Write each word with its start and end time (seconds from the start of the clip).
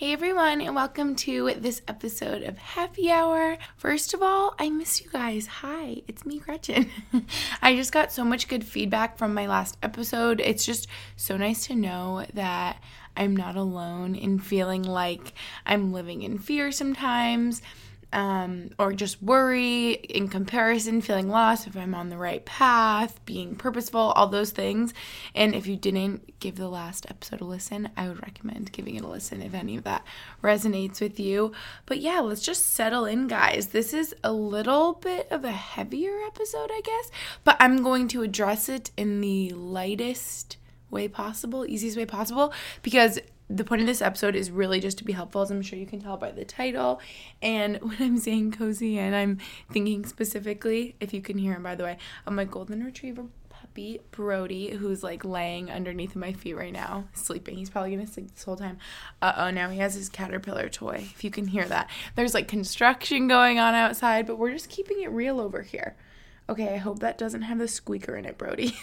Hey 0.00 0.14
everyone, 0.14 0.62
and 0.62 0.74
welcome 0.74 1.14
to 1.16 1.52
this 1.58 1.82
episode 1.86 2.42
of 2.42 2.56
Happy 2.56 3.10
Hour. 3.10 3.58
First 3.76 4.14
of 4.14 4.22
all, 4.22 4.54
I 4.58 4.70
miss 4.70 5.02
you 5.02 5.10
guys. 5.10 5.46
Hi, 5.46 6.00
it's 6.08 6.24
me, 6.24 6.38
Gretchen. 6.38 6.88
I 7.62 7.76
just 7.76 7.92
got 7.92 8.10
so 8.10 8.24
much 8.24 8.48
good 8.48 8.64
feedback 8.64 9.18
from 9.18 9.34
my 9.34 9.46
last 9.46 9.76
episode. 9.82 10.40
It's 10.40 10.64
just 10.64 10.88
so 11.16 11.36
nice 11.36 11.66
to 11.66 11.74
know 11.74 12.24
that 12.32 12.82
I'm 13.14 13.36
not 13.36 13.56
alone 13.56 14.14
in 14.14 14.38
feeling 14.38 14.82
like 14.82 15.34
I'm 15.66 15.92
living 15.92 16.22
in 16.22 16.38
fear 16.38 16.72
sometimes 16.72 17.60
um, 18.12 18.70
or 18.78 18.92
just 18.92 19.22
worry 19.22 19.92
in 19.92 20.28
comparison, 20.28 21.00
feeling 21.00 21.28
lost 21.28 21.66
if 21.66 21.76
I'm 21.76 21.94
on 21.94 22.08
the 22.08 22.16
right 22.16 22.44
path, 22.44 23.24
being 23.24 23.54
purposeful, 23.54 24.00
all 24.00 24.26
those 24.26 24.50
things. 24.50 24.92
And 25.34 25.54
if 25.54 25.66
you 25.66 25.76
didn't 25.76 26.38
give 26.40 26.56
the 26.56 26.68
last 26.68 27.06
episode 27.08 27.40
a 27.40 27.44
listen, 27.44 27.90
I 27.96 28.08
would 28.08 28.22
recommend 28.22 28.72
giving 28.72 28.96
it 28.96 29.04
a 29.04 29.08
listen 29.08 29.42
if 29.42 29.54
any 29.54 29.76
of 29.76 29.84
that 29.84 30.04
resonates 30.42 31.00
with 31.00 31.20
you. 31.20 31.52
But 31.86 32.00
yeah, 32.00 32.20
let's 32.20 32.42
just 32.42 32.74
settle 32.74 33.04
in, 33.04 33.28
guys. 33.28 33.68
This 33.68 33.94
is 33.94 34.14
a 34.24 34.32
little 34.32 34.94
bit 34.94 35.28
of 35.30 35.44
a 35.44 35.52
heavier 35.52 36.18
episode, 36.26 36.70
I 36.72 36.80
guess, 36.84 37.10
but 37.44 37.56
I'm 37.60 37.82
going 37.82 38.08
to 38.08 38.22
address 38.22 38.68
it 38.68 38.90
in 38.96 39.20
the 39.20 39.50
lightest 39.50 40.56
way 40.90 41.06
possible, 41.06 41.64
easiest 41.64 41.96
way 41.96 42.06
possible, 42.06 42.52
because 42.82 43.20
the 43.50 43.64
point 43.64 43.80
of 43.80 43.86
this 43.86 44.00
episode 44.00 44.36
is 44.36 44.50
really 44.50 44.78
just 44.78 44.96
to 44.98 45.04
be 45.04 45.12
helpful, 45.12 45.42
as 45.42 45.50
I'm 45.50 45.60
sure 45.60 45.78
you 45.78 45.86
can 45.86 46.00
tell 46.00 46.16
by 46.16 46.30
the 46.30 46.44
title. 46.44 47.00
And 47.42 47.76
when 47.82 47.96
I'm 48.00 48.18
saying 48.18 48.52
cozy, 48.52 48.98
and 48.98 49.14
I'm 49.14 49.38
thinking 49.70 50.06
specifically, 50.06 50.94
if 51.00 51.12
you 51.12 51.20
can 51.20 51.36
hear 51.36 51.54
him, 51.54 51.64
by 51.64 51.74
the 51.74 51.84
way, 51.84 51.98
of 52.26 52.32
my 52.32 52.44
golden 52.44 52.84
retriever 52.84 53.24
puppy, 53.48 54.00
Brody, 54.12 54.70
who's 54.70 55.02
like 55.02 55.24
laying 55.24 55.70
underneath 55.70 56.14
my 56.14 56.32
feet 56.32 56.54
right 56.54 56.72
now, 56.72 57.08
sleeping. 57.12 57.56
He's 57.56 57.70
probably 57.70 57.90
gonna 57.90 58.06
sleep 58.06 58.32
this 58.32 58.44
whole 58.44 58.56
time. 58.56 58.78
Uh 59.20 59.32
oh, 59.36 59.50
now 59.50 59.68
he 59.68 59.78
has 59.78 59.94
his 59.94 60.08
caterpillar 60.08 60.68
toy. 60.68 61.08
If 61.12 61.24
you 61.24 61.30
can 61.30 61.48
hear 61.48 61.66
that, 61.66 61.90
there's 62.14 62.34
like 62.34 62.48
construction 62.48 63.28
going 63.28 63.58
on 63.58 63.74
outside, 63.74 64.26
but 64.26 64.38
we're 64.38 64.52
just 64.52 64.70
keeping 64.70 65.02
it 65.02 65.10
real 65.10 65.40
over 65.40 65.62
here. 65.62 65.96
Okay, 66.48 66.74
I 66.74 66.78
hope 66.78 67.00
that 67.00 67.18
doesn't 67.18 67.42
have 67.42 67.58
the 67.58 67.68
squeaker 67.68 68.16
in 68.16 68.24
it, 68.24 68.38
Brody. 68.38 68.76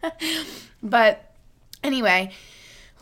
but 0.82 1.34
anyway, 1.82 2.32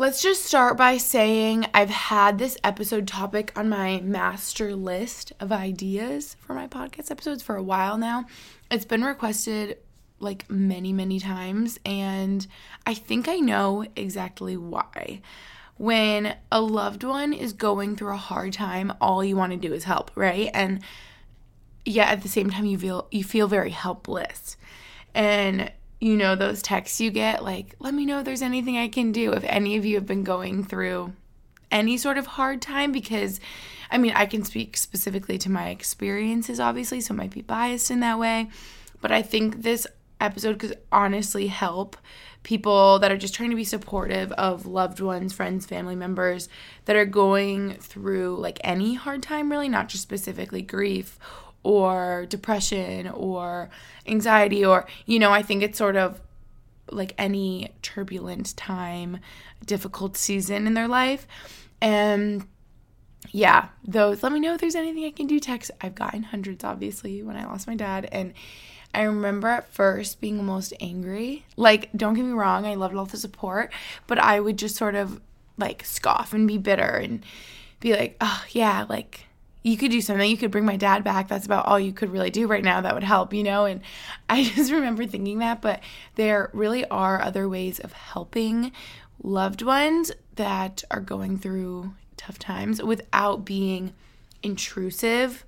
Let's 0.01 0.23
just 0.23 0.45
start 0.45 0.77
by 0.77 0.97
saying 0.97 1.67
I've 1.75 1.91
had 1.91 2.39
this 2.39 2.57
episode 2.63 3.09
topic 3.09 3.51
on 3.57 3.69
my 3.69 3.99
master 3.99 4.77
list 4.77 5.33
of 5.41 5.51
ideas 5.51 6.37
for 6.39 6.55
my 6.55 6.69
podcast 6.69 7.11
episodes 7.11 7.43
for 7.43 7.57
a 7.57 7.63
while 7.65 7.99
now. 7.99 8.27
It's 8.71 8.85
been 8.85 9.03
requested 9.03 9.79
like 10.21 10.49
many, 10.49 10.93
many 10.93 11.19
times, 11.19 11.81
and 11.85 12.47
I 12.87 12.95
think 12.95 13.27
I 13.27 13.39
know 13.39 13.87
exactly 13.97 14.57
why. 14.57 15.21
When 15.79 16.37
a 16.53 16.61
loved 16.61 17.03
one 17.03 17.33
is 17.33 17.53
going 17.53 17.97
through 17.97 18.15
a 18.15 18.19
hard 18.19 18.53
time, 18.53 18.93
all 19.01 19.25
you 19.25 19.35
want 19.35 19.51
to 19.51 19.59
do 19.59 19.75
is 19.75 19.83
help, 19.83 20.13
right? 20.15 20.49
And 20.55 20.81
yet 21.85 22.11
at 22.11 22.23
the 22.23 22.29
same 22.29 22.51
time 22.51 22.67
you 22.67 22.79
feel 22.79 23.09
you 23.11 23.25
feel 23.25 23.49
very 23.49 23.71
helpless. 23.71 24.57
And 25.13 25.73
you 26.01 26.17
know, 26.17 26.37
those 26.37 26.63
texts 26.63 27.01
you 27.01 27.11
get, 27.11 27.43
like, 27.43 27.75
let 27.81 27.95
me 27.95 28.07
know 28.07 28.21
if 28.21 28.25
there's 28.25 28.43
anything 28.43 28.77
I 28.77 28.89
can 28.89 29.13
do. 29.13 29.33
If 29.33 29.45
any 29.45 29.77
of 29.77 29.85
you 29.85 29.97
have 29.97 30.07
been 30.07 30.25
going 30.25 30.65
through 30.65 31.13
any 31.71 31.97
sort 31.97 32.19
of 32.19 32.27
hard 32.27 32.63
time, 32.63 32.93
because 32.93 33.41
I 33.91 33.99
mean, 33.99 34.13
I 34.15 34.27
can 34.27 34.45
speak 34.45 34.77
specifically 34.77 35.39
to 35.39 35.51
my 35.51 35.71
experiences, 35.71 36.61
obviously, 36.61 37.01
so 37.01 37.15
it 37.15 37.17
might 37.17 37.31
be 37.31 37.43
biased 37.43 37.91
in 37.91 38.01
that 38.01 38.19
way. 38.19 38.49
But 39.01 39.13
I 39.13 39.23
think 39.23 39.63
this 39.63 39.87
episode 40.21 40.59
could 40.59 40.79
honestly 40.93 41.47
help 41.47 41.97
people 42.43 42.99
that 42.99 43.11
are 43.11 43.17
just 43.17 43.35
trying 43.35 43.51
to 43.51 43.57
be 43.57 43.65
supportive 43.65 44.33
of 44.33 44.67
loved 44.67 45.01
ones, 45.01 45.33
friends, 45.33 45.67
family 45.67 45.97
members 45.97 46.49
that 46.85 46.97
are 46.97 47.05
going 47.05 47.75
through 47.75 48.37
like 48.37 48.59
any 48.63 48.95
hard 48.95 49.23
time, 49.23 49.51
really, 49.51 49.69
not 49.69 49.89
just 49.89 50.03
specifically 50.03 50.63
grief 50.63 51.19
or 51.69 52.25
depression 52.31 53.09
or 53.09 53.69
anxiety 54.06 54.65
or 54.65 54.87
you 55.05 55.19
know 55.19 55.31
i 55.31 55.43
think 55.43 55.62
it's 55.62 55.77
sort 55.77 55.97
of 55.97 56.19
like 56.91 57.15
any 57.19 57.71
turbulent 57.83 58.56
time 58.56 59.19
difficult 59.67 60.17
season 60.17 60.67
in 60.67 60.75
their 60.75 60.89
life. 60.89 61.27
And 61.81 62.47
yeah 63.31 63.69
those 63.84 64.23
let 64.23 64.31
me 64.31 64.39
know 64.39 64.55
if 64.55 64.61
there's 64.61 64.77
anything 64.77 65.05
i 65.05 65.11
can 65.11 65.27
do. 65.27 65.39
Text 65.39 65.71
i've 65.81 65.95
gotten 65.95 66.23
hundreds 66.23 66.62
obviously 66.62 67.23
when 67.23 67.37
i 67.37 67.45
lost 67.45 67.67
my 67.67 67.75
dad. 67.75 68.09
And 68.11 68.33
I 68.95 69.03
remember 69.03 69.49
at 69.49 69.71
first 69.71 70.21
being 70.21 70.43
most 70.43 70.73
angry. 70.81 71.45
Like, 71.56 71.91
don't 71.95 72.15
get 72.15 72.25
me 72.25 72.33
wrong, 72.33 72.65
I 72.65 72.75
loved 72.75 72.95
all 72.95 73.05
the 73.05 73.19
support, 73.19 73.71
but 74.06 74.19
I 74.19 74.41
would 74.41 74.56
just 74.56 74.77
sort 74.77 74.95
of 74.95 75.21
like 75.59 75.85
scoff 75.85 76.33
and 76.33 76.49
be 76.49 76.56
bitter 76.56 76.97
and 76.97 77.23
be 77.81 77.95
like, 77.95 78.17
oh, 78.23 78.45
yeah, 78.50 78.87
like 78.89 79.28
you 79.69 79.77
could 79.77 79.91
do 79.91 80.01
something. 80.01 80.29
You 80.29 80.37
could 80.37 80.51
bring 80.51 80.65
my 80.65 80.77
dad 80.77 81.05
back. 81.05 81.29
That's 81.29 81.47
about 81.47 81.67
all 81.67 81.79
you 81.79 81.93
could 81.93 82.11
really 82.11 82.31
do 82.31 82.47
right 82.47 82.65
now 82.65 82.81
that 82.81 82.95
would 82.95 83.05
help, 83.05 83.33
you 83.33 83.43
know? 83.43 83.65
And 83.65 83.81
I 84.29 84.45
just 84.45 84.73
remember 84.73 85.06
thinking 85.06 85.39
that, 85.39 85.61
but 85.61 85.81
there 86.15 86.51
really 86.53 86.84
are 86.87 87.21
other 87.21 87.49
ways 87.49 87.79
of 87.79 87.93
helping 87.93 88.73
loved 89.23 89.62
ones 89.62 90.12
that 90.37 90.84
are 90.91 91.01
going 91.01 91.39
through 91.39 91.95
tough 92.17 92.39
times 92.39 92.83
without 92.83 93.45
being 93.45 93.93
intrusive 94.43 95.45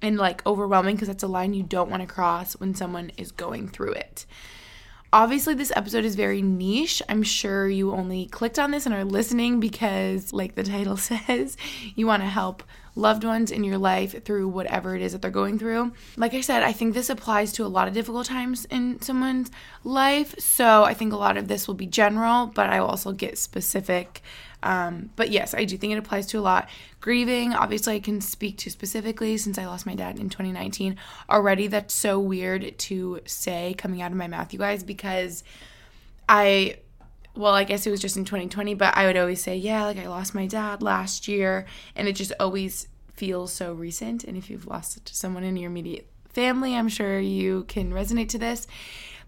and 0.00 0.16
like 0.16 0.46
overwhelming 0.46 0.94
because 0.94 1.08
that's 1.08 1.24
a 1.24 1.28
line 1.28 1.54
you 1.54 1.62
don't 1.62 1.90
want 1.90 2.02
to 2.02 2.06
cross 2.06 2.54
when 2.54 2.74
someone 2.74 3.10
is 3.16 3.32
going 3.32 3.68
through 3.68 3.92
it. 3.92 4.26
Obviously, 5.12 5.54
this 5.54 5.72
episode 5.74 6.04
is 6.04 6.16
very 6.16 6.42
niche. 6.42 7.02
I'm 7.08 7.22
sure 7.22 7.66
you 7.66 7.92
only 7.92 8.26
clicked 8.26 8.58
on 8.58 8.70
this 8.70 8.84
and 8.84 8.94
are 8.94 9.06
listening 9.06 9.58
because, 9.58 10.34
like 10.34 10.54
the 10.54 10.62
title 10.62 10.96
says, 10.98 11.56
you 11.94 12.06
want 12.06 12.22
to 12.22 12.28
help 12.28 12.62
loved 12.98 13.22
ones 13.22 13.50
in 13.50 13.62
your 13.62 13.78
life 13.78 14.24
through 14.24 14.48
whatever 14.48 14.96
it 14.96 15.02
is 15.02 15.12
that 15.12 15.22
they're 15.22 15.30
going 15.30 15.58
through. 15.58 15.92
Like 16.16 16.34
I 16.34 16.40
said, 16.40 16.62
I 16.62 16.72
think 16.72 16.94
this 16.94 17.08
applies 17.08 17.52
to 17.52 17.64
a 17.64 17.68
lot 17.68 17.88
of 17.88 17.94
difficult 17.94 18.26
times 18.26 18.64
in 18.66 19.00
someone's 19.00 19.50
life. 19.84 20.34
So 20.38 20.84
I 20.84 20.94
think 20.94 21.12
a 21.12 21.16
lot 21.16 21.36
of 21.36 21.48
this 21.48 21.68
will 21.68 21.74
be 21.74 21.86
general, 21.86 22.46
but 22.46 22.68
I 22.68 22.80
will 22.80 22.88
also 22.88 23.12
get 23.12 23.38
specific. 23.38 24.22
Um, 24.62 25.10
but 25.14 25.30
yes, 25.30 25.54
I 25.54 25.64
do 25.64 25.78
think 25.78 25.92
it 25.92 25.98
applies 25.98 26.26
to 26.26 26.38
a 26.38 26.40
lot. 26.40 26.68
Grieving, 27.00 27.54
obviously, 27.54 27.94
I 27.94 28.00
can 28.00 28.20
speak 28.20 28.58
to 28.58 28.70
specifically 28.70 29.36
since 29.38 29.56
I 29.56 29.66
lost 29.66 29.86
my 29.86 29.94
dad 29.94 30.18
in 30.18 30.28
2019. 30.28 30.96
Already, 31.30 31.68
that's 31.68 31.94
so 31.94 32.18
weird 32.18 32.76
to 32.78 33.20
say 33.24 33.76
coming 33.78 34.02
out 34.02 34.10
of 34.10 34.16
my 34.16 34.26
mouth, 34.26 34.52
you 34.52 34.58
guys, 34.58 34.82
because 34.82 35.44
I 36.28 36.78
well, 37.38 37.54
I 37.54 37.62
guess 37.62 37.86
it 37.86 37.90
was 37.90 38.00
just 38.00 38.16
in 38.16 38.24
2020, 38.24 38.74
but 38.74 38.96
I 38.96 39.06
would 39.06 39.16
always 39.16 39.40
say, 39.40 39.56
yeah, 39.56 39.84
like 39.84 39.96
I 39.96 40.08
lost 40.08 40.34
my 40.34 40.46
dad 40.46 40.82
last 40.82 41.28
year. 41.28 41.66
And 41.94 42.08
it 42.08 42.16
just 42.16 42.32
always 42.40 42.88
feels 43.14 43.52
so 43.52 43.72
recent. 43.72 44.24
And 44.24 44.36
if 44.36 44.50
you've 44.50 44.66
lost 44.66 45.14
someone 45.14 45.44
in 45.44 45.56
your 45.56 45.70
immediate 45.70 46.08
family, 46.30 46.74
I'm 46.74 46.88
sure 46.88 47.20
you 47.20 47.64
can 47.68 47.92
resonate 47.92 48.28
to 48.30 48.38
this. 48.38 48.66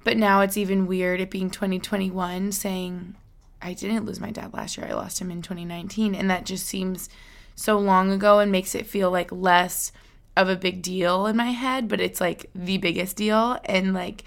But 0.02 0.16
now 0.16 0.40
it's 0.40 0.56
even 0.56 0.88
weird 0.88 1.20
it 1.20 1.30
being 1.30 1.50
2021 1.50 2.50
saying, 2.50 3.14
I 3.62 3.74
didn't 3.74 4.06
lose 4.06 4.18
my 4.18 4.32
dad 4.32 4.52
last 4.54 4.76
year. 4.76 4.88
I 4.88 4.94
lost 4.94 5.20
him 5.20 5.30
in 5.30 5.40
2019. 5.40 6.16
And 6.16 6.28
that 6.30 6.46
just 6.46 6.66
seems 6.66 7.08
so 7.54 7.78
long 7.78 8.10
ago 8.10 8.40
and 8.40 8.50
makes 8.50 8.74
it 8.74 8.86
feel 8.86 9.12
like 9.12 9.30
less 9.30 9.92
of 10.36 10.48
a 10.48 10.56
big 10.56 10.82
deal 10.82 11.26
in 11.26 11.36
my 11.36 11.50
head, 11.50 11.86
but 11.86 12.00
it's 12.00 12.20
like 12.20 12.50
the 12.54 12.78
biggest 12.78 13.16
deal. 13.16 13.58
And 13.66 13.94
like, 13.94 14.24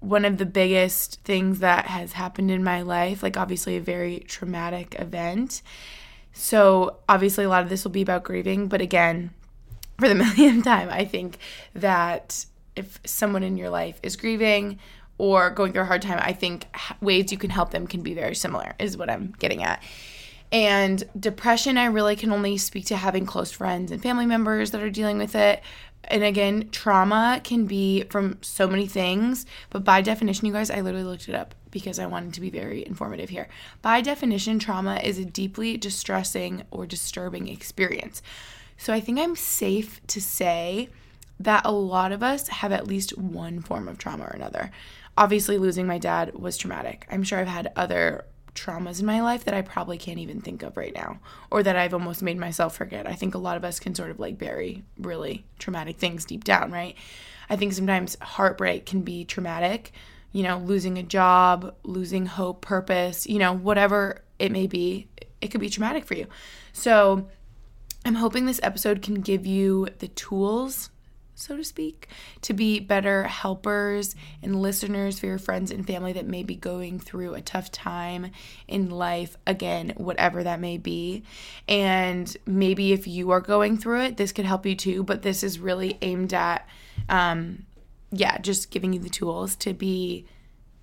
one 0.00 0.24
of 0.24 0.38
the 0.38 0.46
biggest 0.46 1.20
things 1.20 1.60
that 1.60 1.86
has 1.86 2.14
happened 2.14 2.50
in 2.50 2.64
my 2.64 2.82
life, 2.82 3.22
like 3.22 3.36
obviously 3.36 3.76
a 3.76 3.80
very 3.80 4.20
traumatic 4.20 4.96
event. 4.98 5.62
So, 6.32 6.98
obviously, 7.08 7.44
a 7.44 7.48
lot 7.48 7.62
of 7.62 7.68
this 7.68 7.84
will 7.84 7.90
be 7.90 8.02
about 8.02 8.24
grieving, 8.24 8.68
but 8.68 8.80
again, 8.80 9.30
for 9.98 10.08
the 10.08 10.14
millionth 10.36 10.64
time, 10.64 10.88
I 10.90 11.04
think 11.04 11.38
that 11.74 12.46
if 12.76 12.98
someone 13.04 13.42
in 13.42 13.56
your 13.56 13.70
life 13.70 14.00
is 14.02 14.16
grieving 14.16 14.78
or 15.18 15.50
going 15.50 15.72
through 15.72 15.82
a 15.82 15.86
hard 15.86 16.02
time, 16.02 16.18
I 16.22 16.32
think 16.32 16.66
ways 17.02 17.30
you 17.30 17.36
can 17.36 17.50
help 17.50 17.70
them 17.70 17.86
can 17.86 18.02
be 18.02 18.14
very 18.14 18.34
similar, 18.34 18.74
is 18.78 18.96
what 18.96 19.10
I'm 19.10 19.34
getting 19.38 19.62
at. 19.62 19.82
And 20.52 21.04
depression, 21.18 21.78
I 21.78 21.84
really 21.84 22.16
can 22.16 22.32
only 22.32 22.56
speak 22.56 22.86
to 22.86 22.96
having 22.96 23.24
close 23.26 23.52
friends 23.52 23.92
and 23.92 24.02
family 24.02 24.26
members 24.26 24.72
that 24.72 24.82
are 24.82 24.90
dealing 24.90 25.18
with 25.18 25.36
it. 25.36 25.62
And 26.04 26.24
again, 26.24 26.70
trauma 26.70 27.40
can 27.44 27.66
be 27.66 28.04
from 28.04 28.38
so 28.42 28.66
many 28.66 28.86
things, 28.86 29.46
but 29.70 29.84
by 29.84 30.00
definition, 30.00 30.46
you 30.46 30.52
guys, 30.52 30.70
I 30.70 30.80
literally 30.80 31.04
looked 31.04 31.28
it 31.28 31.34
up 31.34 31.54
because 31.70 31.98
I 31.98 32.06
wanted 32.06 32.34
to 32.34 32.40
be 32.40 32.50
very 32.50 32.84
informative 32.86 33.28
here. 33.28 33.48
By 33.82 34.00
definition, 34.00 34.58
trauma 34.58 34.96
is 34.96 35.18
a 35.18 35.24
deeply 35.24 35.76
distressing 35.76 36.64
or 36.70 36.86
disturbing 36.86 37.48
experience. 37.48 38.22
So 38.76 38.92
I 38.92 39.00
think 39.00 39.18
I'm 39.18 39.36
safe 39.36 40.00
to 40.08 40.20
say 40.20 40.88
that 41.38 41.64
a 41.64 41.70
lot 41.70 42.12
of 42.12 42.22
us 42.22 42.48
have 42.48 42.72
at 42.72 42.86
least 42.86 43.16
one 43.16 43.60
form 43.60 43.88
of 43.88 43.98
trauma 43.98 44.24
or 44.24 44.30
another. 44.34 44.70
Obviously, 45.16 45.58
losing 45.58 45.86
my 45.86 45.98
dad 45.98 46.34
was 46.34 46.56
traumatic. 46.56 47.06
I'm 47.10 47.22
sure 47.22 47.38
I've 47.38 47.46
had 47.46 47.72
other 47.76 48.24
traumas 48.54 49.00
in 49.00 49.06
my 49.06 49.20
life 49.20 49.44
that 49.44 49.54
I 49.54 49.62
probably 49.62 49.98
can't 49.98 50.18
even 50.18 50.40
think 50.40 50.62
of 50.62 50.76
right 50.76 50.94
now 50.94 51.18
or 51.50 51.62
that 51.62 51.76
I've 51.76 51.94
almost 51.94 52.22
made 52.22 52.38
myself 52.38 52.76
forget. 52.76 53.06
I 53.06 53.14
think 53.14 53.34
a 53.34 53.38
lot 53.38 53.56
of 53.56 53.64
us 53.64 53.80
can 53.80 53.94
sort 53.94 54.10
of 54.10 54.18
like 54.18 54.38
bury 54.38 54.84
really 54.98 55.44
traumatic 55.58 55.98
things 55.98 56.24
deep 56.24 56.44
down, 56.44 56.70
right? 56.70 56.96
I 57.48 57.56
think 57.56 57.72
sometimes 57.72 58.16
heartbreak 58.20 58.86
can 58.86 59.02
be 59.02 59.24
traumatic, 59.24 59.92
you 60.32 60.42
know, 60.42 60.58
losing 60.58 60.98
a 60.98 61.02
job, 61.02 61.74
losing 61.82 62.26
hope, 62.26 62.60
purpose, 62.60 63.26
you 63.26 63.38
know, 63.38 63.52
whatever 63.52 64.22
it 64.38 64.52
may 64.52 64.66
be, 64.66 65.08
it 65.40 65.48
could 65.48 65.60
be 65.60 65.70
traumatic 65.70 66.04
for 66.04 66.14
you. 66.14 66.26
So, 66.72 67.28
I'm 68.04 68.14
hoping 68.14 68.46
this 68.46 68.60
episode 68.62 69.02
can 69.02 69.16
give 69.16 69.44
you 69.44 69.88
the 69.98 70.08
tools 70.08 70.88
so 71.40 71.56
to 71.56 71.64
speak, 71.64 72.08
to 72.42 72.52
be 72.52 72.80
better 72.80 73.24
helpers 73.24 74.14
and 74.42 74.60
listeners 74.60 75.18
for 75.18 75.26
your 75.26 75.38
friends 75.38 75.70
and 75.70 75.86
family 75.86 76.12
that 76.12 76.26
may 76.26 76.42
be 76.42 76.54
going 76.54 76.98
through 76.98 77.34
a 77.34 77.40
tough 77.40 77.72
time 77.72 78.30
in 78.68 78.90
life, 78.90 79.36
again, 79.46 79.92
whatever 79.96 80.44
that 80.44 80.60
may 80.60 80.76
be. 80.76 81.22
And 81.66 82.34
maybe 82.46 82.92
if 82.92 83.06
you 83.06 83.30
are 83.30 83.40
going 83.40 83.78
through 83.78 84.02
it, 84.02 84.16
this 84.16 84.32
could 84.32 84.44
help 84.44 84.66
you 84.66 84.76
too, 84.76 85.02
but 85.02 85.22
this 85.22 85.42
is 85.42 85.58
really 85.58 85.96
aimed 86.02 86.34
at, 86.34 86.68
um, 87.08 87.64
yeah, 88.10 88.38
just 88.38 88.70
giving 88.70 88.92
you 88.92 89.00
the 89.00 89.08
tools 89.08 89.56
to 89.56 89.72
be 89.72 90.26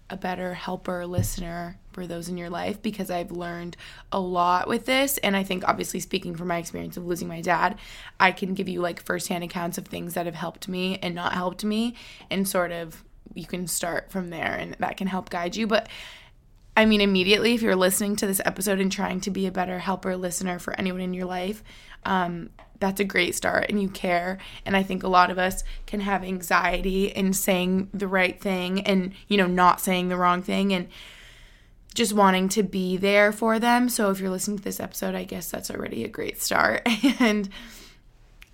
a 0.10 0.18
better 0.18 0.54
helper, 0.54 1.06
listener, 1.06 1.78
those 2.06 2.30
in 2.30 2.38
your 2.38 2.50
life 2.50 2.82
because 2.82 3.10
I've 3.10 3.32
learned 3.32 3.78
a 4.12 4.20
lot 4.20 4.68
with 4.68 4.86
this. 4.86 5.18
And 5.20 5.36
I 5.36 5.44
think, 5.44 5.68
obviously, 5.68 6.00
speaking 6.00 6.36
from 6.36 6.50
my 6.50 6.58
experience 6.58 6.98
of 6.98 7.06
losing 7.06 7.28
my 7.28 7.42
dad, 7.42 7.78
I 8.20 8.32
can 8.32 8.54
give 8.54 8.70
you 8.70 8.82
like 8.82 9.02
firsthand 9.02 9.44
accounts 9.44 9.78
of 9.78 9.88
things 9.88 10.14
that 10.14 10.26
have 10.26 10.36
helped 10.36 10.68
me 10.68 11.00
and 11.02 11.16
not 11.16 11.34
helped 11.34 11.64
me. 11.64 11.96
And 12.30 12.48
sort 12.48 12.72
of 12.72 13.04
you 13.34 13.46
can 13.46 13.68
start 13.68 14.12
from 14.12 14.30
there 14.30 14.56
and 14.56 14.76
that 14.80 14.98
can 14.98 15.08
help 15.08 15.30
guide 15.30 15.56
you. 15.56 15.66
But 15.68 15.90
I 16.76 16.86
mean, 16.86 17.02
immediately, 17.02 17.56
if 17.56 17.62
you're 17.62 17.76
listening 17.76 18.16
to 18.18 18.28
this 18.28 18.42
episode 18.46 18.80
and 18.80 18.92
trying 18.92 19.22
to 19.22 19.32
be 19.32 19.48
a 19.48 19.52
better 19.52 19.80
helper, 19.80 20.16
listener 20.16 20.60
for 20.60 20.78
anyone 20.80 21.02
in 21.02 21.14
your 21.14 21.26
life, 21.26 21.64
um, 22.06 22.52
that's 22.80 23.00
a 23.00 23.06
great 23.06 23.36
start 23.36 23.66
and 23.70 23.82
you 23.82 23.90
care 23.90 24.38
and 24.66 24.76
i 24.76 24.84
think 24.84 25.04
a 25.04 25.08
lot 25.08 25.32
of 25.32 25.38
us 25.38 25.64
can 25.86 26.00
have 26.00 26.24
anxiety 26.24 27.06
in 27.06 27.34
saying 27.34 27.90
the 27.94 28.08
right 28.08 28.40
thing 28.40 28.82
and 28.82 29.14
you 29.28 29.38
know 29.38 29.48
not 29.48 29.82
saying 29.82 30.10
the 30.10 30.18
wrong 30.18 30.42
thing 30.42 30.74
and 30.74 30.88
just 31.98 32.14
wanting 32.14 32.48
to 32.48 32.62
be 32.62 32.96
there 32.96 33.32
for 33.32 33.58
them. 33.58 33.90
So 33.90 34.12
if 34.12 34.20
you're 34.20 34.30
listening 34.30 34.60
to 34.60 34.64
this 34.64 34.80
episode, 34.80 35.16
I 35.16 35.24
guess 35.24 35.50
that's 35.50 35.72
already 35.72 36.04
a 36.04 36.08
great 36.08 36.40
start. 36.40 36.88
and 37.20 37.50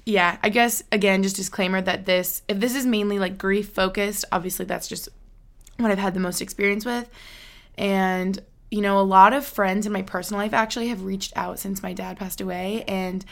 yeah, 0.06 0.38
I 0.42 0.48
guess 0.48 0.82
again, 0.94 1.24
just 1.24 1.36
disclaimer 1.36 1.82
that 1.82 2.06
this, 2.06 2.42
if 2.48 2.62
this 2.62 2.74
is 2.74 2.86
mainly 2.86 3.20
like 3.20 3.38
grief 3.38 3.68
focused, 3.68 4.24
obviously 4.32 4.64
that's 4.64 4.88
just 4.88 5.10
what 5.78 5.92
I've 5.92 5.98
had 5.98 6.14
the 6.14 6.22
most 6.22 6.40
experience 6.40 6.86
with. 6.86 7.10
And, 7.78 8.40
you 8.72 8.80
know, 8.80 8.98
a 8.98 9.02
lot 9.02 9.34
of 9.34 9.46
friends 9.46 9.86
in 9.86 9.92
my 9.92 10.04
personal 10.04 10.42
life 10.42 10.54
actually 10.54 10.88
have 10.88 11.04
reached 11.04 11.34
out 11.36 11.60
since 11.60 11.84
my 11.84 11.92
dad 11.92 12.18
passed 12.18 12.40
away 12.40 12.86
and 12.88 13.26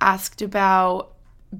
asked 0.00 0.40
about 0.40 1.12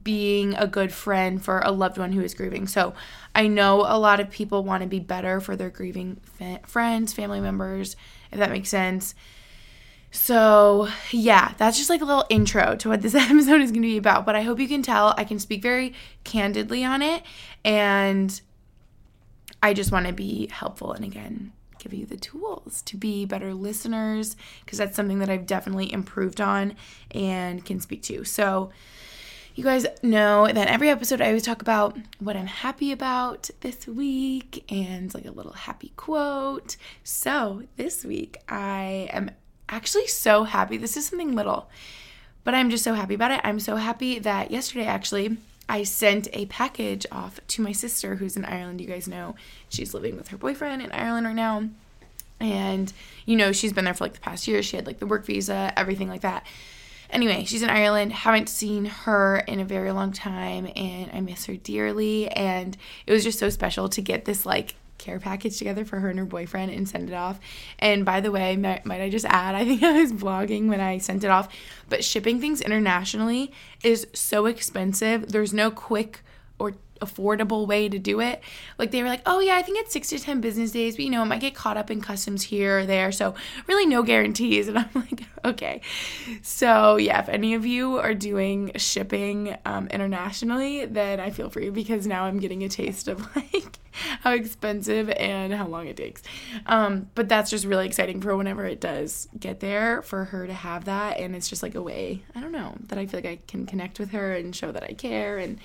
being 0.02 0.54
a 0.54 0.66
good 0.66 0.92
friend 0.92 1.42
for 1.42 1.60
a 1.60 1.70
loved 1.70 1.98
one 1.98 2.12
who 2.12 2.20
is 2.20 2.34
grieving. 2.34 2.66
So 2.66 2.94
I 3.34 3.46
know 3.46 3.80
a 3.86 3.98
lot 3.98 4.20
of 4.20 4.30
people 4.30 4.64
want 4.64 4.82
to 4.82 4.88
be 4.88 5.00
better 5.00 5.40
for 5.40 5.56
their 5.56 5.70
grieving 5.70 6.20
friends, 6.66 7.12
family 7.12 7.40
members, 7.40 7.96
if 8.30 8.38
that 8.38 8.50
makes 8.50 8.68
sense. 8.68 9.14
So, 10.10 10.88
yeah, 11.10 11.52
that's 11.58 11.76
just 11.76 11.90
like 11.90 12.00
a 12.00 12.04
little 12.04 12.24
intro 12.30 12.76
to 12.76 12.88
what 12.88 13.02
this 13.02 13.14
episode 13.14 13.60
is 13.60 13.70
going 13.70 13.82
to 13.82 13.88
be 13.88 13.98
about. 13.98 14.24
But 14.24 14.36
I 14.36 14.42
hope 14.42 14.58
you 14.58 14.68
can 14.68 14.82
tell 14.82 15.14
I 15.16 15.24
can 15.24 15.38
speak 15.38 15.62
very 15.62 15.94
candidly 16.24 16.84
on 16.84 17.02
it. 17.02 17.22
And 17.64 18.40
I 19.62 19.74
just 19.74 19.92
want 19.92 20.06
to 20.06 20.12
be 20.12 20.48
helpful 20.50 20.92
and 20.92 21.04
again, 21.04 21.52
give 21.78 21.92
you 21.92 22.06
the 22.06 22.16
tools 22.16 22.82
to 22.82 22.96
be 22.96 23.24
better 23.24 23.54
listeners 23.54 24.36
because 24.64 24.78
that's 24.78 24.96
something 24.96 25.18
that 25.18 25.28
I've 25.28 25.46
definitely 25.46 25.92
improved 25.92 26.40
on 26.40 26.74
and 27.10 27.64
can 27.64 27.80
speak 27.80 28.02
to. 28.04 28.24
So, 28.24 28.70
you 29.58 29.64
guys 29.64 29.84
know 30.04 30.46
that 30.46 30.68
every 30.68 30.88
episode 30.88 31.20
I 31.20 31.26
always 31.26 31.42
talk 31.42 31.62
about 31.62 31.98
what 32.20 32.36
I'm 32.36 32.46
happy 32.46 32.92
about 32.92 33.50
this 33.60 33.88
week 33.88 34.64
and 34.70 35.12
like 35.12 35.26
a 35.26 35.32
little 35.32 35.52
happy 35.52 35.92
quote. 35.96 36.76
So 37.02 37.64
this 37.76 38.04
week 38.04 38.36
I 38.48 39.10
am 39.12 39.32
actually 39.68 40.06
so 40.06 40.44
happy. 40.44 40.76
This 40.76 40.96
is 40.96 41.08
something 41.08 41.34
little, 41.34 41.68
but 42.44 42.54
I'm 42.54 42.70
just 42.70 42.84
so 42.84 42.94
happy 42.94 43.14
about 43.14 43.32
it. 43.32 43.40
I'm 43.42 43.58
so 43.58 43.74
happy 43.74 44.20
that 44.20 44.52
yesterday 44.52 44.86
actually 44.86 45.38
I 45.68 45.82
sent 45.82 46.28
a 46.34 46.46
package 46.46 47.04
off 47.10 47.40
to 47.48 47.60
my 47.60 47.72
sister 47.72 48.14
who's 48.14 48.36
in 48.36 48.44
Ireland. 48.44 48.80
You 48.80 48.86
guys 48.86 49.08
know 49.08 49.34
she's 49.68 49.92
living 49.92 50.16
with 50.16 50.28
her 50.28 50.38
boyfriend 50.38 50.82
in 50.82 50.92
Ireland 50.92 51.26
right 51.26 51.34
now. 51.34 51.68
And, 52.38 52.92
you 53.26 53.34
know, 53.34 53.50
she's 53.50 53.72
been 53.72 53.86
there 53.86 53.94
for 53.94 54.04
like 54.04 54.14
the 54.14 54.20
past 54.20 54.46
year. 54.46 54.62
She 54.62 54.76
had 54.76 54.86
like 54.86 55.00
the 55.00 55.06
work 55.06 55.26
visa, 55.26 55.72
everything 55.76 56.08
like 56.08 56.20
that. 56.20 56.46
Anyway, 57.10 57.44
she's 57.44 57.62
in 57.62 57.70
Ireland. 57.70 58.12
Haven't 58.12 58.48
seen 58.48 58.84
her 58.84 59.38
in 59.38 59.60
a 59.60 59.64
very 59.64 59.92
long 59.92 60.12
time, 60.12 60.70
and 60.76 61.10
I 61.12 61.20
miss 61.20 61.46
her 61.46 61.56
dearly. 61.56 62.28
And 62.28 62.76
it 63.06 63.12
was 63.12 63.24
just 63.24 63.38
so 63.38 63.48
special 63.48 63.88
to 63.90 64.02
get 64.02 64.24
this 64.24 64.44
like 64.44 64.74
care 64.98 65.18
package 65.20 65.56
together 65.56 65.84
for 65.84 66.00
her 66.00 66.10
and 66.10 66.18
her 66.18 66.24
boyfriend 66.24 66.72
and 66.72 66.88
send 66.88 67.08
it 67.08 67.14
off. 67.14 67.40
And 67.78 68.04
by 68.04 68.20
the 68.20 68.30
way, 68.30 68.56
might, 68.56 68.84
might 68.84 69.00
I 69.00 69.08
just 69.08 69.24
add, 69.24 69.54
I 69.54 69.64
think 69.64 69.82
I 69.84 70.00
was 70.00 70.12
vlogging 70.12 70.68
when 70.68 70.80
I 70.80 70.98
sent 70.98 71.24
it 71.24 71.30
off, 71.30 71.48
but 71.88 72.04
shipping 72.04 72.40
things 72.40 72.60
internationally 72.60 73.52
is 73.82 74.06
so 74.12 74.46
expensive. 74.46 75.32
There's 75.32 75.54
no 75.54 75.70
quick 75.70 76.22
or 76.58 76.74
affordable 77.00 77.66
way 77.66 77.88
to 77.88 77.98
do 77.98 78.20
it. 78.20 78.42
Like 78.78 78.90
they 78.90 79.02
were 79.02 79.08
like, 79.08 79.22
oh 79.26 79.40
yeah, 79.40 79.56
I 79.56 79.62
think 79.62 79.78
it's 79.78 79.92
six 79.92 80.08
to 80.10 80.18
10 80.18 80.40
business 80.40 80.70
days, 80.70 80.96
but 80.96 81.04
you 81.04 81.10
know, 81.10 81.22
it 81.22 81.26
might 81.26 81.40
get 81.40 81.54
caught 81.54 81.76
up 81.76 81.90
in 81.90 82.00
customs 82.00 82.44
here 82.44 82.80
or 82.80 82.86
there. 82.86 83.12
So 83.12 83.34
really 83.66 83.86
no 83.86 84.02
guarantees. 84.02 84.68
And 84.68 84.78
I'm 84.78 84.88
like, 84.94 85.22
okay. 85.44 85.80
So 86.42 86.96
yeah, 86.96 87.20
if 87.20 87.28
any 87.28 87.54
of 87.54 87.66
you 87.66 87.98
are 87.98 88.14
doing 88.14 88.72
shipping 88.76 89.56
um, 89.64 89.88
internationally, 89.88 90.86
then 90.86 91.20
I 91.20 91.30
feel 91.30 91.50
for 91.50 91.60
you 91.60 91.72
because 91.72 92.06
now 92.06 92.24
I'm 92.24 92.38
getting 92.38 92.62
a 92.64 92.68
taste 92.68 93.08
of 93.08 93.34
like 93.36 93.78
how 94.20 94.32
expensive 94.32 95.10
and 95.10 95.52
how 95.52 95.66
long 95.66 95.86
it 95.86 95.96
takes. 95.96 96.22
Um, 96.66 97.10
but 97.14 97.28
that's 97.28 97.50
just 97.50 97.64
really 97.64 97.86
exciting 97.86 98.20
for 98.20 98.36
whenever 98.36 98.64
it 98.64 98.80
does 98.80 99.28
get 99.38 99.60
there 99.60 100.02
for 100.02 100.24
her 100.26 100.46
to 100.46 100.52
have 100.52 100.84
that. 100.86 101.18
And 101.18 101.34
it's 101.34 101.48
just 101.48 101.62
like 101.62 101.74
a 101.74 101.82
way, 101.82 102.22
I 102.34 102.40
don't 102.40 102.52
know, 102.52 102.74
that 102.88 102.98
I 102.98 103.06
feel 103.06 103.18
like 103.18 103.30
I 103.30 103.38
can 103.46 103.66
connect 103.66 103.98
with 103.98 104.10
her 104.10 104.34
and 104.34 104.54
show 104.54 104.72
that 104.72 104.82
I 104.82 104.92
care. 104.92 105.38
And 105.38 105.58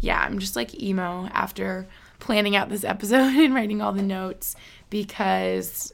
yeah, 0.00 0.20
I'm 0.20 0.38
just 0.38 0.56
like 0.56 0.80
emo 0.80 1.26
after 1.32 1.86
planning 2.18 2.56
out 2.56 2.68
this 2.68 2.84
episode 2.84 3.34
and 3.34 3.54
writing 3.54 3.80
all 3.80 3.92
the 3.92 4.02
notes 4.02 4.56
because 4.90 5.92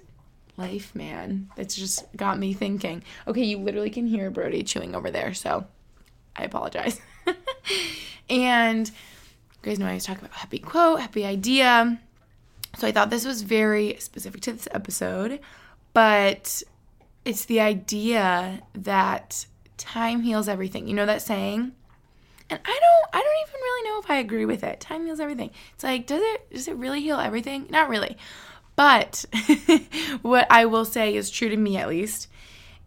life, 0.56 0.94
man, 0.94 1.50
it's 1.56 1.74
just 1.74 2.04
got 2.16 2.38
me 2.38 2.52
thinking. 2.52 3.02
Okay, 3.26 3.44
you 3.44 3.58
literally 3.58 3.90
can 3.90 4.06
hear 4.06 4.30
Brody 4.30 4.62
chewing 4.62 4.94
over 4.94 5.10
there. 5.10 5.34
So 5.34 5.66
I 6.36 6.44
apologize. 6.44 7.00
and 8.30 8.90
you 9.62 9.70
guys 9.70 9.78
know 9.78 9.86
I 9.86 9.90
always 9.90 10.04
talk 10.04 10.18
about 10.18 10.32
happy 10.32 10.58
quote, 10.58 11.00
happy 11.00 11.24
idea. 11.24 12.00
So 12.78 12.86
I 12.86 12.92
thought 12.92 13.10
this 13.10 13.24
was 13.24 13.42
very 13.42 13.96
specific 14.00 14.40
to 14.42 14.52
this 14.52 14.68
episode, 14.72 15.40
but 15.92 16.62
it's 17.24 17.44
the 17.44 17.60
idea 17.60 18.62
that 18.74 19.46
time 19.76 20.22
heals 20.22 20.48
everything. 20.48 20.88
You 20.88 20.94
know 20.94 21.06
that 21.06 21.22
saying? 21.22 21.72
And 22.50 22.60
I 22.64 22.80
don't 22.80 23.14
I 23.14 23.20
don't 23.20 23.48
even 23.48 23.60
really 23.60 23.90
know 23.90 24.00
if 24.00 24.10
I 24.10 24.16
agree 24.16 24.46
with 24.46 24.64
it. 24.64 24.80
Time 24.80 25.04
heals 25.04 25.20
everything. 25.20 25.50
It's 25.74 25.84
like 25.84 26.06
does 26.06 26.22
it 26.22 26.50
does 26.52 26.68
it 26.68 26.76
really 26.76 27.00
heal 27.00 27.18
everything? 27.18 27.66
Not 27.70 27.88
really. 27.88 28.16
But 28.74 29.24
what 30.22 30.46
I 30.50 30.64
will 30.64 30.84
say 30.84 31.14
is 31.14 31.30
true 31.30 31.50
to 31.50 31.56
me 31.56 31.76
at 31.76 31.88
least 31.88 32.28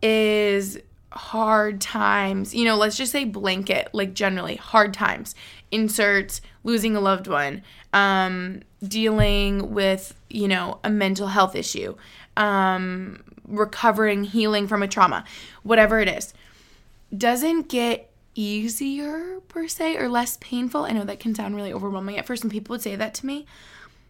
is 0.02 0.80
hard 1.16 1.80
times, 1.80 2.54
you 2.54 2.66
know, 2.66 2.76
let's 2.76 2.98
just 2.98 3.12
say 3.12 3.24
blanket, 3.24 3.90
like 3.94 4.14
generally 4.14 4.56
hard 4.56 4.94
times, 4.94 5.36
inserts, 5.72 6.42
losing 6.64 6.96
a 6.96 7.00
loved 7.00 7.28
one, 7.28 7.62
um, 7.94 8.62
dealing 8.86 9.72
with, 9.74 10.20
you 10.30 10.48
know, 10.48 10.80
a 10.84 10.90
mental 10.90 11.28
health 11.28 11.56
issue, 11.56 11.96
um, 12.38 13.24
recovering, 13.48 14.24
healing 14.24 14.68
from 14.68 14.84
a 14.84 14.88
trauma, 14.88 15.24
whatever 15.64 16.00
it 16.00 16.10
is, 16.10 16.34
doesn't 17.16 17.70
get 17.70 18.10
easier 18.34 19.40
per 19.48 19.68
se 19.68 19.96
or 19.98 20.10
less 20.10 20.38
painful. 20.42 20.84
I 20.84 20.92
know 20.92 21.06
that 21.06 21.20
can 21.20 21.34
sound 21.34 21.56
really 21.56 21.72
overwhelming 21.72 22.18
at 22.18 22.26
first, 22.26 22.44
and 22.44 22.52
people 22.52 22.74
would 22.74 22.82
say 22.82 22.96
that 22.96 23.14
to 23.16 23.26
me. 23.26 23.46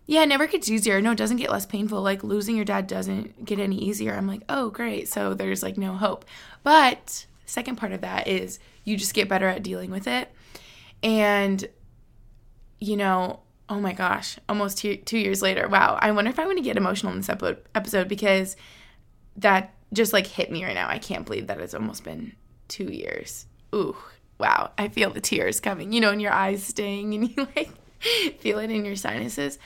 Yeah, 0.08 0.24
it 0.24 0.28
never 0.28 0.48
gets 0.48 0.70
easier. 0.70 1.02
No, 1.02 1.12
it 1.12 1.18
doesn't 1.18 1.38
get 1.38 1.52
less 1.52 1.66
painful. 1.66 2.02
Like 2.02 2.24
losing 2.24 2.56
your 2.56 2.66
dad 2.66 2.88
doesn't 2.88 3.46
get 3.46 3.60
any 3.60 3.78
easier. 3.78 4.14
I'm 4.14 4.28
like, 4.28 4.44
oh, 4.50 4.70
great. 4.70 5.08
So 5.08 5.34
there's 5.34 5.64
like 5.64 5.78
no 5.78 5.94
hope. 5.94 6.26
But 6.64 7.26
second 7.46 7.78
part 7.78 7.92
of 7.92 8.02
that 8.02 8.28
is 8.28 8.60
you 8.84 8.98
just 8.98 9.14
get 9.14 9.30
better 9.30 9.48
at 9.48 9.64
dealing 9.64 9.90
with 9.90 10.08
it. 10.08 10.32
And, 11.02 11.68
you 12.80 12.98
know, 12.98 13.40
oh 13.68 13.80
my 13.80 13.94
gosh, 13.94 14.38
almost 14.48 14.78
two, 14.78 15.18
years 15.18 15.42
later. 15.42 15.68
Wow. 15.68 15.98
I 16.00 16.12
wonder 16.12 16.30
if 16.30 16.38
I'm 16.38 16.46
going 16.46 16.58
to 16.58 16.64
get 16.64 16.78
emotional 16.78 17.12
in 17.12 17.20
this 17.20 17.30
episode 17.30 18.08
because 18.08 18.56
that 19.38 19.74
just 19.92 20.14
like 20.14 20.28
hit 20.28 20.52
me 20.52 20.64
right 20.64 20.76
now. 20.76 20.88
I 20.88 21.00
can't 21.00 21.26
believe 21.26 21.48
that 21.48 21.60
it's 21.60 21.74
almost 21.74 22.04
been 22.04 22.34
two 22.68 22.92
years. 22.92 23.48
Ooh, 23.74 23.96
wow. 24.38 24.72
I 24.78 24.88
feel 24.90 25.10
the 25.10 25.22
tears 25.22 25.60
coming, 25.60 25.92
you 25.92 26.00
know, 26.00 26.12
in 26.12 26.20
your 26.20 26.34
eyes 26.34 26.64
staying 26.64 27.14
and 27.16 27.30
you 27.36 27.48
like 27.56 27.72
feel 28.40 28.60
it 28.60 28.70
in 28.70 28.86
your 28.86 28.96
sinuses. 28.96 29.58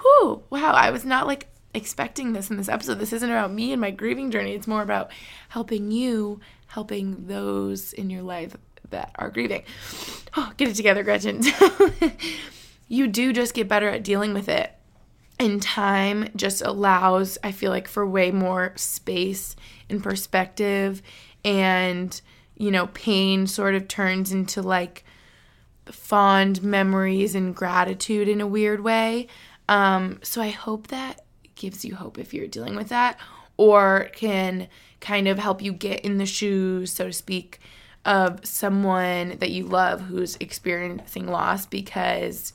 Whew, 0.00 0.42
wow. 0.50 0.72
I 0.72 0.90
was 0.90 1.04
not 1.04 1.26
like 1.26 1.48
expecting 1.74 2.32
this 2.32 2.50
in 2.50 2.56
this 2.56 2.68
episode. 2.68 2.98
This 2.98 3.12
isn't 3.12 3.30
about 3.30 3.52
me 3.52 3.72
and 3.72 3.80
my 3.80 3.90
grieving 3.90 4.30
journey. 4.30 4.54
It's 4.54 4.66
more 4.66 4.82
about 4.82 5.10
helping 5.48 5.90
you, 5.90 6.40
helping 6.68 7.26
those 7.26 7.92
in 7.92 8.10
your 8.10 8.22
life 8.22 8.56
that 8.90 9.12
are 9.16 9.30
grieving. 9.30 9.62
Oh, 10.36 10.52
get 10.56 10.68
it 10.68 10.74
together, 10.74 11.02
Gretchen. 11.02 11.42
you 12.88 13.06
do 13.06 13.32
just 13.32 13.54
get 13.54 13.68
better 13.68 13.88
at 13.88 14.04
dealing 14.04 14.34
with 14.34 14.48
it. 14.48 14.72
And 15.40 15.62
time 15.62 16.30
just 16.34 16.62
allows, 16.62 17.38
I 17.44 17.52
feel 17.52 17.70
like, 17.70 17.86
for 17.86 18.04
way 18.04 18.32
more 18.32 18.72
space 18.74 19.54
and 19.88 20.02
perspective. 20.02 21.00
And, 21.44 22.20
you 22.56 22.72
know, 22.72 22.88
pain 22.88 23.46
sort 23.46 23.76
of 23.76 23.86
turns 23.86 24.32
into 24.32 24.62
like 24.62 25.04
fond 25.86 26.62
memories 26.62 27.36
and 27.36 27.54
gratitude 27.54 28.28
in 28.28 28.40
a 28.40 28.48
weird 28.48 28.80
way. 28.80 29.28
Um, 29.68 30.20
so 30.22 30.40
I 30.40 30.48
hope 30.48 30.88
that 30.88 31.22
gives 31.54 31.84
you 31.84 31.94
hope 31.94 32.18
if 32.18 32.32
you're 32.32 32.46
dealing 32.46 32.76
with 32.76 32.88
that 32.88 33.18
or 33.56 34.10
can 34.14 34.68
kind 35.00 35.28
of 35.28 35.38
help 35.38 35.60
you 35.60 35.72
get 35.72 36.00
in 36.00 36.18
the 36.18 36.26
shoes, 36.26 36.92
so 36.92 37.06
to 37.06 37.12
speak, 37.12 37.60
of 38.04 38.44
someone 38.46 39.36
that 39.38 39.50
you 39.50 39.64
love 39.64 40.00
who's 40.00 40.36
experiencing 40.40 41.26
loss 41.26 41.66
because 41.66 42.52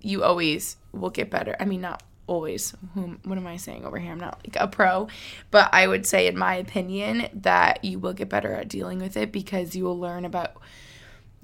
you 0.00 0.24
always 0.24 0.76
will 0.92 1.10
get 1.10 1.30
better. 1.30 1.54
I 1.60 1.64
mean, 1.64 1.80
not 1.80 2.02
always. 2.26 2.74
Whom, 2.94 3.20
what 3.24 3.38
am 3.38 3.46
I 3.46 3.56
saying 3.56 3.84
over 3.84 3.98
here? 3.98 4.12
I'm 4.12 4.18
not 4.18 4.40
like 4.44 4.56
a 4.58 4.66
pro, 4.66 5.08
but 5.50 5.68
I 5.72 5.86
would 5.86 6.06
say, 6.06 6.26
in 6.26 6.36
my 6.36 6.54
opinion, 6.56 7.28
that 7.34 7.84
you 7.84 7.98
will 7.98 8.14
get 8.14 8.28
better 8.28 8.52
at 8.52 8.68
dealing 8.68 8.98
with 8.98 9.16
it 9.16 9.32
because 9.32 9.76
you 9.76 9.84
will 9.84 9.98
learn 9.98 10.24
about 10.24 10.56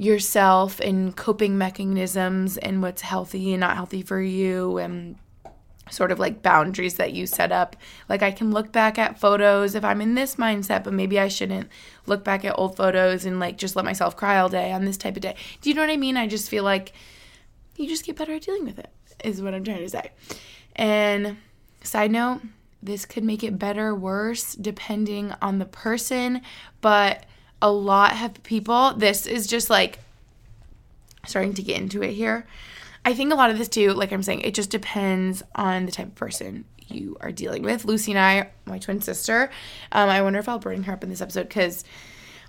yourself 0.00 0.80
and 0.80 1.14
coping 1.14 1.59
mechanisms 1.59 2.57
and 2.57 2.80
what's 2.80 3.02
healthy 3.02 3.52
and 3.52 3.61
not 3.61 3.76
healthy 3.76 4.00
for 4.00 4.19
you 4.19 4.78
and 4.78 5.16
sort 5.90 6.11
of 6.11 6.19
like 6.19 6.40
boundaries 6.40 6.95
that 6.95 7.12
you 7.12 7.26
set 7.26 7.52
up. 7.52 7.76
Like 8.09 8.23
I 8.23 8.30
can 8.30 8.50
look 8.50 8.73
back 8.73 8.99
at 8.99 9.21
photos 9.21 9.75
if 9.75 9.85
I'm 9.85 10.00
in 10.00 10.14
this 10.14 10.37
mindset, 10.37 10.85
but 10.85 10.95
maybe 10.95 11.21
I 11.21 11.28
shouldn't 11.28 11.69
look 12.07 12.25
back 12.25 12.47
at 12.47 12.59
old 12.59 12.76
photos 12.76 13.26
and 13.26 13.38
like 13.38 13.59
just 13.59 13.76
let 13.76 13.85
myself 13.85 14.16
cry 14.16 14.38
all 14.38 14.49
day 14.49 14.73
on 14.73 14.87
this 14.87 14.97
type 14.97 15.16
of 15.16 15.23
day. 15.23 15.35
Do 15.61 15.69
you 15.69 15.75
know 15.75 15.83
what 15.83 15.90
I 15.90 15.99
mean? 15.99 16.16
I 16.16 16.26
just 16.26 16.49
feel 16.49 16.64
like 16.64 16.95
you 17.76 17.87
just 17.87 18.07
get 18.07 18.16
better 18.16 18.33
at 18.33 18.42
dealing 18.42 18.64
with 18.64 18.78
it, 18.78 18.90
is 19.23 19.42
what 19.42 19.52
I'm 19.52 19.64
trying 19.64 19.80
to 19.80 19.88
say. 19.90 20.12
And 20.76 21.37
side 21.83 22.11
note, 22.11 22.40
this 22.83 23.04
could 23.04 23.25
make 23.25 23.45
it 23.45 23.59
better 23.59 23.88
or 23.88 23.95
worse 23.95 24.54
depending 24.54 25.35
on 25.42 25.59
the 25.59 25.66
person, 25.66 26.40
but 26.80 27.26
a 27.62 27.71
lot 27.71 28.21
of 28.23 28.43
people, 28.43 28.95
this 28.95 29.26
is 29.26 29.47
just 29.47 29.71
like 29.71 29.99
starting 31.26 31.55
to 31.55 31.62
get 31.62 31.79
into 31.79 32.02
it 32.02 32.12
here. 32.12 32.47
I 33.05 33.14
think 33.14 33.33
a 33.33 33.37
lot 33.37 33.50
of 33.50 33.59
this 33.59 33.69
too, 33.69 33.93
like 33.93 34.12
I'm 34.12 34.23
saying, 34.23 34.40
it 34.40 34.55
just 34.55 34.71
depends 34.71 35.43
on 35.55 35.87
the 35.87 35.93
type 35.93 36.09
of 36.09 36.14
person 36.14 36.64
you 36.88 37.17
are 37.21 37.33
dealing 37.33 37.62
with. 37.62 37.85
Lucy 37.85 38.12
and 38.12 38.19
I, 38.19 38.50
my 38.67 38.79
twin 38.79 39.00
sister, 39.00 39.50
um, 39.93 40.09
I 40.09 40.23
wonder 40.23 40.38
if 40.38 40.49
I'll 40.49 40.59
bring 40.59 40.83
her 40.85 40.93
up 40.93 41.05
in 41.05 41.11
this 41.11 41.21
episode 41.21 41.49
because 41.49 41.85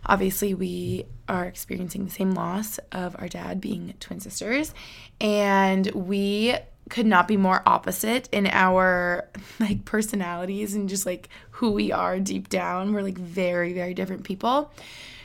obviously 0.05 0.53
we 0.53 1.05
are 1.29 1.45
experiencing 1.45 2.05
the 2.05 2.11
same 2.11 2.31
loss 2.31 2.79
of 2.91 3.15
our 3.19 3.27
dad 3.27 3.61
being 3.61 3.93
twin 3.99 4.19
sisters 4.19 4.73
and 5.19 5.87
we 5.91 6.55
could 6.91 7.05
not 7.05 7.25
be 7.25 7.37
more 7.37 7.63
opposite 7.65 8.27
in 8.33 8.45
our 8.47 9.27
like 9.59 9.85
personalities 9.85 10.75
and 10.75 10.89
just 10.89 11.05
like 11.05 11.29
who 11.51 11.71
we 11.71 11.91
are 11.91 12.19
deep 12.19 12.49
down. 12.49 12.93
We're 12.93 13.01
like 13.01 13.17
very 13.17 13.73
very 13.73 13.95
different 13.95 14.23
people. 14.23 14.71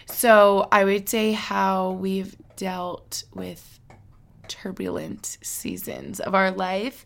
So 0.06 0.68
i 0.70 0.84
would 0.84 1.08
say 1.08 1.32
how 1.32 1.90
we've 1.90 2.36
dealt 2.54 3.24
with 3.34 3.80
turbulent 4.48 5.38
seasons 5.42 6.20
of 6.20 6.34
our 6.34 6.52
life 6.52 7.04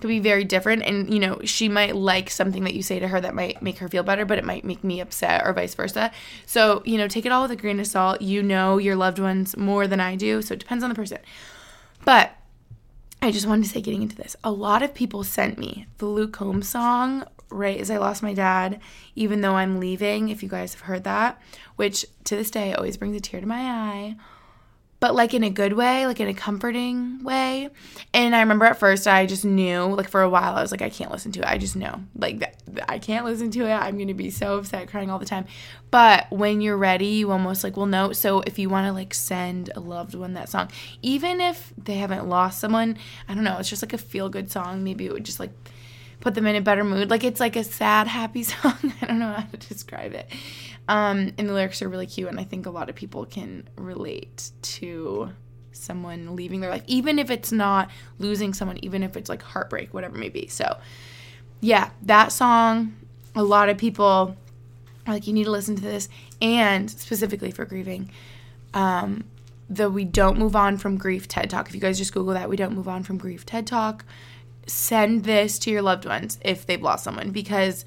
could 0.00 0.08
be 0.08 0.20
very 0.20 0.44
different. 0.44 0.82
And 0.82 1.12
you 1.12 1.18
know 1.18 1.40
she 1.44 1.70
might 1.70 1.96
like 1.96 2.28
something 2.28 2.64
that 2.64 2.74
you 2.74 2.82
say 2.82 2.98
to 2.98 3.08
her 3.08 3.18
that 3.22 3.34
might 3.34 3.62
make 3.62 3.78
her 3.78 3.88
feel 3.88 4.02
better 4.02 4.26
but 4.26 4.36
it 4.36 4.44
might 4.44 4.62
make 4.62 4.84
me 4.84 5.00
upset 5.00 5.46
or 5.46 5.54
vice 5.54 5.74
versa. 5.74 6.12
So 6.44 6.82
you 6.84 6.98
know 6.98 7.08
take 7.08 7.24
it 7.24 7.32
all 7.32 7.42
with 7.42 7.50
a 7.50 7.56
grain 7.56 7.80
of 7.80 7.86
salt. 7.86 8.20
You 8.20 8.42
know 8.42 8.76
your 8.76 8.94
loved 8.94 9.18
ones 9.18 9.56
more 9.56 9.86
than 9.86 10.00
i 10.00 10.16
do 10.16 10.42
so 10.42 10.52
it 10.52 10.60
depends 10.60 10.84
on 10.84 10.90
the 10.90 10.94
person. 10.94 11.20
But 12.04 12.36
i 13.22 13.30
just 13.30 13.46
wanted 13.46 13.64
to 13.64 13.70
say 13.70 13.80
getting 13.80 14.02
into 14.02 14.16
this 14.16 14.36
a 14.44 14.50
lot 14.50 14.82
of 14.82 14.94
people 14.94 15.24
sent 15.24 15.58
me 15.58 15.86
the 15.98 16.06
luke 16.06 16.32
combs 16.32 16.68
song 16.68 17.24
right 17.50 17.80
as 17.80 17.90
i 17.90 17.96
lost 17.96 18.22
my 18.22 18.34
dad 18.34 18.80
even 19.14 19.40
though 19.40 19.54
i'm 19.54 19.78
leaving 19.80 20.28
if 20.28 20.42
you 20.42 20.48
guys 20.48 20.74
have 20.74 20.82
heard 20.82 21.04
that 21.04 21.40
which 21.76 22.04
to 22.24 22.36
this 22.36 22.50
day 22.50 22.72
always 22.74 22.96
brings 22.96 23.16
a 23.16 23.20
tear 23.20 23.40
to 23.40 23.46
my 23.46 23.60
eye 23.60 24.16
but 24.98 25.14
like 25.14 25.34
in 25.34 25.42
a 25.44 25.50
good 25.50 25.74
way, 25.74 26.06
like 26.06 26.20
in 26.20 26.28
a 26.28 26.34
comforting 26.34 27.22
way. 27.22 27.68
And 28.14 28.34
I 28.34 28.40
remember 28.40 28.64
at 28.64 28.78
first 28.78 29.06
I 29.06 29.26
just 29.26 29.44
knew, 29.44 29.84
like 29.84 30.08
for 30.08 30.22
a 30.22 30.28
while, 30.28 30.56
I 30.56 30.62
was 30.62 30.70
like, 30.70 30.82
I 30.82 30.90
can't 30.90 31.10
listen 31.10 31.32
to 31.32 31.40
it. 31.40 31.46
I 31.46 31.58
just 31.58 31.76
know, 31.76 32.00
like, 32.16 32.38
that, 32.40 32.56
I 32.88 32.98
can't 32.98 33.24
listen 33.24 33.50
to 33.52 33.66
it. 33.66 33.72
I'm 33.72 33.98
gonna 33.98 34.14
be 34.14 34.30
so 34.30 34.58
upset, 34.58 34.88
crying 34.88 35.10
all 35.10 35.18
the 35.18 35.26
time. 35.26 35.46
But 35.90 36.30
when 36.30 36.60
you're 36.60 36.76
ready, 36.76 37.06
you 37.06 37.30
almost 37.30 37.62
like 37.62 37.76
will 37.76 37.86
know. 37.86 38.12
So 38.12 38.40
if 38.40 38.58
you 38.58 38.68
want 38.68 38.86
to 38.86 38.92
like 38.92 39.14
send 39.14 39.70
a 39.74 39.80
loved 39.80 40.14
one 40.14 40.34
that 40.34 40.48
song, 40.48 40.70
even 41.02 41.40
if 41.40 41.72
they 41.76 41.96
haven't 41.96 42.28
lost 42.28 42.60
someone, 42.60 42.96
I 43.28 43.34
don't 43.34 43.44
know, 43.44 43.58
it's 43.58 43.68
just 43.68 43.82
like 43.82 43.92
a 43.92 43.98
feel 43.98 44.28
good 44.28 44.50
song. 44.50 44.82
Maybe 44.82 45.06
it 45.06 45.12
would 45.12 45.24
just 45.24 45.40
like 45.40 45.52
put 46.20 46.34
them 46.34 46.46
in 46.46 46.56
a 46.56 46.60
better 46.60 46.84
mood. 46.84 47.10
Like 47.10 47.24
it's 47.24 47.40
like 47.40 47.56
a 47.56 47.64
sad, 47.64 48.08
happy 48.08 48.42
song. 48.42 48.92
I 49.00 49.06
don't 49.06 49.18
know 49.18 49.32
how 49.32 49.42
to 49.42 49.56
describe 49.56 50.14
it. 50.14 50.28
Um, 50.88 51.32
and 51.36 51.48
the 51.48 51.52
lyrics 51.52 51.82
are 51.82 51.88
really 51.88 52.06
cute, 52.06 52.28
and 52.28 52.38
I 52.38 52.44
think 52.44 52.66
a 52.66 52.70
lot 52.70 52.88
of 52.88 52.94
people 52.94 53.24
can 53.26 53.68
relate 53.76 54.50
to 54.62 55.30
someone 55.72 56.36
leaving 56.36 56.60
their 56.60 56.70
life, 56.70 56.84
even 56.86 57.18
if 57.18 57.30
it's 57.30 57.52
not 57.52 57.90
losing 58.18 58.54
someone, 58.54 58.78
even 58.82 59.02
if 59.02 59.16
it's 59.16 59.28
like 59.28 59.42
heartbreak, 59.42 59.92
whatever 59.92 60.16
it 60.16 60.20
may 60.20 60.28
be. 60.28 60.46
So, 60.46 60.78
yeah, 61.60 61.90
that 62.02 62.32
song, 62.32 62.94
a 63.34 63.42
lot 63.42 63.68
of 63.68 63.76
people 63.76 64.36
like, 65.06 65.26
you 65.26 65.32
need 65.32 65.44
to 65.44 65.50
listen 65.50 65.76
to 65.76 65.82
this, 65.82 66.08
and 66.40 66.90
specifically 66.90 67.50
for 67.50 67.64
grieving. 67.64 68.10
Um, 68.74 69.24
the 69.68 69.90
We 69.90 70.04
Don't 70.04 70.38
Move 70.38 70.54
On 70.54 70.76
from 70.78 70.96
Grief 70.96 71.26
TED 71.28 71.50
Talk. 71.50 71.68
If 71.68 71.74
you 71.74 71.80
guys 71.80 71.98
just 71.98 72.12
Google 72.12 72.34
that, 72.34 72.48
We 72.48 72.56
Don't 72.56 72.74
Move 72.74 72.88
On 72.88 73.02
from 73.02 73.18
Grief 73.18 73.44
TED 73.44 73.66
Talk, 73.66 74.04
send 74.66 75.24
this 75.24 75.58
to 75.60 75.70
your 75.70 75.82
loved 75.82 76.06
ones 76.06 76.38
if 76.42 76.66
they've 76.66 76.82
lost 76.82 77.04
someone 77.04 77.30
because 77.30 77.84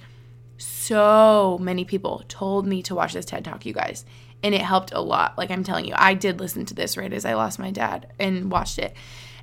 so 0.60 1.58
many 1.60 1.86
people 1.86 2.24
told 2.28 2.68
me 2.68 2.84
to 2.84 2.94
watch 2.94 3.14
this 3.14 3.26
TED 3.26 3.46
Talk, 3.46 3.66
you 3.66 3.74
guys. 3.74 4.06
And 4.44 4.54
it 4.54 4.62
helped 4.62 4.92
a 4.94 5.02
lot. 5.02 5.38
Like 5.38 5.52
I'm 5.52 5.64
telling 5.64 5.86
you, 5.86 5.94
I 5.96 6.14
did 6.14 6.40
listen 6.40 6.66
to 6.66 6.74
this 6.74 6.96
right 6.96 7.12
as 7.12 7.26
I 7.26 7.34
lost 7.34 7.60
my 7.60 7.72
dad 7.72 8.12
and 8.20 8.52
watched 8.52 8.78
it. 8.78 8.96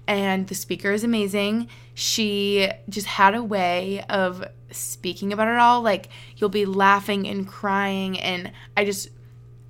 And 0.06 0.46
the 0.46 0.54
speaker 0.54 0.92
is 0.92 1.04
amazing. 1.04 1.68
She 1.94 2.70
just 2.88 3.06
had 3.06 3.34
a 3.34 3.42
way 3.42 4.04
of 4.08 4.44
speaking 4.70 5.32
about 5.32 5.48
it 5.48 5.58
all. 5.58 5.82
Like 5.82 6.08
you'll 6.36 6.48
be 6.48 6.64
laughing 6.64 7.26
and 7.26 7.46
crying. 7.46 8.18
And 8.20 8.52
I 8.76 8.84
just, 8.84 9.08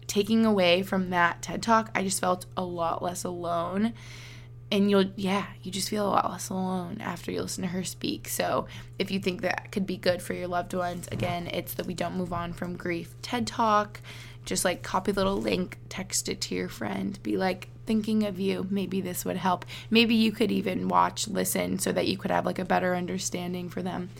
taking 0.06 0.46
away 0.46 0.82
from 0.82 1.10
that 1.10 1.42
TED 1.42 1.62
Talk, 1.62 1.90
I 1.94 2.02
just 2.02 2.20
felt 2.20 2.46
a 2.56 2.64
lot 2.64 3.02
less 3.02 3.24
alone 3.24 3.92
and 4.70 4.90
you'll 4.90 5.10
yeah 5.16 5.46
you 5.62 5.70
just 5.70 5.88
feel 5.88 6.06
a 6.06 6.10
lot 6.10 6.30
less 6.30 6.48
alone 6.48 6.98
after 7.00 7.30
you 7.30 7.42
listen 7.42 7.62
to 7.62 7.68
her 7.68 7.84
speak. 7.84 8.28
So 8.28 8.66
if 8.98 9.10
you 9.10 9.20
think 9.20 9.42
that 9.42 9.70
could 9.72 9.86
be 9.86 9.96
good 9.96 10.20
for 10.20 10.34
your 10.34 10.48
loved 10.48 10.74
ones 10.74 11.08
again 11.12 11.46
it's 11.48 11.74
that 11.74 11.86
we 11.86 11.94
don't 11.94 12.16
move 12.16 12.32
on 12.32 12.52
from 12.52 12.76
grief 12.76 13.14
ted 13.22 13.46
talk. 13.46 14.00
Just 14.44 14.64
like 14.64 14.82
copy 14.82 15.10
little 15.10 15.36
link 15.36 15.78
text 15.88 16.28
it 16.28 16.40
to 16.42 16.54
your 16.54 16.68
friend. 16.68 17.20
Be 17.22 17.36
like 17.36 17.68
thinking 17.84 18.24
of 18.26 18.38
you. 18.38 18.66
Maybe 18.70 19.00
this 19.00 19.24
would 19.24 19.36
help. 19.36 19.64
Maybe 19.90 20.14
you 20.14 20.30
could 20.30 20.52
even 20.52 20.88
watch 20.88 21.26
listen 21.26 21.78
so 21.78 21.92
that 21.92 22.06
you 22.06 22.16
could 22.16 22.30
have 22.30 22.46
like 22.46 22.58
a 22.58 22.64
better 22.64 22.94
understanding 22.94 23.68
for 23.68 23.82
them. 23.82 24.10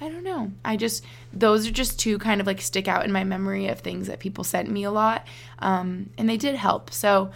I 0.00 0.08
don't 0.08 0.24
know. 0.24 0.52
I 0.64 0.76
just 0.76 1.04
those 1.32 1.66
are 1.66 1.70
just 1.70 1.98
two 1.98 2.18
kind 2.18 2.40
of 2.40 2.46
like 2.46 2.60
stick 2.60 2.88
out 2.88 3.04
in 3.04 3.12
my 3.12 3.24
memory 3.24 3.68
of 3.68 3.80
things 3.80 4.06
that 4.08 4.18
people 4.18 4.44
sent 4.44 4.70
me 4.70 4.84
a 4.84 4.90
lot. 4.90 5.26
Um, 5.60 6.10
and 6.18 6.28
they 6.28 6.36
did 6.36 6.54
help. 6.56 6.90
So 6.90 7.30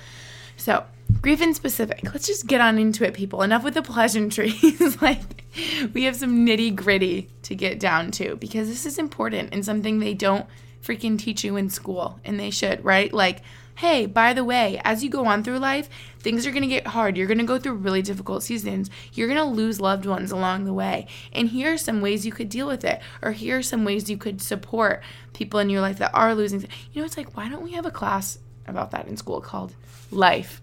so 0.56 0.84
grief 1.20 1.40
in 1.40 1.54
specific. 1.54 2.02
Let's 2.04 2.26
just 2.26 2.46
get 2.46 2.60
on 2.60 2.78
into 2.78 3.04
it, 3.04 3.14
people. 3.14 3.42
Enough 3.42 3.64
with 3.64 3.74
the 3.74 3.82
pleasantries. 3.82 5.00
like, 5.02 5.44
we 5.92 6.04
have 6.04 6.16
some 6.16 6.46
nitty 6.46 6.74
gritty 6.74 7.28
to 7.42 7.54
get 7.54 7.80
down 7.80 8.10
to 8.12 8.36
because 8.36 8.68
this 8.68 8.86
is 8.86 8.98
important 8.98 9.52
and 9.52 9.64
something 9.64 9.98
they 9.98 10.14
don't 10.14 10.46
freaking 10.82 11.18
teach 11.18 11.44
you 11.44 11.56
in 11.56 11.68
school, 11.68 12.18
and 12.24 12.38
they 12.38 12.50
should, 12.50 12.84
right? 12.84 13.12
Like, 13.12 13.42
hey, 13.76 14.06
by 14.06 14.32
the 14.32 14.44
way, 14.44 14.80
as 14.84 15.04
you 15.04 15.10
go 15.10 15.26
on 15.26 15.44
through 15.44 15.58
life, 15.58 15.88
things 16.18 16.46
are 16.46 16.50
going 16.50 16.62
to 16.62 16.68
get 16.68 16.86
hard. 16.86 17.16
You're 17.16 17.26
going 17.26 17.38
to 17.38 17.44
go 17.44 17.58
through 17.58 17.74
really 17.74 18.02
difficult 18.02 18.42
seasons. 18.42 18.90
You're 19.12 19.28
going 19.28 19.38
to 19.38 19.44
lose 19.44 19.80
loved 19.80 20.06
ones 20.06 20.32
along 20.32 20.64
the 20.64 20.72
way. 20.72 21.06
And 21.32 21.48
here 21.48 21.72
are 21.72 21.78
some 21.78 22.00
ways 22.00 22.26
you 22.26 22.32
could 22.32 22.48
deal 22.48 22.66
with 22.66 22.84
it, 22.84 23.00
or 23.22 23.32
here 23.32 23.58
are 23.58 23.62
some 23.62 23.84
ways 23.84 24.08
you 24.08 24.16
could 24.16 24.40
support 24.40 25.02
people 25.32 25.60
in 25.60 25.70
your 25.70 25.80
life 25.80 25.98
that 25.98 26.14
are 26.14 26.34
losing. 26.34 26.62
You 26.92 27.02
know, 27.02 27.04
it's 27.04 27.16
like, 27.16 27.36
why 27.36 27.48
don't 27.48 27.62
we 27.62 27.72
have 27.72 27.86
a 27.86 27.90
class 27.90 28.38
about 28.66 28.90
that 28.90 29.08
in 29.08 29.16
school 29.16 29.40
called 29.40 29.74
life? 30.10 30.60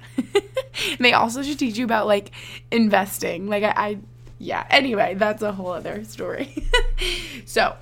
they 1.00 1.14
also 1.14 1.44
should 1.44 1.60
teach 1.60 1.78
you 1.78 1.86
about 1.86 2.08
like 2.08 2.32
investing. 2.72 3.48
Like, 3.48 3.64
I, 3.64 3.74
I 3.75 3.98
yeah, 4.40 4.66
anyway, 4.70 5.16
that's 5.16 5.42
a 5.42 5.52
whole 5.52 5.72
other 5.72 6.04
story. 6.04 6.68
so, 7.46 7.75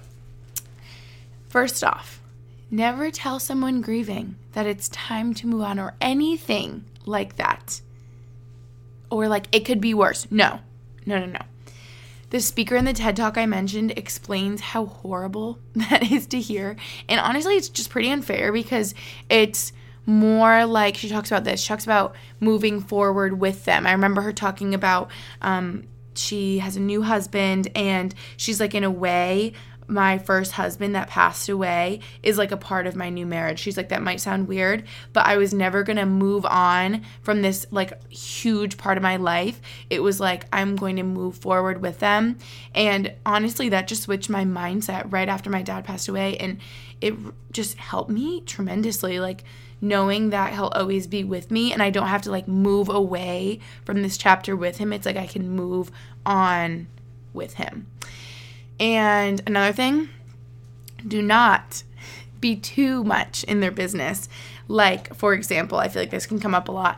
first 1.50 1.84
off, 1.84 2.22
never 2.70 3.12
tell 3.12 3.40
someone 3.40 3.82
grieving 3.82 4.36
that 4.54 4.66
it's 4.66 4.90
time 4.90 5.34
to 5.36 5.48
move 5.48 5.62
on 5.62 5.80
or 5.80 5.96
anything 6.00 6.86
like 7.06 7.38
that. 7.38 7.82
Or 9.10 9.28
like 9.28 9.48
it 9.52 9.62
could 9.62 9.82
be 9.82 9.94
worse. 9.94 10.28
No, 10.32 10.60
no, 11.06 11.20
no, 11.20 11.26
no. 11.26 11.42
The 12.30 12.40
speaker 12.40 12.76
in 12.76 12.86
the 12.86 12.94
TED 12.94 13.16
Talk 13.16 13.38
I 13.38 13.46
mentioned 13.46 13.92
explains 13.96 14.60
how 14.62 14.88
horrible 14.88 15.60
that 15.76 16.12
is 16.12 16.26
to 16.28 16.40
hear. 16.40 16.76
And 17.08 17.20
honestly, 17.20 17.56
it's 17.56 17.70
just 17.70 17.90
pretty 17.90 18.10
unfair 18.10 18.52
because 18.52 18.96
it's 19.30 19.72
more 20.06 20.66
like 20.66 20.98
she 20.98 21.10
talks 21.10 21.32
about 21.32 21.44
this. 21.44 21.62
She 21.62 21.68
talks 21.68 21.86
about 21.86 22.16
moving 22.40 22.82
forward 22.82 23.40
with 23.40 23.66
them. 23.66 23.88
I 23.88 23.92
remember 23.92 24.22
her 24.22 24.34
talking 24.34 24.74
about 24.74 25.10
um, 25.42 25.88
she 26.16 26.60
has 26.60 26.76
a 26.76 26.82
new 26.82 27.02
husband 27.02 27.70
and 27.76 28.14
she's 28.38 28.60
like 28.60 28.76
in 28.76 28.84
a 28.84 28.92
way 28.92 29.54
my 29.88 30.18
first 30.18 30.54
husband 30.54 30.96
that 30.96 31.10
passed 31.10 31.50
away 31.50 32.00
is 32.22 32.38
like 32.38 32.52
a 32.52 32.58
part 32.58 32.88
of 32.88 32.96
my 32.96 33.10
new 33.10 33.26
marriage. 33.26 33.60
She's 33.60 33.78
like, 33.78 33.90
that 33.90 34.02
might 34.02 34.22
sound 34.22 34.48
weird, 34.48 34.86
but 35.12 35.26
I 35.26 35.38
was 35.38 35.54
never 35.54 35.84
gonna 35.84 36.06
move 36.06 36.46
on 36.46 37.04
from 37.22 37.42
this 37.42 37.66
like 37.72 38.12
huge 38.12 38.78
part 38.78 38.98
of 38.98 39.04
my 39.04 39.18
life. 39.18 39.62
It 39.90 40.02
was 40.02 40.20
like, 40.20 40.46
I'm 40.54 40.76
going 40.76 40.96
to 40.98 41.04
move 41.04 41.38
forward 41.38 41.82
with 41.82 42.00
them. 42.00 42.38
And 42.74 43.14
honestly, 43.26 43.70
that 43.70 43.88
just 43.88 44.04
switched 44.04 44.30
my 44.30 44.46
mindset 44.46 45.12
right 45.12 45.30
after 45.30 45.50
my 45.50 45.62
dad 45.62 45.86
passed 45.86 46.08
away. 46.08 46.38
And 46.38 46.60
it 47.02 47.14
just 47.52 47.78
helped 47.78 48.10
me 48.10 48.42
tremendously. 48.42 49.20
Like, 49.20 49.44
knowing 49.84 50.30
that 50.30 50.54
he'll 50.54 50.72
always 50.74 51.08
be 51.08 51.26
with 51.26 51.52
me 51.52 51.74
and 51.74 51.84
I 51.84 51.90
don't 51.90 52.08
have 52.08 52.22
to 52.24 52.32
like 52.32 52.48
move 52.48 52.88
away 52.88 53.60
from 53.84 54.02
this 54.02 54.18
chapter 54.18 54.56
with 54.56 54.78
him. 54.78 54.94
It's 54.94 55.06
like 55.06 55.18
I 55.18 55.28
can 55.28 55.50
move 55.50 55.92
on 56.26 56.88
with 57.34 57.56
him. 57.56 57.88
And 58.80 59.42
another 59.46 59.74
thing, 59.74 60.10
do 61.06 61.22
not 61.22 61.84
be 62.40 62.56
too 62.56 63.04
much 63.04 63.44
in 63.44 63.60
their 63.60 63.72
business. 63.72 64.30
Like, 64.70 65.14
for 65.16 65.34
example, 65.34 65.78
I 65.78 65.90
feel 65.90 66.02
like 66.02 66.12
this 66.12 66.26
can 66.26 66.40
come 66.40 66.56
up 66.56 66.70
a 66.70 66.72
lot. 66.72 66.98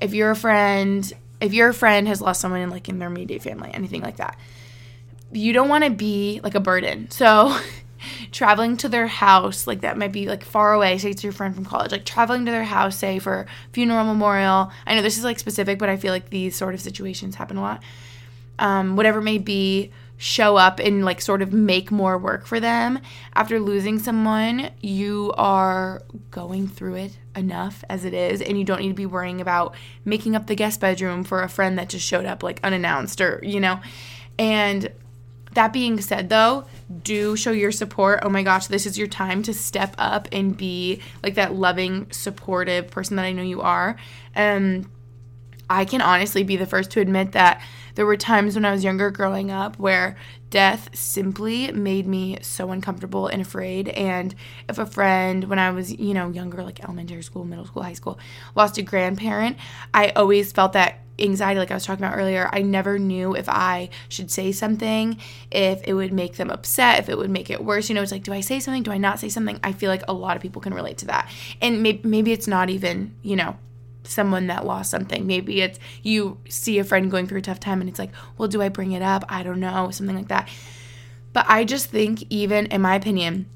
If 0.00 0.14
you're 0.14 0.30
a 0.30 0.36
friend, 0.36 1.12
if 1.40 1.52
your 1.52 1.74
friend 1.74 2.08
has 2.08 2.22
lost 2.22 2.40
someone 2.40 2.60
in 2.60 2.70
like 2.70 2.88
in 2.88 2.98
their 2.98 3.08
immediate 3.08 3.42
family, 3.42 3.70
anything 3.74 4.00
like 4.00 4.16
that, 4.16 4.38
you 5.32 5.52
don't 5.52 5.68
want 5.68 5.84
to 5.84 5.90
be 5.90 6.40
like 6.42 6.54
a 6.54 6.60
burden. 6.60 7.10
So, 7.10 7.56
traveling 8.30 8.76
to 8.78 8.88
their 8.88 9.06
house, 9.06 9.66
like 9.66 9.80
that 9.82 9.96
might 9.98 10.12
be 10.12 10.26
like 10.26 10.44
far 10.44 10.72
away, 10.72 10.98
say 10.98 11.10
it's 11.10 11.24
your 11.24 11.32
friend 11.32 11.54
from 11.54 11.64
college, 11.64 11.92
like 11.92 12.04
traveling 12.04 12.44
to 12.46 12.50
their 12.50 12.64
house, 12.64 12.96
say 12.96 13.18
for 13.18 13.46
funeral 13.72 14.04
memorial. 14.04 14.70
I 14.86 14.94
know 14.94 15.02
this 15.02 15.18
is 15.18 15.24
like 15.24 15.38
specific, 15.38 15.78
but 15.78 15.88
I 15.88 15.96
feel 15.96 16.12
like 16.12 16.30
these 16.30 16.56
sort 16.56 16.74
of 16.74 16.80
situations 16.80 17.34
happen 17.34 17.56
a 17.56 17.60
lot. 17.60 17.82
Um, 18.58 18.96
whatever 18.96 19.20
may 19.20 19.38
be, 19.38 19.90
show 20.22 20.56
up 20.56 20.78
and 20.78 21.04
like 21.04 21.20
sort 21.20 21.42
of 21.42 21.52
make 21.52 21.90
more 21.90 22.16
work 22.16 22.46
for 22.46 22.60
them. 22.60 23.00
After 23.34 23.58
losing 23.58 23.98
someone, 23.98 24.70
you 24.80 25.34
are 25.36 26.00
going 26.30 26.68
through 26.68 26.94
it 26.94 27.18
enough 27.34 27.82
as 27.88 28.04
it 28.04 28.14
is, 28.14 28.40
and 28.40 28.56
you 28.56 28.64
don't 28.64 28.80
need 28.80 28.88
to 28.88 28.94
be 28.94 29.06
worrying 29.06 29.40
about 29.40 29.74
making 30.04 30.36
up 30.36 30.46
the 30.46 30.54
guest 30.54 30.80
bedroom 30.80 31.24
for 31.24 31.42
a 31.42 31.48
friend 31.48 31.76
that 31.76 31.88
just 31.88 32.06
showed 32.06 32.24
up 32.24 32.44
like 32.44 32.60
unannounced 32.62 33.20
or, 33.20 33.40
you 33.42 33.58
know. 33.58 33.80
And 34.38 34.92
that 35.54 35.72
being 35.72 36.00
said, 36.00 36.28
though, 36.28 36.66
do 37.02 37.36
show 37.36 37.52
your 37.52 37.72
support. 37.72 38.20
Oh 38.22 38.28
my 38.28 38.42
gosh, 38.42 38.66
this 38.66 38.86
is 38.86 38.98
your 38.98 39.06
time 39.06 39.42
to 39.44 39.54
step 39.54 39.94
up 39.98 40.28
and 40.32 40.56
be 40.56 41.00
like 41.22 41.34
that 41.34 41.54
loving, 41.54 42.10
supportive 42.10 42.90
person 42.90 43.16
that 43.16 43.24
I 43.24 43.32
know 43.32 43.42
you 43.42 43.60
are. 43.60 43.96
And 44.34 44.88
I 45.70 45.84
can 45.84 46.02
honestly 46.02 46.42
be 46.42 46.56
the 46.56 46.66
first 46.66 46.90
to 46.92 47.00
admit 47.00 47.32
that 47.32 47.62
there 47.94 48.06
were 48.06 48.16
times 48.16 48.54
when 48.54 48.64
I 48.64 48.72
was 48.72 48.84
younger 48.84 49.10
growing 49.10 49.50
up 49.50 49.78
where 49.78 50.16
death 50.52 50.90
simply 50.94 51.72
made 51.72 52.06
me 52.06 52.38
so 52.42 52.70
uncomfortable 52.70 53.26
and 53.26 53.42
afraid. 53.42 53.88
And 53.88 54.34
if 54.68 54.78
a 54.78 54.86
friend, 54.86 55.44
when 55.44 55.58
I 55.58 55.70
was, 55.70 55.92
you 55.92 56.14
know, 56.14 56.28
younger, 56.28 56.62
like 56.62 56.84
elementary 56.84 57.22
school, 57.22 57.44
middle 57.44 57.66
school, 57.66 57.82
high 57.82 57.94
school, 57.94 58.20
lost 58.54 58.78
a 58.78 58.82
grandparent, 58.82 59.56
I 59.92 60.10
always 60.10 60.52
felt 60.52 60.74
that 60.74 61.00
anxiety, 61.18 61.58
like 61.58 61.70
I 61.70 61.74
was 61.74 61.84
talking 61.84 62.04
about 62.04 62.16
earlier. 62.16 62.48
I 62.52 62.62
never 62.62 62.98
knew 62.98 63.34
if 63.34 63.48
I 63.48 63.88
should 64.08 64.30
say 64.30 64.52
something, 64.52 65.18
if 65.50 65.80
it 65.84 65.94
would 65.94 66.12
make 66.12 66.36
them 66.36 66.50
upset, 66.50 66.98
if 66.98 67.08
it 67.08 67.16
would 67.16 67.30
make 67.30 67.50
it 67.50 67.64
worse. 67.64 67.88
You 67.88 67.94
know, 67.94 68.02
it's 68.02 68.12
like, 68.12 68.22
do 68.22 68.32
I 68.32 68.40
say 68.40 68.60
something? 68.60 68.82
Do 68.82 68.92
I 68.92 68.98
not 68.98 69.18
say 69.18 69.30
something? 69.30 69.58
I 69.64 69.72
feel 69.72 69.90
like 69.90 70.04
a 70.06 70.12
lot 70.12 70.36
of 70.36 70.42
people 70.42 70.60
can 70.62 70.74
relate 70.74 70.98
to 70.98 71.06
that. 71.06 71.30
And 71.60 71.82
maybe, 71.82 72.06
maybe 72.06 72.32
it's 72.32 72.46
not 72.46 72.70
even, 72.70 73.14
you 73.22 73.36
know, 73.36 73.56
someone 74.04 74.48
that 74.48 74.66
lost 74.66 74.90
something. 74.90 75.26
Maybe 75.26 75.60
it's 75.60 75.78
you 76.02 76.38
see 76.48 76.78
a 76.78 76.84
friend 76.84 77.10
going 77.10 77.26
through 77.26 77.38
a 77.38 77.42
tough 77.42 77.60
time 77.60 77.80
and 77.80 77.88
it's 77.88 77.98
like, 77.98 78.10
well, 78.36 78.48
do 78.48 78.62
I 78.62 78.68
bring 78.68 78.92
it 78.92 79.02
up? 79.02 79.24
I 79.28 79.42
don't 79.42 79.60
know, 79.60 79.90
something 79.90 80.16
like 80.16 80.28
that. 80.28 80.48
But 81.32 81.46
I 81.48 81.64
just 81.64 81.88
think, 81.88 82.24
even 82.30 82.66
in 82.66 82.82
my 82.82 82.94
opinion, 82.94 83.46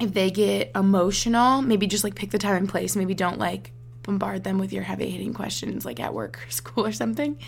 if 0.00 0.12
they 0.12 0.30
get 0.30 0.72
emotional, 0.74 1.62
maybe 1.62 1.86
just 1.86 2.04
like 2.04 2.14
pick 2.14 2.30
the 2.30 2.38
time 2.38 2.56
and 2.56 2.68
place. 2.68 2.96
Maybe 2.96 3.14
don't 3.14 3.38
like 3.38 3.72
bombard 4.02 4.44
them 4.44 4.58
with 4.58 4.72
your 4.72 4.82
heavy 4.82 5.10
hitting 5.10 5.34
questions 5.34 5.84
like 5.84 5.98
at 6.00 6.14
work 6.14 6.44
or 6.46 6.50
school 6.50 6.86
or 6.86 6.92
something. 6.92 7.38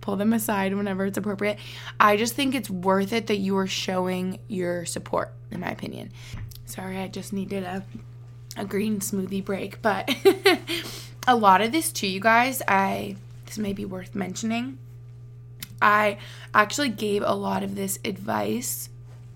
Pull 0.00 0.16
them 0.16 0.32
aside 0.32 0.74
whenever 0.74 1.06
it's 1.06 1.18
appropriate. 1.18 1.58
I 1.98 2.16
just 2.16 2.34
think 2.34 2.54
it's 2.54 2.70
worth 2.70 3.12
it 3.12 3.26
that 3.26 3.38
you 3.38 3.56
are 3.58 3.66
showing 3.66 4.38
your 4.48 4.86
support, 4.86 5.32
in 5.50 5.60
my 5.60 5.70
opinion. 5.70 6.12
Sorry, 6.64 6.98
I 6.98 7.08
just 7.08 7.32
needed 7.32 7.64
a 7.64 7.84
a 8.56 8.64
green 8.64 8.98
smoothie 8.98 9.44
break, 9.44 9.80
but 9.82 10.08
a 11.26 11.36
lot 11.36 11.60
of 11.60 11.72
this 11.72 11.92
too, 11.92 12.06
you 12.06 12.20
guys, 12.20 12.62
I 12.68 13.16
this 13.46 13.58
may 13.58 13.72
be 13.72 13.84
worth 13.84 14.14
mentioning. 14.14 14.78
I 15.80 16.18
actually 16.52 16.90
gave 16.90 17.22
a 17.22 17.34
lot 17.34 17.62
of 17.62 17.74
this 17.74 17.98
advice 18.04 18.88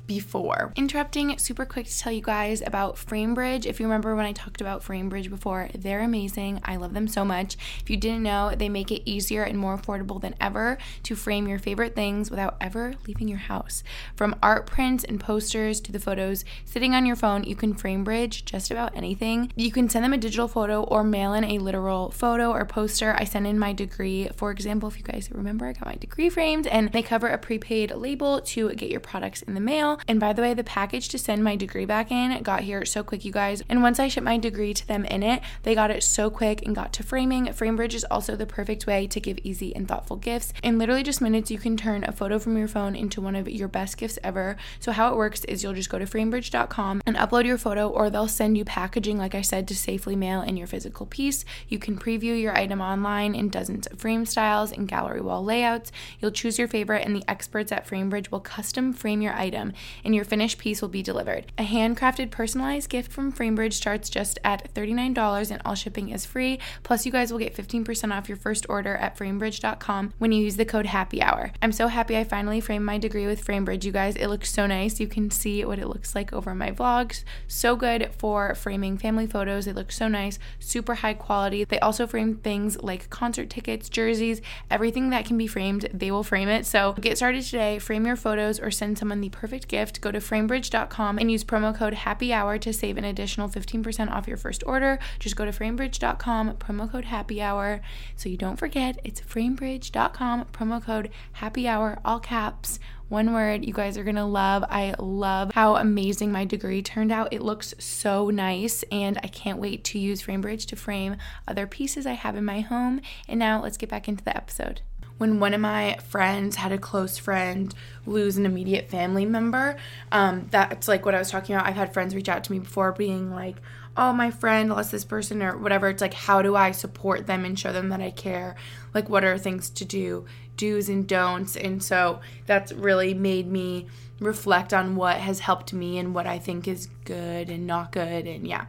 before. 0.06 0.72
Interrupting 0.76 1.38
super 1.38 1.64
quick 1.64 1.86
to 1.86 1.98
tell 1.98 2.12
you 2.12 2.22
guys 2.22 2.62
about 2.64 2.96
FrameBridge. 2.96 3.66
If 3.66 3.80
you 3.80 3.86
remember 3.86 4.14
when 4.14 4.26
I 4.26 4.32
talked 4.32 4.60
about 4.60 4.82
FrameBridge 4.82 5.30
before, 5.30 5.68
they're 5.74 6.00
amazing. 6.00 6.60
I 6.64 6.76
love 6.76 6.94
them 6.94 7.08
so 7.08 7.24
much. 7.24 7.56
If 7.80 7.90
you 7.90 7.96
didn't 7.96 8.22
know, 8.22 8.54
they 8.54 8.68
make 8.68 8.90
it 8.90 9.08
easier 9.08 9.42
and 9.42 9.58
more 9.58 9.76
affordable 9.76 10.20
than 10.20 10.34
ever 10.40 10.78
to 11.04 11.16
frame 11.16 11.48
your 11.48 11.58
favorite 11.58 11.94
things 11.94 12.30
without 12.30 12.56
ever 12.60 12.94
leaving 13.06 13.28
your 13.28 13.38
house. 13.38 13.82
From 14.16 14.36
art 14.42 14.66
prints 14.66 15.04
and 15.04 15.20
posters 15.20 15.80
to 15.80 15.92
the 15.92 16.00
photos 16.00 16.44
sitting 16.64 16.94
on 16.94 17.06
your 17.06 17.16
phone, 17.16 17.44
you 17.44 17.56
can 17.56 17.74
FrameBridge 17.74 18.44
just 18.44 18.70
about 18.70 18.96
anything. 18.96 19.52
You 19.56 19.70
can 19.70 19.88
send 19.88 20.04
them 20.04 20.12
a 20.12 20.18
digital 20.18 20.48
photo 20.48 20.82
or 20.82 21.04
mail 21.04 21.34
in 21.34 21.44
a 21.44 21.58
literal 21.58 22.10
photo 22.10 22.50
or 22.50 22.64
poster. 22.64 23.14
I 23.18 23.24
sent 23.24 23.46
in 23.46 23.58
my 23.58 23.72
degree. 23.72 24.28
For 24.36 24.50
example, 24.50 24.88
if 24.88 24.98
you 24.98 25.04
guys 25.04 25.28
remember, 25.30 25.66
I 25.66 25.72
got 25.72 25.86
my 25.86 25.96
degree 25.96 26.28
framed 26.28 26.66
and 26.66 26.92
they 26.92 27.02
cover 27.02 27.28
a 27.28 27.38
prepaid 27.38 27.92
label 27.94 28.40
to 28.40 28.70
get 28.74 28.90
your 28.90 29.00
products 29.00 29.42
in 29.42 29.54
the 29.54 29.60
mail 29.60 29.91
and 30.08 30.20
by 30.20 30.32
the 30.32 30.42
way, 30.42 30.54
the 30.54 30.64
package 30.64 31.08
to 31.10 31.18
send 31.18 31.42
my 31.42 31.56
degree 31.56 31.84
back 31.84 32.10
in 32.10 32.42
got 32.42 32.62
here 32.62 32.84
so 32.84 33.02
quick, 33.02 33.24
you 33.24 33.32
guys. 33.32 33.62
And 33.68 33.82
once 33.82 33.98
I 33.98 34.08
shipped 34.08 34.24
my 34.24 34.38
degree 34.38 34.74
to 34.74 34.86
them 34.86 35.04
in 35.04 35.22
it, 35.22 35.42
they 35.62 35.74
got 35.74 35.90
it 35.90 36.02
so 36.02 36.30
quick 36.30 36.62
and 36.64 36.74
got 36.74 36.92
to 36.94 37.02
framing. 37.02 37.46
FrameBridge 37.46 37.94
is 37.94 38.04
also 38.04 38.36
the 38.36 38.46
perfect 38.46 38.86
way 38.86 39.06
to 39.06 39.20
give 39.20 39.38
easy 39.42 39.74
and 39.74 39.88
thoughtful 39.88 40.16
gifts. 40.16 40.52
In 40.62 40.78
literally 40.78 41.02
just 41.02 41.20
minutes, 41.20 41.50
you 41.50 41.58
can 41.58 41.76
turn 41.76 42.04
a 42.04 42.12
photo 42.12 42.38
from 42.38 42.56
your 42.56 42.68
phone 42.68 42.94
into 42.94 43.20
one 43.20 43.36
of 43.36 43.48
your 43.48 43.68
best 43.68 43.96
gifts 43.96 44.18
ever. 44.22 44.56
So, 44.80 44.92
how 44.92 45.12
it 45.12 45.16
works 45.16 45.44
is 45.44 45.62
you'll 45.62 45.72
just 45.74 45.90
go 45.90 45.98
to 45.98 46.04
framebridge.com 46.04 47.02
and 47.06 47.16
upload 47.16 47.46
your 47.46 47.58
photo, 47.58 47.88
or 47.88 48.10
they'll 48.10 48.28
send 48.28 48.56
you 48.56 48.64
packaging, 48.64 49.18
like 49.18 49.34
I 49.34 49.42
said, 49.42 49.68
to 49.68 49.76
safely 49.76 50.16
mail 50.16 50.42
in 50.42 50.56
your 50.56 50.66
physical 50.66 51.06
piece. 51.06 51.44
You 51.68 51.78
can 51.78 51.98
preview 51.98 52.40
your 52.40 52.56
item 52.56 52.80
online 52.80 53.34
in 53.34 53.48
dozens 53.48 53.86
of 53.86 53.98
frame 53.98 54.26
styles 54.26 54.72
and 54.72 54.88
gallery 54.88 55.20
wall 55.20 55.44
layouts. 55.44 55.92
You'll 56.20 56.30
choose 56.30 56.58
your 56.58 56.68
favorite, 56.68 57.04
and 57.04 57.14
the 57.14 57.24
experts 57.28 57.72
at 57.72 57.86
FrameBridge 57.86 58.30
will 58.30 58.40
custom 58.40 58.92
frame 58.92 59.22
your 59.22 59.34
item 59.34 59.72
and 60.04 60.14
your 60.14 60.24
finished 60.24 60.58
piece 60.58 60.80
will 60.80 60.88
be 60.88 61.02
delivered. 61.02 61.52
A 61.58 61.64
handcrafted 61.64 62.30
personalized 62.30 62.88
gift 62.88 63.10
from 63.10 63.32
Framebridge 63.32 63.74
starts 63.74 64.10
just 64.10 64.38
at 64.44 64.72
$39 64.74 65.50
and 65.50 65.62
all 65.64 65.74
shipping 65.74 66.10
is 66.10 66.26
free. 66.26 66.58
Plus, 66.82 67.06
you 67.06 67.12
guys 67.12 67.32
will 67.32 67.38
get 67.38 67.54
15% 67.54 68.16
off 68.16 68.28
your 68.28 68.36
first 68.36 68.66
order 68.68 68.96
at 68.96 69.16
framebridge.com 69.16 70.14
when 70.18 70.32
you 70.32 70.42
use 70.42 70.56
the 70.56 70.64
code 70.64 70.86
happy 70.86 71.22
hour. 71.22 71.52
I'm 71.60 71.72
so 71.72 71.88
happy 71.88 72.16
I 72.16 72.24
finally 72.24 72.60
framed 72.60 72.84
my 72.84 72.98
degree 72.98 73.26
with 73.26 73.44
Framebridge, 73.44 73.84
you 73.84 73.92
guys. 73.92 74.16
It 74.16 74.28
looks 74.28 74.52
so 74.52 74.66
nice. 74.66 75.00
You 75.00 75.06
can 75.06 75.30
see 75.30 75.64
what 75.64 75.78
it 75.78 75.88
looks 75.88 76.14
like 76.14 76.32
over 76.32 76.54
my 76.54 76.70
vlogs. 76.70 77.24
So 77.46 77.76
good 77.76 78.10
for 78.16 78.54
framing 78.54 78.98
family 78.98 79.26
photos. 79.26 79.64
They 79.64 79.72
look 79.72 79.92
so 79.92 80.08
nice, 80.08 80.38
super 80.58 80.96
high 80.96 81.14
quality. 81.14 81.64
They 81.64 81.78
also 81.80 82.06
frame 82.06 82.36
things 82.36 82.80
like 82.82 83.10
concert 83.10 83.50
tickets, 83.50 83.88
jerseys, 83.88 84.40
everything 84.70 85.10
that 85.10 85.24
can 85.24 85.38
be 85.38 85.46
framed, 85.46 85.88
they 85.92 86.10
will 86.10 86.22
frame 86.22 86.48
it. 86.48 86.66
So 86.66 86.92
get 86.94 87.16
started 87.16 87.44
today, 87.44 87.78
frame 87.78 88.06
your 88.06 88.16
photos, 88.16 88.60
or 88.60 88.70
send 88.70 88.98
someone 88.98 89.20
the 89.20 89.28
perfect 89.30 89.68
gift, 89.72 90.02
go 90.02 90.12
to 90.12 90.18
framebridge.com 90.18 91.18
and 91.18 91.32
use 91.32 91.42
promo 91.42 91.74
code 91.74 91.94
happy 91.94 92.30
hour 92.32 92.58
to 92.58 92.72
save 92.74 92.98
an 92.98 93.04
additional 93.04 93.48
15% 93.48 94.10
off 94.10 94.28
your 94.28 94.36
first 94.36 94.62
order. 94.66 94.98
Just 95.18 95.34
go 95.34 95.46
to 95.46 95.50
framebridge.com, 95.50 96.52
promo 96.58 96.92
code 96.92 97.06
happy 97.06 97.40
hour. 97.40 97.80
So 98.14 98.28
you 98.28 98.36
don't 98.36 98.58
forget, 98.58 99.00
it's 99.02 99.22
framebridge.com, 99.22 100.44
promo 100.52 100.84
code 100.84 101.10
happy 101.32 101.66
hour, 101.66 101.98
all 102.04 102.20
caps 102.20 102.78
one 103.08 103.34
word 103.34 103.62
you 103.66 103.74
guys 103.74 103.98
are 103.98 104.04
gonna 104.04 104.26
love. 104.26 104.64
I 104.70 104.94
love 104.98 105.52
how 105.52 105.76
amazing 105.76 106.32
my 106.32 106.46
degree 106.46 106.80
turned 106.80 107.12
out. 107.12 107.30
It 107.30 107.42
looks 107.42 107.74
so 107.78 108.30
nice, 108.30 108.84
and 108.90 109.18
I 109.22 109.26
can't 109.26 109.58
wait 109.58 109.84
to 109.84 109.98
use 109.98 110.22
FrameBridge 110.22 110.64
to 110.68 110.76
frame 110.76 111.18
other 111.46 111.66
pieces 111.66 112.06
I 112.06 112.14
have 112.14 112.36
in 112.36 112.44
my 112.46 112.60
home. 112.60 113.02
And 113.28 113.38
now 113.38 113.62
let's 113.62 113.76
get 113.76 113.90
back 113.90 114.08
into 114.08 114.24
the 114.24 114.34
episode 114.34 114.80
when 115.18 115.40
one 115.40 115.54
of 115.54 115.60
my 115.60 115.96
friends 116.08 116.56
had 116.56 116.72
a 116.72 116.78
close 116.78 117.18
friend 117.18 117.74
lose 118.06 118.36
an 118.36 118.46
immediate 118.46 118.90
family 118.90 119.24
member. 119.24 119.76
Um, 120.10 120.48
that's 120.50 120.88
like 120.88 121.04
what 121.04 121.14
I 121.14 121.18
was 121.18 121.30
talking 121.30 121.54
about. 121.54 121.66
I've 121.66 121.76
had 121.76 121.92
friends 121.92 122.14
reach 122.14 122.28
out 122.28 122.44
to 122.44 122.52
me 122.52 122.58
before 122.58 122.92
being 122.92 123.30
like, 123.30 123.56
oh, 123.96 124.12
my 124.12 124.30
friend 124.30 124.70
lost 124.70 124.90
this 124.90 125.04
person 125.04 125.42
or 125.42 125.56
whatever. 125.56 125.88
It's 125.88 126.00
like, 126.00 126.14
how 126.14 126.42
do 126.42 126.56
I 126.56 126.70
support 126.70 127.26
them 127.26 127.44
and 127.44 127.58
show 127.58 127.72
them 127.72 127.90
that 127.90 128.00
I 128.00 128.10
care? 128.10 128.56
Like, 128.94 129.08
what 129.08 129.24
are 129.24 129.38
things 129.38 129.68
to 129.70 129.84
do, 129.84 130.24
do's 130.56 130.88
and 130.88 131.06
don'ts? 131.06 131.56
And 131.56 131.82
so 131.82 132.20
that's 132.46 132.72
really 132.72 133.14
made 133.14 133.50
me 133.50 133.86
reflect 134.18 134.72
on 134.72 134.96
what 134.96 135.16
has 135.18 135.40
helped 135.40 135.72
me 135.72 135.98
and 135.98 136.14
what 136.14 136.26
I 136.26 136.38
think 136.38 136.66
is 136.66 136.88
good 137.04 137.50
and 137.50 137.66
not 137.66 137.92
good. 137.92 138.26
And 138.26 138.46
yeah. 138.46 138.66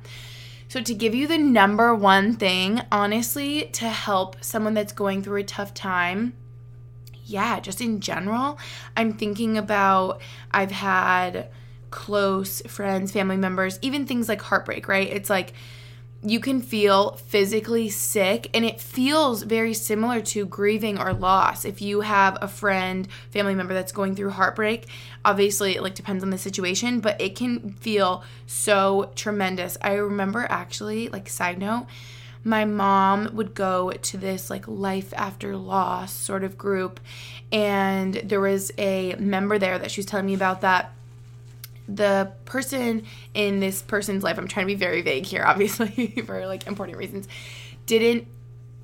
So, 0.73 0.81
to 0.81 0.95
give 0.95 1.13
you 1.13 1.27
the 1.27 1.37
number 1.37 1.93
one 1.93 2.33
thing, 2.33 2.81
honestly, 2.91 3.69
to 3.73 3.87
help 3.87 4.43
someone 4.43 4.73
that's 4.73 4.91
going 4.91 5.21
through 5.21 5.41
a 5.41 5.43
tough 5.43 5.75
time, 5.75 6.33
yeah, 7.25 7.59
just 7.59 7.79
in 7.79 7.99
general, 7.99 8.57
I'm 8.97 9.13
thinking 9.13 9.55
about 9.55 10.19
I've 10.49 10.71
had 10.71 11.51
close 11.91 12.63
friends, 12.63 13.11
family 13.11 13.37
members, 13.37 13.77
even 13.83 14.07
things 14.07 14.27
like 14.27 14.41
heartbreak, 14.41 14.87
right? 14.87 15.07
It's 15.07 15.29
like 15.29 15.53
you 16.25 16.39
can 16.39 16.61
feel 16.61 17.11
physically 17.11 17.89
sick 17.89 18.49
and 18.53 18.63
it 18.63 18.79
feels 18.79 19.43
very 19.43 19.73
similar 19.73 20.21
to 20.21 20.45
grieving 20.45 20.97
or 20.97 21.13
loss. 21.13 21.65
If 21.65 21.81
you 21.81 22.01
have 22.01 22.37
a 22.41 22.47
friend 22.47 23.07
family 23.29 23.55
member 23.55 23.73
that's 23.73 23.91
going 23.91 24.15
through 24.15 24.31
heartbreak 24.31 24.87
obviously 25.25 25.75
it 25.75 25.83
like 25.83 25.95
depends 25.95 26.23
on 26.23 26.29
the 26.29 26.37
situation 26.37 26.99
but 26.99 27.19
it 27.19 27.35
can 27.35 27.73
feel 27.73 28.23
so 28.47 29.11
tremendous. 29.15 29.77
I 29.81 29.93
remember 29.93 30.47
actually 30.49 31.09
like 31.09 31.27
side 31.29 31.59
note 31.59 31.87
my 32.45 32.65
mom 32.65 33.29
would 33.33 33.53
go 33.53 33.91
to 33.91 34.17
this 34.17 34.49
like 34.49 34.67
life 34.67 35.13
after 35.15 35.55
loss 35.55 36.11
sort 36.13 36.43
of 36.43 36.57
group 36.57 36.99
and 37.51 38.15
there 38.15 38.41
was 38.41 38.71
a 38.77 39.15
member 39.15 39.57
there 39.57 39.79
that 39.79 39.91
she 39.91 39.99
was 39.99 40.05
telling 40.05 40.25
me 40.25 40.33
about 40.33 40.61
that 40.61 40.93
the 41.87 42.31
person 42.45 43.03
in 43.33 43.59
this 43.59 43.81
person's 43.81 44.23
life, 44.23 44.37
I'm 44.37 44.47
trying 44.47 44.67
to 44.67 44.73
be 44.73 44.79
very 44.79 45.01
vague 45.01 45.25
here, 45.25 45.43
obviously, 45.47 46.13
for 46.25 46.45
like 46.47 46.67
important 46.67 46.97
reasons, 46.97 47.27
didn't 47.85 48.27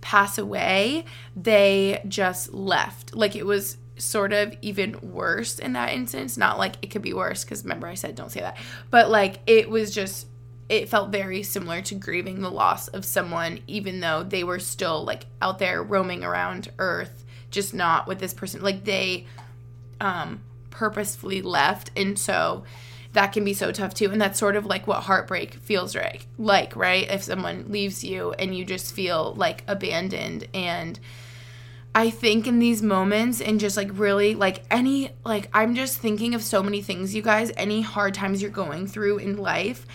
pass 0.01 0.38
away. 0.38 1.05
They 1.35 2.01
just 2.07 2.53
left. 2.53 3.15
Like 3.15 3.35
it 3.35 3.45
was 3.45 3.77
sort 3.97 4.31
of 4.31 4.55
even 4.62 4.97
worse 5.01 5.59
in 5.59 5.73
that 5.73 5.93
instance. 5.93 6.38
Not 6.38 6.57
like 6.57 6.75
it 6.81 6.88
could 6.88 7.01
be 7.01 7.13
worse, 7.13 7.43
because 7.43 7.63
remember 7.63 7.88
I 7.88 7.95
said 7.95 8.15
don't 8.15 8.31
say 8.31 8.41
that. 8.41 8.57
But 8.89 9.09
like 9.09 9.39
it 9.47 9.69
was 9.69 9.93
just, 9.93 10.27
it 10.67 10.89
felt 10.89 11.09
very 11.09 11.43
similar 11.43 11.81
to 11.81 11.95
grieving 11.95 12.41
the 12.41 12.51
loss 12.51 12.88
of 12.89 13.03
someone, 13.03 13.59
even 13.67 13.99
though 13.99 14.23
they 14.23 14.43
were 14.43 14.59
still 14.59 15.03
like 15.03 15.25
out 15.41 15.59
there 15.59 15.81
roaming 15.81 16.23
around 16.23 16.71
Earth, 16.77 17.25
just 17.49 17.73
not 17.73 18.07
with 18.07 18.19
this 18.19 18.33
person. 18.33 18.62
Like 18.62 18.83
they, 18.83 19.25
um, 19.99 20.41
purposefully 20.69 21.41
left. 21.41 21.91
And 21.95 22.17
so 22.17 22.63
that 23.13 23.34
can 23.34 23.43
be 23.43 23.53
so 23.53 23.71
tough 23.71 23.93
too. 23.93 24.12
And 24.12 24.21
that's 24.21 24.39
sort 24.39 24.55
of 24.55 24.65
like 24.65 24.88
what 24.88 25.03
heartbreak 25.03 25.55
feels 25.55 25.95
like, 25.95 26.27
like, 26.38 26.75
right? 26.75 27.10
If 27.10 27.23
someone 27.23 27.65
leaves 27.69 28.03
you 28.03 28.34
and 28.34 28.55
you 28.55 28.65
just 28.65 28.93
feel 28.93 29.34
like 29.36 29.63
abandoned 29.67 30.47
and 30.53 30.99
I 31.93 32.12
think 32.12 32.45
in 32.45 32.60
these 32.60 32.84
moments 32.84 33.41
and 33.41 33.60
just 33.60 33.75
like 33.75 33.89
really 33.93 34.36
like 34.36 34.63
any 34.69 35.12
like 35.25 35.49
I'm 35.53 35.73
just 35.73 35.97
thinking 35.97 36.36
of 36.36 36.43
so 36.43 36.62
many 36.62 36.82
things 36.82 37.15
you 37.15 37.21
guys 37.21 37.51
any 37.58 37.82
hard 37.82 38.13
times 38.13 38.41
you're 38.41 38.51
going 38.51 38.88
through 38.88 39.17
in 39.17 39.38
life 39.38 39.88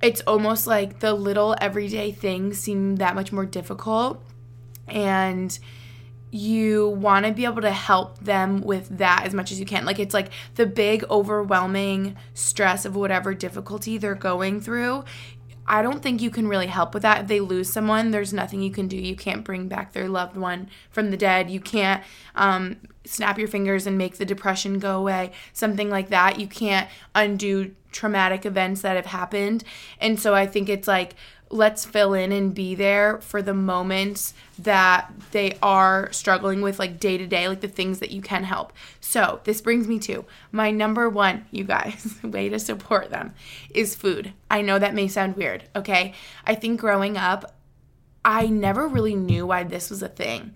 it's 0.00 0.20
almost 0.22 0.66
like 0.66 1.00
the 1.00 1.12
little 1.12 1.56
everyday 1.60 2.12
things 2.12 2.58
seem 2.58 2.96
that 2.96 3.14
much 3.14 3.32
more 3.32 3.44
difficult 3.44 4.22
and 4.86 5.58
you 6.34 6.88
want 6.88 7.26
to 7.26 7.32
be 7.32 7.44
able 7.44 7.60
to 7.60 7.70
help 7.70 8.18
them 8.20 8.62
with 8.62 8.96
that 8.96 9.24
as 9.26 9.34
much 9.34 9.52
as 9.52 9.60
you 9.60 9.66
can. 9.66 9.84
Like 9.84 9.98
it's 9.98 10.14
like 10.14 10.30
the 10.54 10.64
big 10.64 11.04
overwhelming 11.10 12.16
stress 12.32 12.86
of 12.86 12.96
whatever 12.96 13.34
difficulty 13.34 13.98
they're 13.98 14.14
going 14.14 14.60
through. 14.60 15.04
I 15.66 15.82
don't 15.82 16.02
think 16.02 16.22
you 16.22 16.30
can 16.30 16.48
really 16.48 16.66
help 16.66 16.94
with 16.94 17.02
that. 17.02 17.20
If 17.20 17.26
they 17.28 17.40
lose 17.40 17.70
someone, 17.70 18.10
there's 18.10 18.32
nothing 18.32 18.62
you 18.62 18.70
can 18.70 18.88
do. 18.88 18.96
You 18.96 19.14
can't 19.14 19.44
bring 19.44 19.68
back 19.68 19.92
their 19.92 20.08
loved 20.08 20.36
one 20.36 20.70
from 20.90 21.10
the 21.10 21.16
dead. 21.18 21.50
You 21.50 21.60
can't 21.60 22.02
um, 22.34 22.78
snap 23.04 23.38
your 23.38 23.46
fingers 23.46 23.86
and 23.86 23.98
make 23.98 24.16
the 24.16 24.24
depression 24.24 24.78
go 24.78 24.98
away, 24.98 25.32
something 25.52 25.90
like 25.90 26.08
that. 26.08 26.40
You 26.40 26.46
can't 26.46 26.88
undo 27.14 27.74
traumatic 27.92 28.46
events 28.46 28.80
that 28.80 28.96
have 28.96 29.06
happened. 29.06 29.64
And 30.00 30.18
so 30.18 30.34
I 30.34 30.46
think 30.46 30.70
it's 30.70 30.88
like 30.88 31.14
let's 31.52 31.84
fill 31.84 32.14
in 32.14 32.32
and 32.32 32.54
be 32.54 32.74
there 32.74 33.20
for 33.20 33.42
the 33.42 33.52
moments 33.52 34.32
that 34.58 35.12
they 35.32 35.58
are 35.62 36.10
struggling 36.10 36.62
with 36.62 36.78
like 36.78 36.98
day 36.98 37.18
to 37.18 37.26
day 37.26 37.46
like 37.46 37.60
the 37.60 37.68
things 37.68 37.98
that 38.00 38.10
you 38.10 38.22
can 38.22 38.42
help. 38.42 38.72
So 39.00 39.40
this 39.44 39.60
brings 39.60 39.86
me 39.86 39.98
to 40.00 40.24
my 40.50 40.70
number 40.70 41.08
one 41.10 41.44
you 41.50 41.64
guys 41.64 42.16
way 42.24 42.48
to 42.48 42.58
support 42.58 43.10
them 43.10 43.34
is 43.70 43.94
food. 43.94 44.32
I 44.50 44.62
know 44.62 44.78
that 44.78 44.94
may 44.94 45.08
sound 45.08 45.36
weird 45.36 45.64
okay? 45.76 46.14
I 46.46 46.54
think 46.54 46.80
growing 46.80 47.16
up 47.16 47.54
i 48.24 48.46
never 48.46 48.86
really 48.86 49.16
knew 49.16 49.46
why 49.46 49.64
this 49.64 49.90
was 49.90 50.02
a 50.02 50.08
thing. 50.08 50.54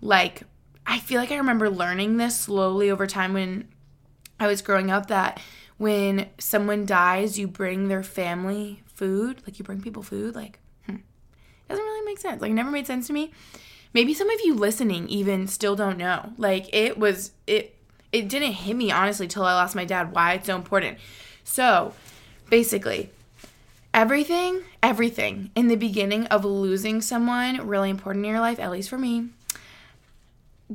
Like 0.00 0.42
i 0.86 1.00
feel 1.00 1.20
like 1.20 1.32
i 1.32 1.36
remember 1.36 1.68
learning 1.68 2.16
this 2.16 2.38
slowly 2.38 2.90
over 2.90 3.08
time 3.08 3.32
when 3.32 3.66
i 4.38 4.46
was 4.46 4.62
growing 4.62 4.90
up 4.90 5.08
that 5.08 5.40
when 5.78 6.28
someone 6.38 6.86
dies 6.86 7.38
you 7.38 7.48
bring 7.48 7.88
their 7.88 8.04
family 8.04 8.82
food, 8.96 9.42
like 9.46 9.58
you 9.58 9.64
bring 9.64 9.80
people 9.80 10.02
food, 10.02 10.34
like, 10.34 10.58
hmm, 10.86 10.96
doesn't 11.68 11.84
really 11.84 12.04
make 12.04 12.18
sense. 12.18 12.42
Like, 12.42 12.52
never 12.52 12.70
made 12.70 12.86
sense 12.86 13.06
to 13.06 13.12
me. 13.12 13.32
Maybe 13.92 14.14
some 14.14 14.28
of 14.28 14.40
you 14.42 14.54
listening 14.54 15.08
even 15.08 15.46
still 15.46 15.76
don't 15.76 15.98
know. 15.98 16.32
Like, 16.38 16.74
it 16.74 16.98
was, 16.98 17.32
it, 17.46 17.76
it 18.12 18.28
didn't 18.28 18.52
hit 18.52 18.74
me 18.74 18.90
honestly 18.90 19.28
till 19.28 19.44
I 19.44 19.54
lost 19.54 19.76
my 19.76 19.84
dad 19.84 20.12
why 20.12 20.34
it's 20.34 20.46
so 20.46 20.56
important. 20.56 20.98
So, 21.44 21.92
basically, 22.50 23.10
everything, 23.94 24.62
everything 24.82 25.50
in 25.54 25.68
the 25.68 25.76
beginning 25.76 26.26
of 26.26 26.44
losing 26.44 27.00
someone 27.00 27.66
really 27.66 27.90
important 27.90 28.24
in 28.24 28.30
your 28.30 28.40
life, 28.40 28.58
at 28.58 28.70
least 28.70 28.88
for 28.88 28.98
me, 28.98 29.28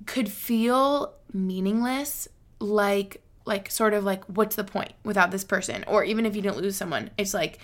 could 0.05 0.29
feel 0.29 1.13
meaningless 1.33 2.27
like 2.59 3.21
like 3.45 3.71
sort 3.71 3.93
of 3.93 4.03
like 4.03 4.23
what's 4.25 4.55
the 4.55 4.63
point 4.63 4.93
without 5.03 5.31
this 5.31 5.43
person 5.43 5.83
or 5.87 6.03
even 6.03 6.25
if 6.25 6.35
you 6.35 6.41
didn't 6.41 6.57
lose 6.57 6.75
someone 6.75 7.09
it's 7.17 7.33
like 7.33 7.59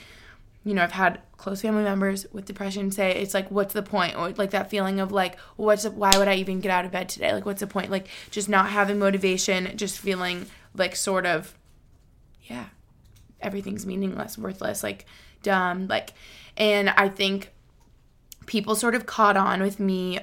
you 0.68 0.74
know, 0.74 0.84
I've 0.84 0.92
had 0.92 1.22
close 1.38 1.62
family 1.62 1.84
members 1.84 2.28
with 2.34 2.44
depression 2.44 2.92
say 2.92 3.12
it's 3.12 3.34
like, 3.34 3.50
what's 3.50 3.74
the 3.74 3.82
point? 3.82 4.18
Or 4.18 4.32
like 4.32 4.52
that 4.52 4.70
feeling 4.70 5.00
of 5.00 5.14
like, 5.14 5.40
what's 5.56 5.84
the, 5.84 5.92
why 5.92 6.12
would 6.18 6.28
I 6.28 6.36
even 6.36 6.60
get 6.60 6.72
out 6.72 6.84
of 6.84 6.92
bed 6.92 7.08
today? 7.08 7.32
Like, 7.32 7.46
what's 7.46 7.62
the 7.62 7.68
point? 7.68 7.90
Like, 7.90 8.10
just 8.32 8.50
not 8.50 8.70
having 8.70 9.00
motivation, 9.00 9.78
just 9.78 9.98
feeling 9.98 10.48
like 10.76 10.98
sort 10.98 11.26
of, 11.26 11.58
yeah, 12.44 12.66
everything's 13.40 13.86
meaningless, 13.86 14.38
worthless, 14.38 14.84
like 14.84 15.06
dumb. 15.42 15.88
Like, 15.88 16.12
and 16.58 16.90
I 16.90 17.08
think 17.08 17.54
people 18.46 18.76
sort 18.76 18.94
of 18.94 19.06
caught 19.06 19.38
on 19.38 19.62
with 19.62 19.80
me 19.80 20.20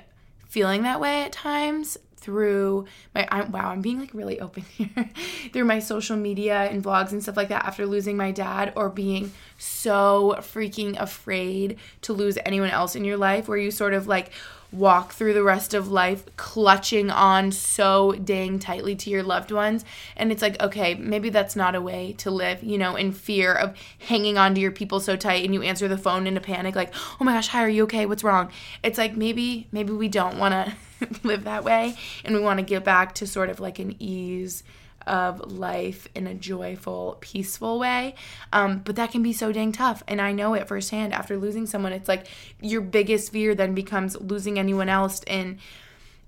feeling 0.47 0.83
that 0.83 1.01
way 1.01 1.23
at 1.23 1.33
times 1.33 1.97
through 2.25 2.87
my 3.15 3.29
I'm, 3.31 3.53
wow 3.53 3.69
i'm 3.69 3.83
being 3.83 4.01
like 4.01 4.15
really 4.15 4.41
open 4.41 4.63
here 4.77 5.11
through 5.53 5.65
my 5.65 5.79
social 5.79 6.17
media 6.17 6.63
and 6.63 6.83
vlogs 6.83 7.13
and 7.13 7.23
stuff 7.23 7.37
like 7.37 7.49
that 7.49 7.67
after 7.67 7.87
losing 7.87 8.17
my 8.17 8.31
dad 8.31 8.73
or 8.77 8.89
being 8.89 9.31
so 9.59 10.37
freaking 10.39 10.99
afraid 10.99 11.77
to 12.03 12.15
lose 12.15 12.39
anyone 12.47 12.71
else 12.71 12.97
in 12.97 13.05
your 13.05 13.19
life 13.19 13.47
where 13.47 13.59
you 13.59 13.71
sort 13.71 13.93
of 13.93 14.07
like 14.07 14.31
walk 14.75 15.13
through 15.13 15.33
the 15.33 15.43
rest 15.43 15.73
of 15.73 15.89
life 15.89 16.25
clutching 16.37 17.11
on 17.11 17.53
so 17.53 18.13
dang 18.13 18.59
tightly 18.59 18.97
to 18.97 19.09
your 19.09 19.23
loved 19.23 19.53
ones. 19.53 19.85
And 20.17 20.33
it's 20.33 20.43
like, 20.43 20.61
okay, 20.61 20.95
maybe 20.95 21.31
that's 21.31 21.55
not 21.55 21.75
a 21.75 21.81
way 21.81 22.15
to 22.19 22.31
live, 22.31 22.63
you 22.63 22.77
know, 22.77 22.97
in 22.97 23.13
fear 23.13 23.53
of 23.55 23.77
hanging 24.01 24.37
on 24.37 24.55
to 24.55 24.61
your 24.61 24.73
people 24.73 25.01
so 25.01 25.17
tight 25.17 25.45
and 25.45 25.55
you 25.55 25.63
answer 25.63 25.89
the 25.89 25.99
phone 25.99 26.27
in 26.27 26.37
a 26.37 26.41
panic, 26.41 26.75
like, 26.75 26.93
oh 27.21 27.25
my 27.25 27.35
gosh, 27.35 27.49
hi, 27.49 27.63
are 27.63 27.69
you 27.69 27.85
okay? 27.85 28.05
What's 28.05 28.25
wrong? 28.25 28.51
It's 28.83 28.99
like 28.99 29.17
maybe, 29.17 29.69
maybe 29.71 29.93
we 29.93 30.09
don't 30.09 30.39
want 30.39 30.53
to 30.53 30.75
live 31.23 31.45
that 31.45 31.65
way 31.65 31.97
and 32.25 32.35
we 32.35 32.41
want 32.41 32.59
to 32.59 32.65
get 32.65 32.85
back 32.85 33.15
to 33.17 33.27
sort 33.27 33.51
of 33.51 33.61
like 33.61 33.79
an 33.79 33.95
ease 33.99 34.63
of 35.07 35.53
life 35.53 36.09
in 36.15 36.27
a 36.27 36.35
joyful, 36.35 37.19
peaceful 37.21 37.79
way. 37.79 38.15
Um, 38.53 38.79
but 38.79 38.97
that 38.97 39.11
can 39.11 39.23
be 39.23 39.33
so 39.33 39.53
dang 39.53 39.73
tough. 39.73 40.03
And 40.09 40.21
I 40.21 40.33
know 40.33 40.55
it 40.55 40.67
firsthand 40.67 41.13
after 41.13 41.37
losing 41.37 41.67
someone. 41.67 41.93
It's 41.93 42.09
like 42.09 42.27
your 42.61 42.81
biggest 42.81 43.33
fear 43.33 43.55
then 43.55 43.75
becomes 43.75 44.17
losing 44.17 44.59
anyone 44.59 44.89
else. 44.89 45.23
And 45.27 45.59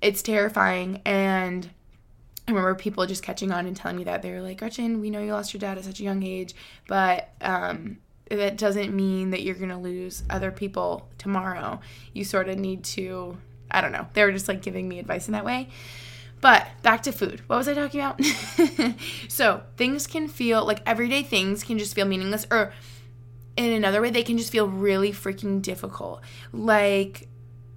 it's 0.03 0.23
terrifying. 0.23 1.01
And 1.05 1.71
I 2.47 2.53
remember 2.53 2.75
people 2.75 3.07
just 3.07 3.23
catching 3.23 3.51
on 3.51 3.67
and 3.67 3.77
telling 3.77 3.97
me 3.97 4.05
that 4.05 4.23
they 4.23 4.31
were 4.31 4.43
like, 4.43 4.59
Gretchen, 4.59 5.01
we 5.01 5.11
know 5.11 5.21
you 5.21 5.33
lost 5.33 5.53
your 5.53 5.61
dad 5.61 5.79
at 5.79 5.85
such 5.85 6.01
a 6.01 6.05
young 6.05 6.23
age, 6.23 6.55
but 6.87 7.31
um, 7.41 7.99
that 8.31 8.57
doesn't 8.57 8.95
mean 8.95 9.31
that 9.31 9.43
you're 9.43 9.57
gonna 9.57 9.81
lose 9.81 10.23
other 10.31 10.53
people 10.53 11.09
tomorrow. 11.19 11.81
You 12.13 12.25
sort 12.25 12.49
of 12.49 12.57
need 12.57 12.85
to, 12.85 13.37
I 13.71 13.81
don't 13.81 13.93
know. 13.93 14.07
They 14.13 14.25
were 14.25 14.33
just 14.33 14.49
like 14.49 14.63
giving 14.63 14.89
me 14.89 14.99
advice 14.99 15.27
in 15.29 15.33
that 15.33 15.45
way. 15.45 15.69
But 16.41 16.67
back 16.83 17.03
to 17.05 17.13
food. 17.13 17.43
What 17.47 17.57
was 17.57 17.69
I 17.69 17.75
talking 17.75 18.01
about? 18.01 18.21
so 19.29 19.63
things 19.77 20.07
can 20.07 20.29
feel 20.29 20.65
like 20.65 20.83
everyday 20.87 21.23
things 21.23 21.65
can 21.65 21.79
just 21.79 21.95
feel 21.95 22.07
meaningless, 22.07 22.47
or 22.51 22.73
in 23.57 23.73
another 23.73 24.03
way, 24.03 24.11
they 24.11 24.23
can 24.23 24.37
just 24.37 24.53
feel 24.53 24.69
really 24.69 25.13
freaking 25.13 25.63
difficult. 25.63 26.21
Like 26.53 27.29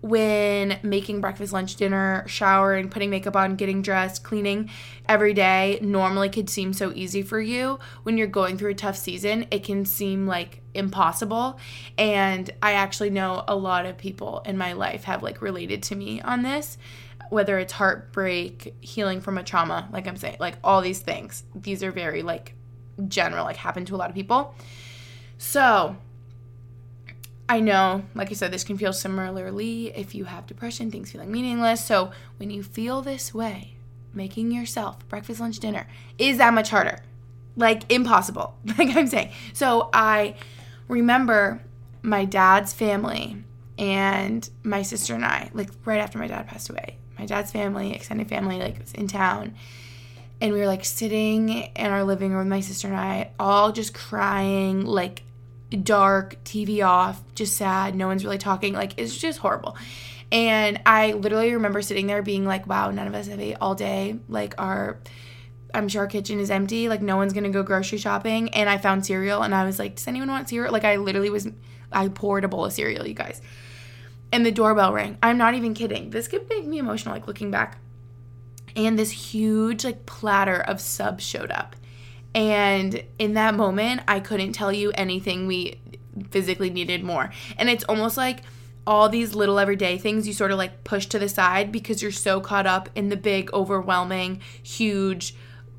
when 0.02 0.80
making 0.82 1.20
breakfast, 1.20 1.52
lunch, 1.52 1.76
dinner, 1.76 2.24
showering, 2.28 2.90
putting 2.90 3.10
makeup 3.10 3.36
on, 3.36 3.56
getting 3.56 3.82
dressed, 3.82 4.24
cleaning 4.24 4.70
every 5.08 5.34
day 5.34 5.78
normally 5.82 6.30
could 6.30 6.50
seem 6.50 6.72
so 6.74 6.92
easy 6.96 7.22
for 7.22 7.40
you. 7.40 7.80
When 8.04 8.18
you're 8.18 8.28
going 8.28 8.58
through 8.58 8.72
a 8.72 8.76
tough 8.76 8.96
season, 8.96 9.48
it 9.52 9.64
can 9.64 9.86
seem 9.86 10.26
like 10.26 10.62
impossible. 10.74 11.60
And 11.98 12.50
I 12.64 12.74
actually 12.74 13.10
know 13.10 13.44
a 13.48 13.56
lot 13.56 13.86
of 13.86 13.98
people 13.98 14.42
in 14.46 14.58
my 14.58 14.74
life 14.74 15.04
have 15.04 15.22
like 15.22 15.42
related 15.42 15.84
to 15.84 15.96
me 15.96 16.22
on 16.22 16.44
this, 16.44 16.78
whether 17.30 17.60
it's 17.60 17.74
heartbreak, 17.74 18.76
healing 18.80 19.20
from 19.20 19.38
a 19.38 19.44
trauma, 19.44 19.90
like 19.92 20.08
I'm 20.08 20.18
saying, 20.18 20.38
like 20.40 20.56
all 20.64 20.82
these 20.82 21.00
things. 21.00 21.44
These 21.54 21.84
are 21.84 21.92
very 21.92 22.22
like 22.22 22.56
general, 23.08 23.44
like 23.44 23.58
happen 23.58 23.84
to 23.86 23.96
a 23.96 23.98
lot 23.98 24.10
of 24.10 24.16
people. 24.16 24.56
So, 25.38 25.96
I 27.50 27.62
know, 27.62 28.04
like 28.14 28.30
I 28.30 28.36
said, 28.36 28.52
this 28.52 28.64
can 28.64 28.78
feel 28.78 28.94
similarly 28.94 29.88
if 29.96 30.14
you 30.14 30.26
have 30.26 30.46
depression, 30.46 30.92
things 30.92 31.12
feeling 31.12 31.32
meaningless. 31.32 31.84
So 31.84 32.12
when 32.38 32.52
you 32.52 32.62
feel 32.62 33.02
this 33.02 33.34
way, 33.34 33.74
making 34.14 34.52
yourself 34.52 35.08
breakfast, 35.10 35.40
lunch, 35.40 35.58
dinner 35.58 35.88
is 36.20 36.38
that 36.38 36.54
much 36.54 36.70
harder. 36.70 37.00
Like 37.56 37.92
impossible, 37.92 38.56
like 38.78 38.96
I'm 38.96 39.08
saying. 39.08 39.32
So 39.54 39.90
I 39.92 40.36
remember 40.88 41.64
my 42.04 42.24
dad's 42.24 42.72
family 42.72 43.44
and 43.80 44.48
my 44.62 44.84
sister 44.84 45.16
and 45.16 45.26
I, 45.26 45.50
like 45.56 45.72
right 45.86 46.00
after 46.00 46.20
my 46.20 46.28
dad 46.28 46.48
passed 46.48 46.70
away, 46.70 46.98
my 47.18 47.26
dad's 47.26 47.52
family, 47.52 47.96
extended 47.96 48.30
family, 48.30 48.60
like 48.60 48.78
was 48.80 48.94
in 48.94 49.08
town. 49.08 49.56
And 50.40 50.54
we 50.54 50.60
were 50.60 50.68
like 50.68 50.86
sitting 50.86 51.50
in 51.50 51.88
our 51.88 52.04
living 52.04 52.32
room 52.32 52.48
my 52.48 52.60
sister 52.60 52.90
and 52.90 52.96
I, 52.96 53.32
all 53.40 53.72
just 53.72 53.96
crying, 53.96 54.86
like 54.86 55.24
dark, 55.70 56.44
TV 56.44 56.86
off, 56.86 57.22
just 57.36 57.56
sad. 57.58 57.96
No 57.96 58.08
one's 58.08 58.24
really 58.24 58.38
talking. 58.38 58.74
Like, 58.74 58.94
it's 58.98 59.18
just 59.18 59.40
horrible. 59.40 59.78
And 60.32 60.82
I 60.86 61.14
literally 61.14 61.54
remember 61.54 61.82
sitting 61.82 62.08
there 62.08 62.22
being 62.22 62.46
like, 62.46 62.68
wow, 62.68 62.92
none 62.92 63.08
of 63.08 63.16
us 63.16 63.28
have 63.28 63.40
ate 63.40 63.58
all 63.60 63.76
day. 63.76 64.20
Like, 64.28 64.56
our, 64.58 65.00
I'm 65.74 65.88
sure 65.88 66.02
our 66.02 66.08
kitchen 66.08 66.40
is 66.40 66.52
empty. 66.52 66.90
Like, 66.90 67.02
no 67.02 67.18
one's 67.18 67.34
gonna 67.34 67.50
go 67.50 67.64
grocery 67.64 67.98
shopping. 67.98 68.50
And 68.54 68.70
I 68.70 68.78
found 68.78 69.06
cereal 69.06 69.42
and 69.42 69.54
I 69.54 69.66
was 69.66 69.80
like, 69.80 69.96
does 69.96 70.08
anyone 70.08 70.30
want 70.30 70.50
cereal? 70.50 70.72
Like, 70.72 70.84
I 70.84 70.98
literally 70.98 71.30
was, 71.30 71.48
I 71.92 72.08
poured 72.10 72.44
a 72.44 72.48
bowl 72.48 72.66
of 72.66 72.74
cereal, 72.74 73.08
you 73.08 73.14
guys. 73.14 73.42
And 74.32 74.46
the 74.46 74.52
doorbell 74.52 74.94
rang. 74.94 75.18
I'm 75.24 75.40
not 75.40 75.56
even 75.56 75.74
kidding. 75.74 76.12
This 76.12 76.28
could 76.28 76.48
make 76.50 76.66
me 76.66 76.78
emotional, 76.78 77.16
like, 77.16 77.28
looking 77.28 77.50
back. 77.50 77.80
And 78.76 78.98
this 78.98 79.10
huge, 79.10 79.84
like, 79.84 80.06
platter 80.06 80.62
of 80.62 80.80
subs 80.80 81.24
showed 81.24 81.50
up. 81.50 81.76
And 82.36 83.04
in 83.18 83.34
that 83.34 83.56
moment, 83.56 84.02
I 84.08 84.20
couldn't 84.20 84.54
tell 84.54 84.72
you 84.72 84.92
anything 84.94 85.48
we 85.48 85.80
physically 86.32 86.70
needed 86.70 87.04
more. 87.04 87.32
And 87.58 87.70
it's 87.70 87.84
almost 87.86 88.18
like 88.18 88.42
all 88.86 89.10
these 89.10 89.36
little 89.36 89.60
everyday 89.60 89.98
things 89.98 90.28
you 90.28 90.34
sort 90.34 90.52
of 90.52 90.58
like 90.58 90.84
push 90.84 91.06
to 91.08 91.20
the 91.20 91.30
side 91.30 91.72
because 91.72 92.02
you're 92.02 92.12
so 92.12 92.40
caught 92.42 92.66
up 92.66 92.90
in 92.96 93.10
the 93.10 93.18
big, 93.18 93.52
overwhelming, 93.54 94.42
huge, 94.64 95.36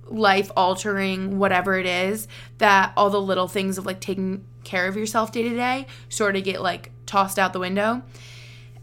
life 0.07 0.51
altering, 0.57 1.39
whatever 1.39 1.79
it 1.79 1.87
is, 1.87 2.29
that 2.59 2.93
all 2.97 3.11
the 3.11 3.21
little 3.21 3.49
things 3.49 3.79
of 3.79 3.87
like 3.87 4.01
taking 4.01 4.45
care 4.65 4.87
of 4.87 4.97
yourself 4.97 5.33
day 5.33 5.43
to 5.43 5.51
day 5.51 5.87
sort 6.09 6.37
of 6.37 6.45
get 6.45 6.61
like 6.61 6.93
tossed 7.07 7.39
out 7.39 7.53
the 7.53 7.61
window. 7.61 8.03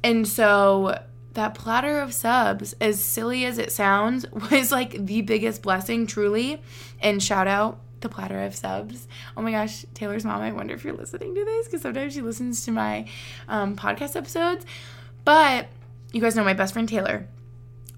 And 0.03 0.27
so 0.27 1.01
that 1.37 1.53
platter 1.53 1.99
of 1.99 2.13
subs, 2.13 2.73
as 2.81 3.01
silly 3.01 3.45
as 3.45 3.59
it 3.59 3.71
sounds, 3.71 4.25
was 4.51 4.71
like 4.71 5.05
the 5.05 5.21
biggest 5.21 5.61
blessing, 5.61 6.07
truly. 6.07 6.61
And 6.99 7.21
shout 7.21 7.47
out 7.47 7.79
the 8.01 8.09
platter 8.09 8.43
of 8.43 8.55
subs. 8.55 9.07
Oh 9.35 9.41
my 9.43 9.51
gosh, 9.51 9.85
Taylor's 9.93 10.25
mom, 10.25 10.41
I 10.41 10.51
wonder 10.51 10.73
if 10.73 10.83
you're 10.83 10.95
listening 10.95 11.35
to 11.35 11.45
this 11.45 11.67
because 11.67 11.83
sometimes 11.83 12.13
she 12.13 12.21
listens 12.21 12.65
to 12.65 12.71
my 12.71 13.07
um, 13.47 13.75
podcast 13.75 14.15
episodes. 14.15 14.65
But 15.25 15.67
you 16.11 16.21
guys 16.21 16.35
know 16.35 16.43
my 16.43 16.53
best 16.53 16.73
friend 16.73 16.89
Taylor. 16.89 17.27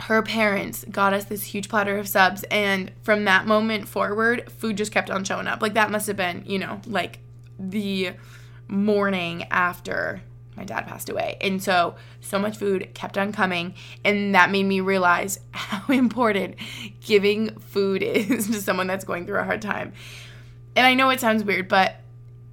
Her 0.01 0.21
parents 0.21 0.85
got 0.89 1.13
us 1.13 1.25
this 1.25 1.43
huge 1.43 1.69
platter 1.69 1.97
of 1.97 2.07
subs, 2.07 2.43
and 2.51 2.91
from 3.03 3.25
that 3.25 3.47
moment 3.47 3.87
forward, 3.87 4.51
food 4.51 4.77
just 4.77 4.91
kept 4.91 5.09
on 5.09 5.23
showing 5.23 5.47
up. 5.47 5.61
Like, 5.61 5.73
that 5.73 5.91
must 5.91 6.07
have 6.07 6.15
been, 6.17 6.43
you 6.45 6.59
know, 6.59 6.81
like 6.87 7.19
the 7.57 8.13
morning 8.67 9.45
after 9.51 10.21
my 10.59 10.65
dad 10.65 10.85
passed 10.85 11.09
away. 11.09 11.37
And 11.41 11.63
so, 11.63 11.95
so 12.21 12.37
much 12.37 12.57
food 12.57 12.93
kept 12.93 13.17
on 13.17 13.31
coming. 13.31 13.73
And 14.03 14.35
that 14.35 14.51
made 14.51 14.63
me 14.63 14.81
realize 14.81 15.39
how 15.51 15.91
important 15.91 16.55
giving 17.01 17.57
food 17.59 18.03
is 18.03 18.47
to 18.47 18.61
someone 18.61 18.87
that's 18.87 19.05
going 19.05 19.25
through 19.25 19.39
a 19.39 19.43
hard 19.43 19.61
time. 19.61 19.93
And 20.75 20.85
I 20.85 20.93
know 20.93 21.09
it 21.09 21.19
sounds 21.19 21.43
weird, 21.43 21.67
but 21.67 21.95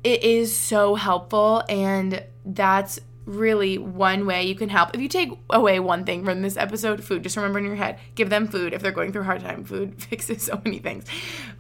it 0.05 0.23
is 0.23 0.57
so 0.57 0.95
helpful. 0.95 1.65
And 1.69 2.23
that's 2.45 3.01
really 3.27 3.77
one 3.77 4.25
way 4.25 4.45
you 4.45 4.55
can 4.55 4.69
help. 4.69 4.95
If 4.95 5.01
you 5.01 5.09
take 5.09 5.33
away 5.51 5.81
one 5.81 6.05
thing 6.05 6.25
from 6.25 6.43
this 6.43 6.57
episode, 6.57 7.03
food, 7.03 7.25
just 7.25 7.37
remember 7.37 7.59
in 7.59 7.65
your 7.65 7.75
head, 7.75 7.99
give 8.15 8.31
them 8.31 8.47
food 8.47 8.73
if 8.73 8.83
they're 8.83 8.93
going 8.93 9.13
through 9.13 9.23
a 9.23 9.25
hard 9.25 9.43
time. 9.43 9.65
Food 9.65 10.01
fixes 10.03 10.45
so 10.45 10.61
many 10.65 10.79
things. 10.79 11.05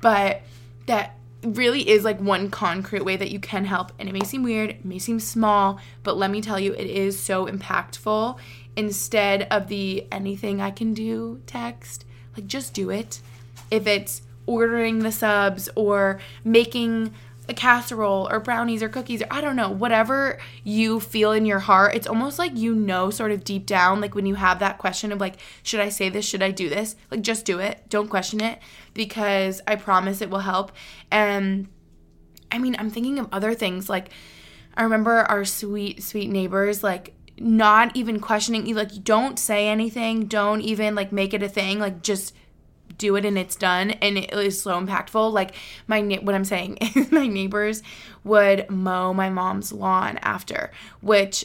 But 0.01 0.43
that 0.87 1.19
really 1.55 1.89
is 1.89 2.05
like 2.05 2.21
one 2.21 2.51
concrete 2.51 3.05
way 3.05 3.17
that 3.17 3.31
you 3.31 3.39
can 3.39 3.65
help. 3.65 3.93
And 3.99 4.09
it 4.09 4.13
may 4.13 4.25
seem 4.25 4.43
weird, 4.43 4.71
it 4.71 4.85
may 4.85 4.99
seem 4.99 5.21
small, 5.21 5.79
but 6.03 6.17
let 6.17 6.31
me 6.31 6.41
tell 6.41 6.59
you, 6.59 6.73
it 6.73 6.87
is 6.87 7.19
so 7.21 7.47
impactful. 7.47 8.39
Instead 8.77 9.47
of 9.51 9.69
the 9.69 10.07
anything 10.13 10.61
I 10.61 10.71
can 10.71 10.93
do 10.93 11.41
text, 11.47 12.05
like 12.37 12.47
just 12.47 12.75
do 12.75 12.91
it. 12.91 13.21
If 13.71 13.87
it's 13.87 14.23
ordering 14.47 15.01
the 15.01 15.13
subs 15.13 15.69
or 15.75 16.21
making 16.45 17.13
a 17.49 17.55
casserole 17.55 18.29
or 18.31 18.41
brownies 18.41 18.83
or 18.83 18.89
cookies 18.89 19.23
or 19.23 19.27
I 19.31 19.41
don't 19.41 19.57
know, 19.57 19.71
whatever 19.71 20.39
you 20.65 21.01
feel 21.01 21.33
in 21.33 21.47
your 21.47 21.61
heart, 21.61 21.95
it's 21.95 22.07
almost 22.07 22.39
like 22.39 22.57
you 22.57 22.75
know 22.75 23.11
sort 23.11 23.31
of 23.31 23.45
deep 23.45 23.67
down 23.67 24.01
like 24.01 24.15
when 24.15 24.27
you 24.27 24.35
have 24.35 24.59
that 24.59 24.79
question 24.79 25.13
of 25.13 25.21
like 25.21 25.37
should 25.63 25.81
I 25.81 25.89
say 25.89 26.09
this, 26.09 26.27
should 26.27 26.43
I 26.43 26.51
do 26.51 26.69
this? 26.69 26.97
Like 27.11 27.23
just 27.23 27.45
do 27.45 27.59
it. 27.59 27.85
Don't 27.89 28.09
question 28.09 28.41
it 28.41 28.59
because 28.95 29.61
I 29.67 29.77
promise 29.77 30.21
it 30.21 30.31
will 30.31 30.41
help. 30.41 30.73
And 31.11 31.69
I 32.51 32.59
mean, 32.59 32.77
I'm 32.79 32.91
thinking 32.91 33.19
of 33.19 33.29
other 33.33 33.55
things 33.55 33.89
like 33.89 34.11
I 34.77 34.83
remember 34.83 35.13
our 35.13 35.45
sweet 35.45 36.03
sweet 36.03 36.31
neighbors 36.31 36.83
like 36.83 37.15
not 37.39 37.95
even 37.95 38.19
questioning 38.19 38.67
you 38.67 38.75
like 38.75 39.05
don't 39.05 39.39
say 39.39 39.69
anything, 39.69 40.27
don't 40.27 40.61
even 40.61 40.95
like 40.95 41.13
make 41.13 41.35
it 41.35 41.43
a 41.43 41.49
thing, 41.49 41.79
like 41.79 42.03
just 42.03 42.35
do 42.99 43.17
it 43.17 43.25
and 43.25 43.39
it's 43.39 43.57
done 43.57 43.93
and 43.93 44.19
it 44.19 44.33
is 44.33 44.61
so 44.61 44.81
impactful. 44.81 45.33
Like 45.33 45.55
my 45.87 46.01
what 46.23 46.35
i'm 46.35 46.45
saying 46.45 46.77
is 46.95 47.11
my 47.11 47.27
neighbors 47.27 47.83
would 48.25 48.69
mow 48.71 49.13
my 49.13 49.31
mom's 49.31 49.73
lawn 49.73 50.19
after 50.19 50.71
which 51.01 51.45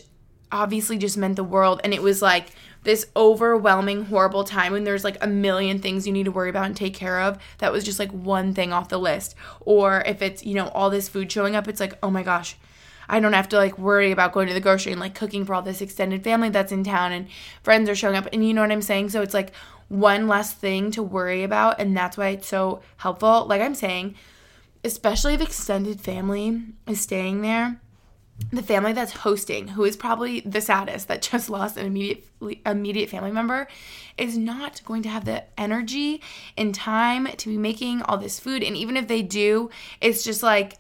obviously 0.51 0.97
just 0.97 1.17
meant 1.17 1.35
the 1.35 1.43
world. 1.43 1.81
And 1.83 1.93
it 1.93 2.01
was 2.01 2.21
like 2.21 2.47
this 2.83 3.07
overwhelming 3.15 4.05
horrible 4.05 4.43
time 4.43 4.73
when 4.73 4.83
there's 4.83 5.03
like 5.03 5.17
a 5.21 5.27
million 5.27 5.79
things 5.79 6.07
you 6.07 6.13
need 6.13 6.25
to 6.25 6.31
worry 6.31 6.49
about 6.49 6.65
and 6.65 6.75
take 6.75 6.93
care 6.93 7.21
of. 7.21 7.37
That 7.59 7.71
was 7.71 7.83
just 7.83 7.99
like 7.99 8.11
one 8.11 8.53
thing 8.53 8.73
off 8.73 8.89
the 8.89 8.99
list. 8.99 9.35
Or 9.61 10.03
if 10.05 10.21
it's 10.21 10.43
you 10.43 10.55
know 10.55 10.67
all 10.69 10.89
this 10.89 11.09
food 11.09 11.31
showing 11.31 11.55
up 11.55 11.67
it's 11.67 11.79
like 11.79 11.97
oh 12.03 12.11
my 12.11 12.23
gosh 12.23 12.55
I 13.09 13.19
don't 13.19 13.33
have 13.33 13.49
to 13.49 13.57
like 13.57 13.77
worry 13.77 14.11
about 14.11 14.31
going 14.31 14.47
to 14.47 14.53
the 14.53 14.61
grocery 14.61 14.93
and 14.93 15.01
like 15.01 15.15
cooking 15.15 15.43
for 15.43 15.53
all 15.53 15.61
this 15.61 15.81
extended 15.81 16.23
family 16.23 16.49
that's 16.49 16.71
in 16.71 16.83
town 16.83 17.11
and 17.11 17.27
friends 17.61 17.89
are 17.89 17.95
showing 17.95 18.15
up. 18.15 18.27
And 18.31 18.47
you 18.47 18.53
know 18.53 18.61
what 18.61 18.71
I'm 18.71 18.81
saying? 18.81 19.09
So 19.09 19.21
it's 19.21 19.33
like 19.33 19.51
one 19.91 20.25
less 20.25 20.53
thing 20.53 20.89
to 20.91 21.03
worry 21.03 21.43
about. 21.43 21.79
And 21.79 21.95
that's 21.95 22.17
why 22.17 22.29
it's 22.29 22.47
so 22.47 22.81
helpful. 22.97 23.45
Like 23.45 23.61
I'm 23.61 23.75
saying, 23.75 24.15
especially 24.85 25.33
if 25.33 25.41
extended 25.41 25.99
family 25.99 26.63
is 26.87 27.01
staying 27.01 27.41
there, 27.41 27.81
the 28.53 28.63
family 28.63 28.93
that's 28.93 29.11
hosting, 29.11 29.67
who 29.67 29.83
is 29.83 29.97
probably 29.97 30.39
the 30.39 30.61
saddest 30.61 31.09
that 31.09 31.21
just 31.21 31.49
lost 31.49 31.75
an 31.75 31.85
immediate 31.85 32.25
immediate 32.65 33.09
family 33.09 33.31
member, 33.31 33.67
is 34.17 34.37
not 34.37 34.81
going 34.85 35.03
to 35.03 35.09
have 35.09 35.25
the 35.25 35.43
energy 35.59 36.21
and 36.57 36.73
time 36.73 37.27
to 37.27 37.49
be 37.49 37.57
making 37.57 38.01
all 38.03 38.17
this 38.17 38.39
food. 38.39 38.63
And 38.63 38.77
even 38.77 38.95
if 38.95 39.09
they 39.09 39.21
do, 39.21 39.69
it's 39.99 40.23
just 40.23 40.41
like 40.41 40.77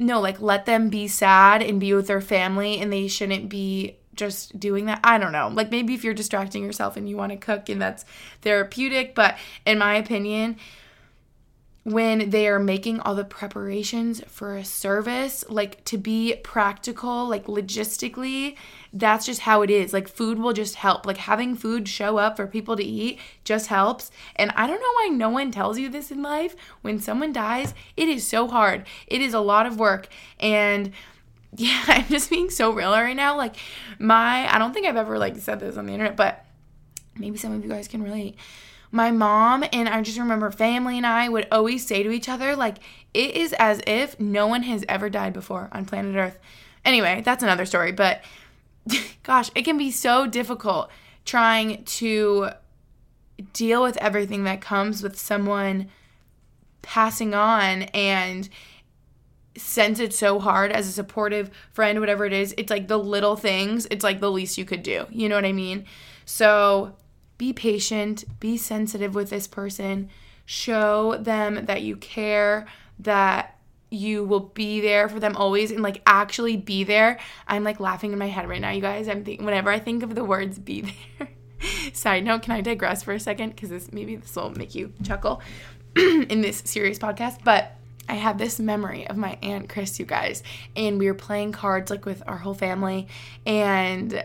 no, 0.00 0.20
like 0.20 0.40
let 0.40 0.64
them 0.64 0.90
be 0.90 1.08
sad 1.08 1.60
and 1.60 1.80
be 1.80 1.92
with 1.92 2.06
their 2.06 2.20
family 2.20 2.78
and 2.78 2.92
they 2.92 3.08
shouldn't 3.08 3.48
be 3.48 3.97
just 4.18 4.60
doing 4.60 4.86
that. 4.86 5.00
I 5.02 5.16
don't 5.16 5.32
know. 5.32 5.48
Like 5.48 5.70
maybe 5.70 5.94
if 5.94 6.04
you're 6.04 6.14
distracting 6.14 6.62
yourself 6.62 6.96
and 6.96 7.08
you 7.08 7.16
want 7.16 7.32
to 7.32 7.38
cook 7.38 7.68
and 7.68 7.80
that's 7.80 8.04
therapeutic, 8.42 9.14
but 9.14 9.38
in 9.64 9.78
my 9.78 9.94
opinion, 9.94 10.56
when 11.84 12.28
they 12.28 12.46
are 12.48 12.58
making 12.58 13.00
all 13.00 13.14
the 13.14 13.24
preparations 13.24 14.22
for 14.26 14.56
a 14.56 14.64
service, 14.64 15.42
like 15.48 15.82
to 15.84 15.96
be 15.96 16.34
practical, 16.42 17.26
like 17.26 17.46
logistically, 17.46 18.56
that's 18.92 19.24
just 19.24 19.40
how 19.40 19.62
it 19.62 19.70
is. 19.70 19.92
Like 19.94 20.06
food 20.06 20.38
will 20.38 20.52
just 20.52 20.74
help. 20.74 21.06
Like 21.06 21.16
having 21.16 21.54
food 21.54 21.88
show 21.88 22.18
up 22.18 22.36
for 22.36 22.46
people 22.46 22.76
to 22.76 22.84
eat 22.84 23.18
just 23.42 23.68
helps. 23.68 24.10
And 24.36 24.50
I 24.50 24.66
don't 24.66 24.80
know 24.80 24.92
why 24.96 25.08
no 25.12 25.30
one 25.30 25.50
tells 25.50 25.78
you 25.78 25.88
this 25.88 26.10
in 26.10 26.22
life. 26.22 26.54
When 26.82 26.98
someone 26.98 27.32
dies, 27.32 27.72
it 27.96 28.08
is 28.08 28.26
so 28.26 28.48
hard. 28.48 28.84
It 29.06 29.22
is 29.22 29.32
a 29.32 29.40
lot 29.40 29.64
of 29.64 29.78
work. 29.78 30.08
And 30.38 30.92
yeah, 31.58 31.84
I'm 31.88 32.06
just 32.08 32.30
being 32.30 32.50
so 32.50 32.72
real 32.72 32.92
right 32.92 33.16
now. 33.16 33.36
Like 33.36 33.56
my 33.98 34.52
I 34.52 34.58
don't 34.58 34.72
think 34.72 34.86
I've 34.86 34.96
ever 34.96 35.18
like 35.18 35.36
said 35.36 35.60
this 35.60 35.76
on 35.76 35.86
the 35.86 35.92
internet, 35.92 36.16
but 36.16 36.44
maybe 37.16 37.36
some 37.36 37.52
of 37.52 37.62
you 37.62 37.68
guys 37.70 37.88
can 37.88 38.02
relate 38.02 38.36
my 38.90 39.10
mom 39.10 39.64
and 39.72 39.88
I 39.88 40.00
just 40.02 40.18
remember 40.18 40.50
family 40.50 40.96
and 40.96 41.06
I 41.06 41.28
would 41.28 41.46
always 41.52 41.86
say 41.86 42.02
to 42.02 42.10
each 42.10 42.28
other, 42.28 42.56
like, 42.56 42.78
it 43.12 43.36
is 43.36 43.52
as 43.58 43.80
if 43.86 44.18
no 44.18 44.46
one 44.46 44.62
has 44.62 44.84
ever 44.88 45.10
died 45.10 45.32
before 45.32 45.68
on 45.72 45.84
planet 45.84 46.16
Earth. 46.16 46.38
Anyway, 46.84 47.22
that's 47.24 47.42
another 47.42 47.66
story, 47.66 47.92
but 47.92 48.22
gosh, 49.22 49.50
it 49.54 49.62
can 49.62 49.76
be 49.76 49.90
so 49.90 50.26
difficult 50.26 50.90
trying 51.24 51.84
to 51.84 52.50
deal 53.52 53.82
with 53.82 53.96
everything 53.98 54.44
that 54.44 54.60
comes 54.60 55.02
with 55.02 55.18
someone 55.18 55.88
passing 56.80 57.34
on 57.34 57.82
and 57.82 58.48
since 59.58 60.00
it 60.00 60.14
so 60.14 60.38
hard 60.38 60.72
as 60.72 60.88
a 60.88 60.92
supportive 60.92 61.50
friend 61.72 62.00
whatever 62.00 62.24
it 62.24 62.32
is 62.32 62.54
it's 62.56 62.70
like 62.70 62.88
the 62.88 62.98
little 62.98 63.36
things 63.36 63.86
it's 63.90 64.04
like 64.04 64.20
the 64.20 64.30
least 64.30 64.56
you 64.56 64.64
could 64.64 64.82
do 64.82 65.06
you 65.10 65.28
know 65.28 65.34
what 65.34 65.44
i 65.44 65.52
mean 65.52 65.84
so 66.24 66.94
be 67.38 67.52
patient, 67.52 68.24
be 68.40 68.56
sensitive 68.56 69.14
with 69.14 69.30
this 69.30 69.46
person, 69.46 70.10
show 70.44 71.16
them 71.16 71.66
that 71.66 71.82
you 71.82 71.96
care, 71.96 72.66
that 72.98 73.56
you 73.90 74.24
will 74.24 74.40
be 74.40 74.80
there 74.80 75.08
for 75.08 75.18
them 75.18 75.34
always 75.36 75.70
and 75.70 75.82
like 75.82 76.02
actually 76.04 76.56
be 76.56 76.84
there. 76.84 77.18
I'm 77.46 77.64
like 77.64 77.80
laughing 77.80 78.12
in 78.12 78.18
my 78.18 78.26
head 78.26 78.48
right 78.48 78.60
now, 78.60 78.70
you 78.70 78.82
guys. 78.82 79.08
I'm 79.08 79.24
thinking 79.24 79.46
whenever 79.46 79.70
I 79.70 79.78
think 79.78 80.02
of 80.02 80.14
the 80.14 80.24
words 80.24 80.58
be 80.58 80.92
there. 81.18 81.28
Side 81.92 82.24
note, 82.24 82.42
can 82.42 82.52
I 82.52 82.60
digress 82.60 83.02
for 83.02 83.12
a 83.12 83.20
second? 83.20 83.50
Because 83.50 83.70
this 83.70 83.92
maybe 83.92 84.16
this 84.16 84.36
will 84.36 84.50
make 84.50 84.74
you 84.74 84.92
chuckle 85.02 85.40
in 85.96 86.40
this 86.40 86.62
serious 86.66 86.98
podcast. 86.98 87.38
But 87.44 87.77
I 88.08 88.14
have 88.14 88.38
this 88.38 88.58
memory 88.58 89.06
of 89.06 89.16
my 89.16 89.38
aunt 89.42 89.68
Chris, 89.68 89.98
you 89.98 90.06
guys, 90.06 90.42
and 90.74 90.98
we 90.98 91.06
were 91.06 91.14
playing 91.14 91.52
cards 91.52 91.90
like 91.90 92.06
with 92.06 92.22
our 92.26 92.38
whole 92.38 92.54
family, 92.54 93.08
and 93.44 94.24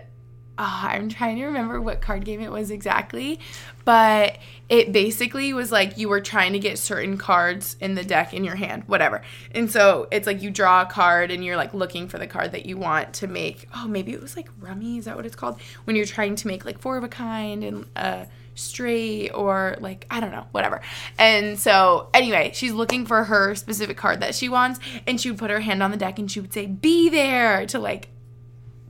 uh, 0.58 0.82
I'm 0.84 1.10
trying 1.10 1.38
to 1.38 1.46
remember 1.46 1.82
what 1.82 2.00
card 2.02 2.26
game 2.26 2.40
it 2.40 2.52
was 2.52 2.70
exactly, 2.70 3.40
but 3.86 4.38
it 4.70 4.92
basically 4.92 5.52
was 5.52 5.72
like 5.72 5.98
you 5.98 6.10
were 6.10 6.22
trying 6.22 6.54
to 6.54 6.60
get 6.60 6.78
certain 6.78 7.18
cards 7.18 7.76
in 7.80 7.96
the 7.96 8.04
deck 8.04 8.34
in 8.34 8.44
your 8.44 8.56
hand, 8.56 8.84
whatever. 8.86 9.24
And 9.56 9.72
so 9.72 10.08
it's 10.12 10.28
like 10.28 10.44
you 10.44 10.52
draw 10.52 10.84
a 10.84 10.86
card 10.86 11.32
and 11.32 11.44
you're 11.44 11.58
like 11.58 11.74
looking 11.74 12.08
for 12.08 12.20
the 12.20 12.28
card 12.28 12.52
that 12.52 12.68
you 12.68 12.78
want 12.78 13.14
to 13.16 13.28
make. 13.28 13.68
Oh, 13.76 13.88
maybe 13.88 14.14
it 14.14 14.22
was 14.22 14.36
like 14.36 14.50
rummy, 14.60 15.00
is 15.00 15.06
that 15.06 15.16
what 15.16 15.26
it's 15.26 15.36
called? 15.36 15.60
When 15.86 15.96
you're 15.96 16.06
trying 16.06 16.36
to 16.36 16.48
make 16.48 16.66
like 16.66 16.80
four 16.80 16.98
of 16.98 17.04
a 17.04 17.10
kind 17.10 17.64
and 17.64 17.86
a 17.96 18.28
straight 18.56 19.30
or 19.30 19.76
like 19.80 20.06
I 20.12 20.20
don't 20.20 20.32
know, 20.32 20.46
whatever. 20.52 20.82
And 21.18 21.58
so 21.60 22.10
anyway, 22.14 22.52
she's 22.54 22.74
looking 22.74 23.08
for 23.08 23.24
her 23.24 23.56
specific 23.56 23.98
card 23.98 24.22
that 24.22 24.36
she 24.36 24.50
wants 24.50 24.80
and 25.08 25.20
she 25.20 25.32
would 25.32 25.40
put 25.40 25.50
her 25.50 25.62
hand 25.62 25.82
on 25.82 25.90
the 25.90 25.98
deck 25.98 26.20
and 26.20 26.32
she 26.32 26.40
would 26.40 26.54
say, 26.54 26.68
"Be 26.68 27.10
there" 27.10 27.66
to 27.68 27.80
like 27.80 28.10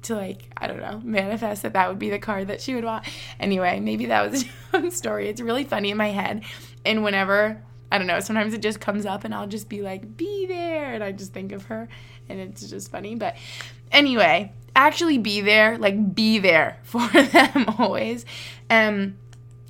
to 0.04 0.16
like 0.16 0.52
I 0.58 0.68
don't 0.68 0.82
know 0.82 1.02
manifest 1.04 1.64
that 1.64 1.74
that 1.74 1.90
would 1.90 2.00
be 2.00 2.10
the 2.10 2.20
card 2.20 2.48
that 2.48 2.62
she 2.62 2.76
would 2.76 2.84
want. 2.84 3.06
Anyway, 3.40 3.80
maybe 3.80 4.08
that 4.08 4.30
was 4.30 4.46
a 4.74 4.92
story. 4.92 5.30
It's 5.30 5.42
really 5.42 5.64
funny 5.64 5.92
in 5.92 5.98
my 5.98 6.10
head, 6.10 6.44
and 6.86 7.04
whenever 7.04 7.62
I 7.92 8.00
don't 8.00 8.08
know, 8.08 8.20
sometimes 8.20 8.54
it 8.54 8.62
just 8.62 8.80
comes 8.80 9.06
up, 9.06 9.24
and 9.24 9.36
I'll 9.36 9.48
just 9.48 9.70
be 9.70 9.82
like, 9.82 10.18
"Be 10.18 10.46
there," 10.48 10.94
and 10.94 11.04
I 11.04 11.12
just 11.12 11.34
think 11.34 11.52
of 11.52 11.66
her, 11.66 11.88
and 12.28 12.40
it's 12.40 12.68
just 12.68 12.92
funny. 12.92 13.16
But 13.16 13.36
anyway, 13.92 14.52
actually 14.76 15.18
be 15.18 15.42
there, 15.42 15.78
like 15.78 16.16
be 16.16 16.40
there 16.40 16.80
for 16.84 17.08
them 17.08 17.66
always. 17.78 18.26
Um, 18.70 19.18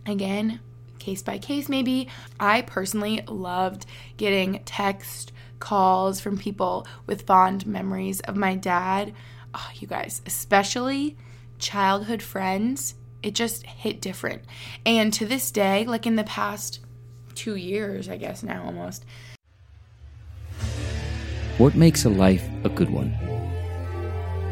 again, 0.06 0.60
case 1.00 1.22
by 1.22 1.38
case 1.38 1.68
maybe. 1.68 2.08
I 2.40 2.62
personally 2.62 3.22
loved 3.28 3.86
getting 4.18 4.62
text 4.66 5.32
calls 5.60 6.20
from 6.20 6.38
people 6.38 6.86
with 7.06 7.24
fond 7.24 7.66
memories 7.66 8.20
of 8.22 8.36
my 8.36 8.56
dad 8.56 9.14
oh, 9.54 9.70
you 9.76 9.88
guys, 9.88 10.22
especially 10.26 11.16
childhood 11.60 12.22
friends, 12.22 12.96
it 13.22 13.34
just 13.34 13.66
hit 13.66 14.02
different. 14.02 14.44
And 14.86 15.14
to 15.14 15.26
this 15.26 15.52
day, 15.52 15.86
like 15.86 16.06
in 16.06 16.16
the 16.16 16.24
past 16.24 16.80
two 17.36 17.56
years, 17.56 18.10
I 18.10 18.18
guess 18.18 18.44
now 18.44 18.64
almost. 18.66 19.06
What 21.58 21.76
makes 21.76 22.06
a 22.06 22.10
life 22.10 22.48
a 22.64 22.70
good 22.70 22.90
one? 22.90 23.12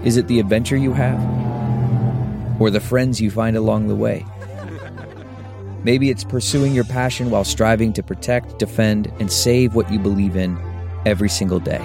Is 0.03 0.17
it 0.17 0.27
the 0.27 0.39
adventure 0.39 0.77
you 0.77 0.93
have? 0.93 1.19
Or 2.59 2.69
the 2.69 2.79
friends 2.79 3.19
you 3.19 3.31
find 3.31 3.57
along 3.57 3.87
the 3.87 3.95
way? 3.95 4.25
Maybe 5.83 6.09
it's 6.09 6.23
pursuing 6.23 6.73
your 6.73 6.83
passion 6.83 7.31
while 7.31 7.43
striving 7.43 7.91
to 7.93 8.03
protect, 8.03 8.59
defend, 8.59 9.11
and 9.19 9.31
save 9.31 9.73
what 9.73 9.91
you 9.91 9.99
believe 9.99 10.35
in 10.35 10.57
every 11.05 11.29
single 11.29 11.59
day. 11.59 11.83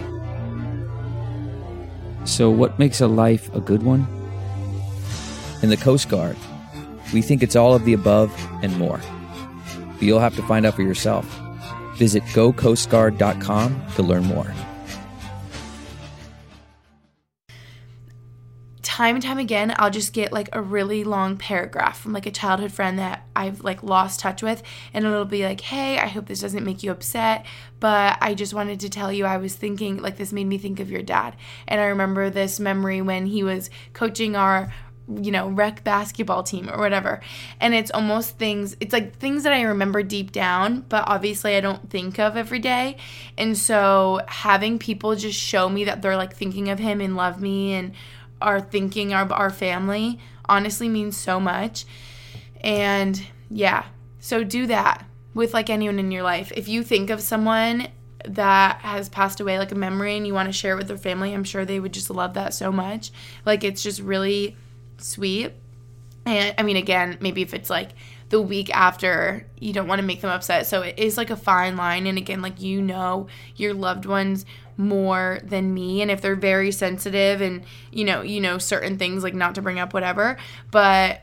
So, 2.26 2.50
what 2.50 2.78
makes 2.78 3.00
a 3.00 3.06
life 3.06 3.54
a 3.54 3.60
good 3.60 3.82
one? 3.82 4.06
In 5.62 5.70
the 5.70 5.76
Coast 5.76 6.08
Guard, 6.08 6.36
we 7.14 7.22
think 7.22 7.42
it's 7.42 7.56
all 7.56 7.74
of 7.74 7.84
the 7.84 7.92
above 7.92 8.30
and 8.62 8.76
more. 8.76 9.00
But 9.94 10.02
you'll 10.02 10.20
have 10.20 10.36
to 10.36 10.42
find 10.42 10.66
out 10.66 10.74
for 10.74 10.82
yourself. 10.82 11.24
Visit 11.96 12.22
gocoastguard.com 12.24 13.86
to 13.94 14.02
learn 14.02 14.24
more. 14.24 14.52
Time 18.96 19.14
and 19.14 19.22
time 19.22 19.36
again 19.36 19.74
I'll 19.78 19.90
just 19.90 20.14
get 20.14 20.32
like 20.32 20.48
a 20.54 20.62
really 20.62 21.04
long 21.04 21.36
paragraph 21.36 22.00
from 22.00 22.14
like 22.14 22.24
a 22.24 22.30
childhood 22.30 22.72
friend 22.72 22.98
that 22.98 23.26
I've 23.36 23.60
like 23.60 23.82
lost 23.82 24.20
touch 24.20 24.42
with 24.42 24.62
and 24.94 25.04
it'll 25.04 25.26
be 25.26 25.44
like, 25.44 25.60
"Hey, 25.60 25.98
I 25.98 26.06
hope 26.06 26.24
this 26.24 26.40
doesn't 26.40 26.64
make 26.64 26.82
you 26.82 26.92
upset, 26.92 27.44
but 27.78 28.16
I 28.22 28.32
just 28.32 28.54
wanted 28.54 28.80
to 28.80 28.88
tell 28.88 29.12
you 29.12 29.26
I 29.26 29.36
was 29.36 29.54
thinking 29.54 29.98
like 29.98 30.16
this 30.16 30.32
made 30.32 30.46
me 30.46 30.56
think 30.56 30.80
of 30.80 30.90
your 30.90 31.02
dad." 31.02 31.36
And 31.68 31.78
I 31.78 31.88
remember 31.88 32.30
this 32.30 32.58
memory 32.58 33.02
when 33.02 33.26
he 33.26 33.42
was 33.42 33.68
coaching 33.92 34.34
our 34.34 34.72
you 35.22 35.30
know, 35.30 35.48
rec 35.48 35.84
basketball 35.84 36.42
team 36.42 36.68
or 36.68 36.78
whatever. 36.78 37.20
And 37.60 37.74
it's 37.74 37.92
almost 37.92 38.38
things, 38.38 38.76
it's 38.80 38.92
like 38.92 39.16
things 39.16 39.44
that 39.44 39.52
I 39.52 39.62
remember 39.62 40.02
deep 40.02 40.32
down, 40.32 40.80
but 40.88 41.04
obviously 41.06 41.54
I 41.54 41.60
don't 41.60 41.88
think 41.90 42.18
of 42.18 42.36
every 42.36 42.58
day. 42.58 42.96
And 43.38 43.56
so 43.56 44.20
having 44.26 44.80
people 44.80 45.14
just 45.14 45.38
show 45.38 45.68
me 45.68 45.84
that 45.84 46.02
they're 46.02 46.16
like 46.16 46.34
thinking 46.34 46.70
of 46.70 46.80
him 46.80 47.00
and 47.00 47.14
love 47.14 47.40
me 47.40 47.74
and 47.74 47.92
are 48.40 48.60
thinking 48.60 49.12
of 49.14 49.32
our 49.32 49.50
family 49.50 50.18
honestly 50.48 50.88
means 50.88 51.16
so 51.16 51.40
much. 51.40 51.84
And 52.60 53.20
yeah, 53.50 53.86
so 54.18 54.44
do 54.44 54.66
that 54.66 55.04
with 55.34 55.54
like 55.54 55.70
anyone 55.70 55.98
in 55.98 56.10
your 56.10 56.22
life. 56.22 56.52
If 56.56 56.68
you 56.68 56.82
think 56.82 57.10
of 57.10 57.20
someone 57.20 57.88
that 58.24 58.78
has 58.80 59.08
passed 59.08 59.40
away, 59.40 59.58
like 59.58 59.72
a 59.72 59.76
memory, 59.76 60.16
and 60.16 60.26
you 60.26 60.34
want 60.34 60.48
to 60.48 60.52
share 60.52 60.74
it 60.74 60.78
with 60.78 60.88
their 60.88 60.96
family, 60.96 61.32
I'm 61.32 61.44
sure 61.44 61.64
they 61.64 61.80
would 61.80 61.92
just 61.92 62.10
love 62.10 62.34
that 62.34 62.54
so 62.54 62.72
much. 62.72 63.10
Like 63.44 63.62
it's 63.62 63.82
just 63.82 64.00
really 64.00 64.56
sweet. 64.98 65.52
And 66.24 66.54
I 66.58 66.62
mean, 66.62 66.76
again, 66.76 67.18
maybe 67.20 67.42
if 67.42 67.54
it's 67.54 67.70
like 67.70 67.90
the 68.30 68.40
week 68.40 68.74
after, 68.74 69.46
you 69.60 69.72
don't 69.72 69.86
want 69.86 70.00
to 70.00 70.06
make 70.06 70.20
them 70.20 70.30
upset. 70.30 70.66
So 70.66 70.82
it 70.82 70.98
is 70.98 71.16
like 71.16 71.30
a 71.30 71.36
fine 71.36 71.76
line. 71.76 72.06
And 72.06 72.18
again, 72.18 72.42
like 72.42 72.60
you 72.60 72.82
know 72.82 73.28
your 73.54 73.74
loved 73.74 74.06
ones 74.06 74.44
more 74.76 75.38
than 75.42 75.72
me 75.72 76.02
and 76.02 76.10
if 76.10 76.20
they're 76.20 76.36
very 76.36 76.70
sensitive 76.70 77.40
and 77.40 77.62
you 77.90 78.04
know 78.04 78.22
you 78.22 78.40
know 78.40 78.58
certain 78.58 78.98
things 78.98 79.22
like 79.22 79.34
not 79.34 79.54
to 79.54 79.62
bring 79.62 79.78
up 79.78 79.94
whatever 79.94 80.36
but 80.70 81.22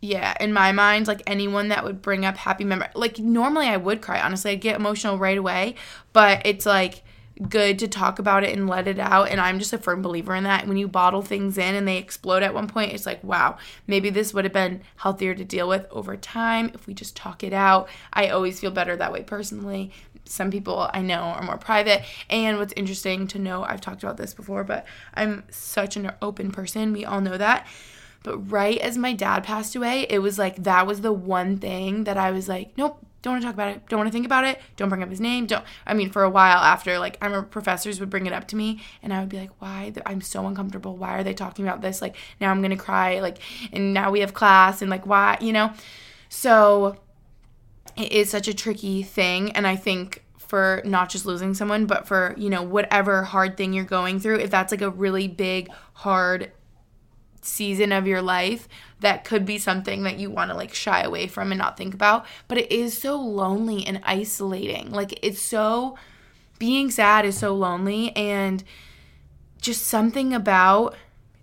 yeah 0.00 0.34
in 0.40 0.52
my 0.52 0.72
mind 0.72 1.06
like 1.06 1.22
anyone 1.26 1.68
that 1.68 1.84
would 1.84 2.02
bring 2.02 2.24
up 2.24 2.36
happy 2.36 2.64
memory 2.64 2.88
like 2.94 3.18
normally 3.18 3.66
i 3.66 3.76
would 3.76 4.00
cry 4.00 4.20
honestly 4.20 4.52
i'd 4.52 4.60
get 4.60 4.76
emotional 4.76 5.18
right 5.18 5.38
away 5.38 5.74
but 6.12 6.44
it's 6.44 6.66
like 6.66 7.02
good 7.48 7.78
to 7.78 7.88
talk 7.88 8.18
about 8.18 8.44
it 8.44 8.56
and 8.56 8.68
let 8.68 8.86
it 8.86 8.98
out 8.98 9.28
and 9.28 9.40
i'm 9.40 9.58
just 9.58 9.72
a 9.72 9.78
firm 9.78 10.02
believer 10.02 10.34
in 10.34 10.44
that 10.44 10.66
when 10.66 10.76
you 10.76 10.86
bottle 10.86 11.22
things 11.22 11.56
in 11.56 11.74
and 11.74 11.88
they 11.88 11.96
explode 11.96 12.42
at 12.42 12.52
one 12.52 12.68
point 12.68 12.92
it's 12.92 13.06
like 13.06 13.22
wow 13.24 13.56
maybe 13.86 14.10
this 14.10 14.34
would 14.34 14.44
have 14.44 14.52
been 14.52 14.80
healthier 14.96 15.34
to 15.34 15.44
deal 15.44 15.68
with 15.68 15.86
over 15.90 16.16
time 16.16 16.70
if 16.74 16.86
we 16.86 16.94
just 16.94 17.16
talk 17.16 17.42
it 17.42 17.52
out. 17.52 17.88
I 18.12 18.28
always 18.28 18.60
feel 18.60 18.70
better 18.70 18.96
that 18.96 19.12
way 19.12 19.22
personally 19.22 19.92
some 20.32 20.50
people 20.50 20.88
I 20.94 21.02
know 21.02 21.20
are 21.20 21.42
more 21.42 21.58
private. 21.58 22.02
And 22.30 22.58
what's 22.58 22.72
interesting 22.74 23.26
to 23.28 23.38
know, 23.38 23.64
I've 23.64 23.82
talked 23.82 24.02
about 24.02 24.16
this 24.16 24.32
before, 24.32 24.64
but 24.64 24.86
I'm 25.14 25.44
such 25.50 25.96
an 25.96 26.10
open 26.22 26.50
person. 26.50 26.92
We 26.92 27.04
all 27.04 27.20
know 27.20 27.36
that. 27.36 27.66
But 28.22 28.38
right 28.50 28.78
as 28.78 28.96
my 28.96 29.12
dad 29.12 29.44
passed 29.44 29.76
away, 29.76 30.06
it 30.08 30.20
was 30.20 30.38
like 30.38 30.62
that 30.62 30.86
was 30.86 31.02
the 31.02 31.12
one 31.12 31.58
thing 31.58 32.04
that 32.04 32.16
I 32.16 32.30
was 32.30 32.48
like, 32.48 32.72
nope, 32.78 33.04
don't 33.20 33.34
want 33.34 33.42
to 33.42 33.46
talk 33.46 33.54
about 33.54 33.76
it. 33.76 33.86
Don't 33.88 33.98
want 33.98 34.08
to 34.08 34.12
think 34.12 34.24
about 34.24 34.44
it. 34.44 34.58
Don't 34.76 34.88
bring 34.88 35.02
up 35.02 35.10
his 35.10 35.20
name. 35.20 35.46
Don't. 35.46 35.64
I 35.86 35.92
mean, 35.92 36.10
for 36.10 36.22
a 36.22 36.30
while 36.30 36.58
after, 36.58 36.98
like, 36.98 37.18
I 37.20 37.26
remember 37.26 37.46
professors 37.46 38.00
would 38.00 38.10
bring 38.10 38.26
it 38.26 38.32
up 38.32 38.48
to 38.48 38.56
me, 38.56 38.82
and 39.02 39.12
I 39.12 39.20
would 39.20 39.28
be 39.28 39.38
like, 39.38 39.50
"Why? 39.60 39.92
I'm 40.06 40.20
so 40.22 40.46
uncomfortable. 40.46 40.96
Why 40.96 41.18
are 41.18 41.22
they 41.22 41.34
talking 41.34 41.66
about 41.66 41.82
this? 41.82 42.02
Like, 42.02 42.16
now 42.40 42.50
I'm 42.50 42.62
gonna 42.62 42.76
cry. 42.76 43.20
Like, 43.20 43.38
and 43.72 43.94
now 43.94 44.10
we 44.10 44.20
have 44.20 44.34
class, 44.34 44.82
and 44.82 44.90
like, 44.90 45.06
why? 45.06 45.38
You 45.40 45.52
know." 45.52 45.72
So 46.30 46.96
it 47.96 48.12
is 48.12 48.30
such 48.30 48.48
a 48.48 48.54
tricky 48.54 49.02
thing, 49.02 49.52
and 49.52 49.66
I 49.66 49.76
think 49.76 50.24
for 50.38 50.82
not 50.84 51.08
just 51.08 51.24
losing 51.24 51.54
someone, 51.54 51.86
but 51.86 52.06
for, 52.06 52.34
you 52.36 52.50
know, 52.50 52.62
whatever 52.62 53.22
hard 53.22 53.56
thing 53.56 53.72
you're 53.72 53.84
going 53.84 54.20
through. 54.20 54.38
If 54.38 54.50
that's 54.50 54.70
like 54.70 54.82
a 54.82 54.90
really 54.90 55.26
big, 55.26 55.70
hard 55.94 56.52
season 57.40 57.90
of 57.90 58.06
your 58.06 58.20
life, 58.20 58.68
that 59.00 59.24
could 59.24 59.46
be 59.46 59.56
something 59.56 60.02
that 60.02 60.18
you 60.18 60.30
want 60.30 60.50
to 60.50 60.56
like 60.56 60.74
shy 60.74 61.00
away 61.00 61.26
from 61.26 61.52
and 61.52 61.58
not 61.58 61.78
think 61.78 61.94
about. 61.94 62.26
But 62.48 62.58
it 62.58 62.70
is 62.70 62.98
so 62.98 63.18
lonely 63.18 63.86
and 63.86 64.00
isolating. 64.04 64.90
Like, 64.90 65.18
it's 65.22 65.40
so, 65.40 65.96
being 66.58 66.90
sad 66.90 67.24
is 67.24 67.38
so 67.38 67.54
lonely. 67.54 68.14
And 68.14 68.62
just 69.60 69.86
something 69.86 70.34
about 70.34 70.96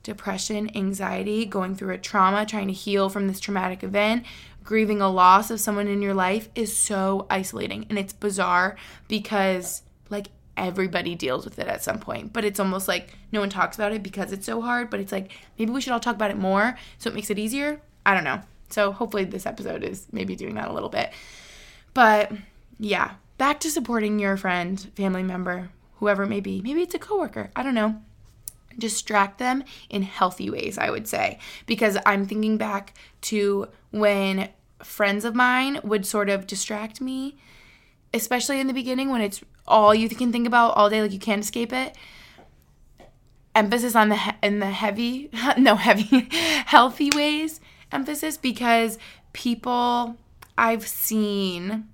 depression, 0.03 0.75
anxiety, 0.75 1.45
going 1.45 1.75
through 1.75 1.93
a 1.93 1.97
trauma, 1.97 2.45
trying 2.45 2.67
to 2.67 2.73
heal 2.73 3.09
from 3.09 3.27
this 3.27 3.39
traumatic 3.39 3.83
event, 3.83 4.25
grieving 4.69 5.01
a 5.01 5.09
loss 5.09 5.49
of 5.49 5.59
someone 5.59 5.87
in 5.87 5.99
your 5.99 6.13
life 6.13 6.47
is 6.53 6.77
so 6.77 7.25
isolating. 7.27 7.87
And 7.89 7.97
it's 7.97 8.13
bizarre 8.13 8.75
because, 9.07 9.81
like, 10.11 10.27
everybody 10.55 11.15
deals 11.15 11.43
with 11.43 11.57
it 11.57 11.65
at 11.65 11.81
some 11.81 11.97
point. 11.97 12.33
But 12.33 12.45
it's 12.45 12.59
almost 12.59 12.87
like 12.87 13.17
no 13.31 13.39
one 13.39 13.49
talks 13.49 13.77
about 13.77 13.93
it 13.93 14.03
because 14.03 14.31
it's 14.31 14.45
so 14.45 14.61
hard. 14.61 14.91
But 14.91 14.99
it's 14.99 15.11
like 15.11 15.31
maybe 15.57 15.71
we 15.71 15.81
should 15.81 15.91
all 15.91 15.99
talk 15.99 16.13
about 16.13 16.29
it 16.29 16.37
more 16.37 16.77
so 16.99 17.09
it 17.09 17.15
makes 17.15 17.31
it 17.31 17.39
easier. 17.39 17.81
I 18.05 18.13
don't 18.13 18.23
know. 18.23 18.43
So 18.69 18.91
hopefully 18.91 19.23
this 19.23 19.47
episode 19.47 19.83
is 19.83 20.05
maybe 20.11 20.35
doing 20.35 20.53
that 20.53 20.67
a 20.67 20.73
little 20.73 20.89
bit. 20.89 21.13
But 21.95 22.31
yeah, 22.79 23.13
back 23.39 23.59
to 23.61 23.71
supporting 23.71 24.19
your 24.19 24.37
friend, 24.37 24.79
family 24.95 25.23
member, 25.23 25.71
whoever 25.95 26.23
it 26.23 26.29
may 26.29 26.41
be. 26.41 26.61
Maybe 26.61 26.83
it's 26.83 26.93
a 26.93 26.99
coworker. 26.99 27.49
I 27.55 27.63
don't 27.63 27.73
know 27.73 28.03
distract 28.77 29.39
them 29.39 29.63
in 29.89 30.01
healthy 30.01 30.49
ways, 30.49 30.77
I 30.77 30.89
would 30.89 31.07
say. 31.07 31.37
Because 31.65 31.97
I'm 32.05 32.25
thinking 32.25 32.57
back 32.57 32.93
to 33.23 33.67
when 33.91 34.49
friends 34.83 35.25
of 35.25 35.35
mine 35.35 35.79
would 35.83 36.05
sort 36.05 36.29
of 36.29 36.47
distract 36.47 37.01
me, 37.01 37.37
especially 38.13 38.59
in 38.59 38.67
the 38.67 38.73
beginning 38.73 39.09
when 39.09 39.21
it's 39.21 39.41
all 39.67 39.93
you 39.93 40.09
can 40.09 40.31
think 40.31 40.47
about 40.47 40.75
all 40.75 40.89
day, 40.89 41.01
like 41.01 41.11
you 41.11 41.19
can't 41.19 41.43
escape 41.43 41.71
it. 41.73 41.95
Emphasis 43.55 43.95
on 43.95 44.09
the 44.09 44.15
he- 44.15 44.31
in 44.41 44.59
the 44.59 44.67
heavy, 44.67 45.29
no 45.57 45.75
heavy, 45.75 46.27
healthy 46.65 47.09
ways. 47.15 47.59
Emphasis 47.91 48.37
because 48.37 48.97
people 49.33 50.15
I've 50.57 50.87
seen 50.87 51.87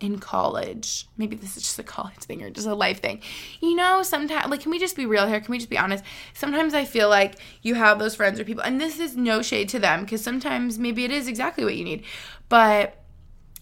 in 0.00 0.18
college. 0.18 1.06
Maybe 1.16 1.36
this 1.36 1.56
is 1.56 1.62
just 1.62 1.78
a 1.78 1.82
college 1.82 2.18
thing 2.18 2.42
or 2.42 2.50
just 2.50 2.66
a 2.66 2.74
life 2.74 3.00
thing. 3.00 3.20
You 3.60 3.74
know, 3.74 4.02
sometimes, 4.02 4.48
like, 4.50 4.60
can 4.60 4.70
we 4.70 4.78
just 4.78 4.96
be 4.96 5.06
real 5.06 5.26
here? 5.26 5.40
Can 5.40 5.50
we 5.50 5.58
just 5.58 5.70
be 5.70 5.78
honest? 5.78 6.04
Sometimes 6.34 6.74
I 6.74 6.84
feel 6.84 7.08
like 7.08 7.36
you 7.62 7.74
have 7.74 7.98
those 7.98 8.14
friends 8.14 8.38
or 8.38 8.44
people, 8.44 8.62
and 8.62 8.80
this 8.80 8.98
is 8.98 9.16
no 9.16 9.42
shade 9.42 9.68
to 9.70 9.78
them 9.78 10.02
because 10.02 10.22
sometimes 10.22 10.78
maybe 10.78 11.04
it 11.04 11.10
is 11.10 11.28
exactly 11.28 11.64
what 11.64 11.74
you 11.74 11.84
need. 11.84 12.04
But 12.48 12.96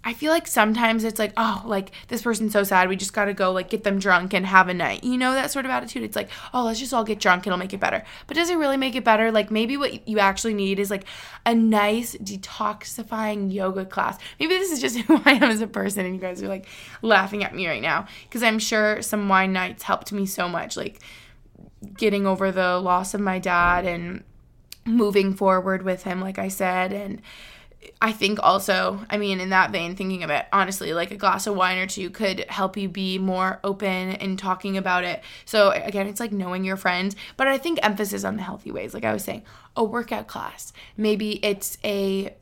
I 0.07 0.15
feel 0.15 0.31
like 0.31 0.47
sometimes 0.47 1.03
it's 1.03 1.19
like, 1.19 1.33
oh, 1.37 1.65
like 1.67 1.91
this 2.07 2.23
person's 2.23 2.53
so 2.53 2.63
sad. 2.63 2.89
We 2.89 2.95
just 2.95 3.13
got 3.13 3.25
to 3.25 3.35
go 3.35 3.51
like 3.51 3.69
get 3.69 3.83
them 3.83 3.99
drunk 3.99 4.35
and 4.35 4.47
have 4.47 4.69
a 4.69 4.75
night. 4.75 5.03
You 5.03 5.19
know, 5.19 5.33
that 5.33 5.51
sort 5.51 5.65
of 5.65 5.73
attitude. 5.73 6.05
It's 6.05 6.15
like, 6.15 6.31
oh, 6.55 6.63
let's 6.63 6.79
just 6.79 6.95
all 6.95 7.03
get 7.03 7.19
drunk. 7.19 7.45
It'll 7.45 7.59
make 7.59 7.75
it 7.75 7.81
better. 7.81 8.05
But 8.29 8.37
does 8.37 8.49
it 8.49 8.57
really 8.57 8.77
make 8.77 8.95
it 8.95 9.03
better? 9.03 9.33
Like 9.33 9.51
maybe 9.51 9.77
what 9.77 10.07
you 10.07 10.21
actually 10.21 10.55
need 10.55 10.79
is 10.79 10.93
like 10.93 11.07
a 11.45 11.57
nice 11.57 12.15
detoxifying 12.19 13.53
yoga 13.53 13.85
class. 13.85 14.17
Maybe 14.39 14.55
this 14.55 14.71
is 14.71 14.81
just 14.81 14.97
who 15.09 15.21
I 15.25 15.33
am 15.33 15.43
as 15.43 15.61
a 15.61 15.67
person 15.67 16.07
and 16.07 16.15
you 16.15 16.21
guys 16.21 16.41
are 16.41 16.49
like 16.49 16.67
laughing 17.03 17.43
at 17.43 17.53
me 17.53 17.67
right 17.67 17.83
now 17.83 18.07
because 18.29 18.45
I'm 18.45 18.61
sure 18.61 19.03
some 19.03 19.29
wine 19.29 19.53
nights 19.53 19.83
helped 19.83 20.13
me 20.13 20.25
so 20.25 20.49
much. 20.49 20.77
Like 20.77 21.01
getting 21.97 22.29
over 22.29 22.53
the 22.53 22.79
loss 22.79 23.13
of 23.13 23.21
my 23.21 23.41
dad 23.41 23.85
and 23.85 24.23
moving 24.85 25.35
forward 25.35 25.83
with 25.83 26.05
him, 26.05 26.21
like 26.21 26.39
I 26.39 26.47
said. 26.47 26.93
And, 26.93 27.21
I 28.01 28.13
think 28.13 28.39
also, 28.43 29.05
I 29.11 29.17
mean, 29.17 29.41
in 29.41 29.51
that 29.51 29.71
vein, 29.71 29.97
thinking 29.97 30.23
of 30.23 30.31
it, 30.31 30.47
honestly, 30.53 30.93
like 30.93 31.11
a 31.11 31.17
glass 31.17 31.47
of 31.47 31.57
wine 31.57 31.79
or 31.79 31.87
two 31.87 32.11
could 32.11 32.45
help 32.49 32.77
you 32.77 32.89
be 32.89 33.19
more 33.19 33.61
open 33.65 34.13
in 34.13 34.37
talking 34.37 34.77
about 34.77 35.05
it. 35.05 35.23
So, 35.45 35.71
again, 35.71 36.07
it's 36.07 36.21
like 36.21 36.33
knowing 36.33 36.65
your 36.65 36.77
friends, 36.77 37.17
but 37.37 37.49
I 37.49 37.59
think 37.59 37.79
emphasis 37.83 38.25
on 38.25 38.37
the 38.37 38.43
healthy 38.43 38.71
ways. 38.71 38.95
Like 38.95 39.05
I 39.05 39.13
was 39.13 39.25
saying, 39.25 39.43
a 39.77 39.85
workout 39.85 40.27
class, 40.27 40.73
maybe 40.97 41.45
it's 41.45 41.79
a 41.85 42.35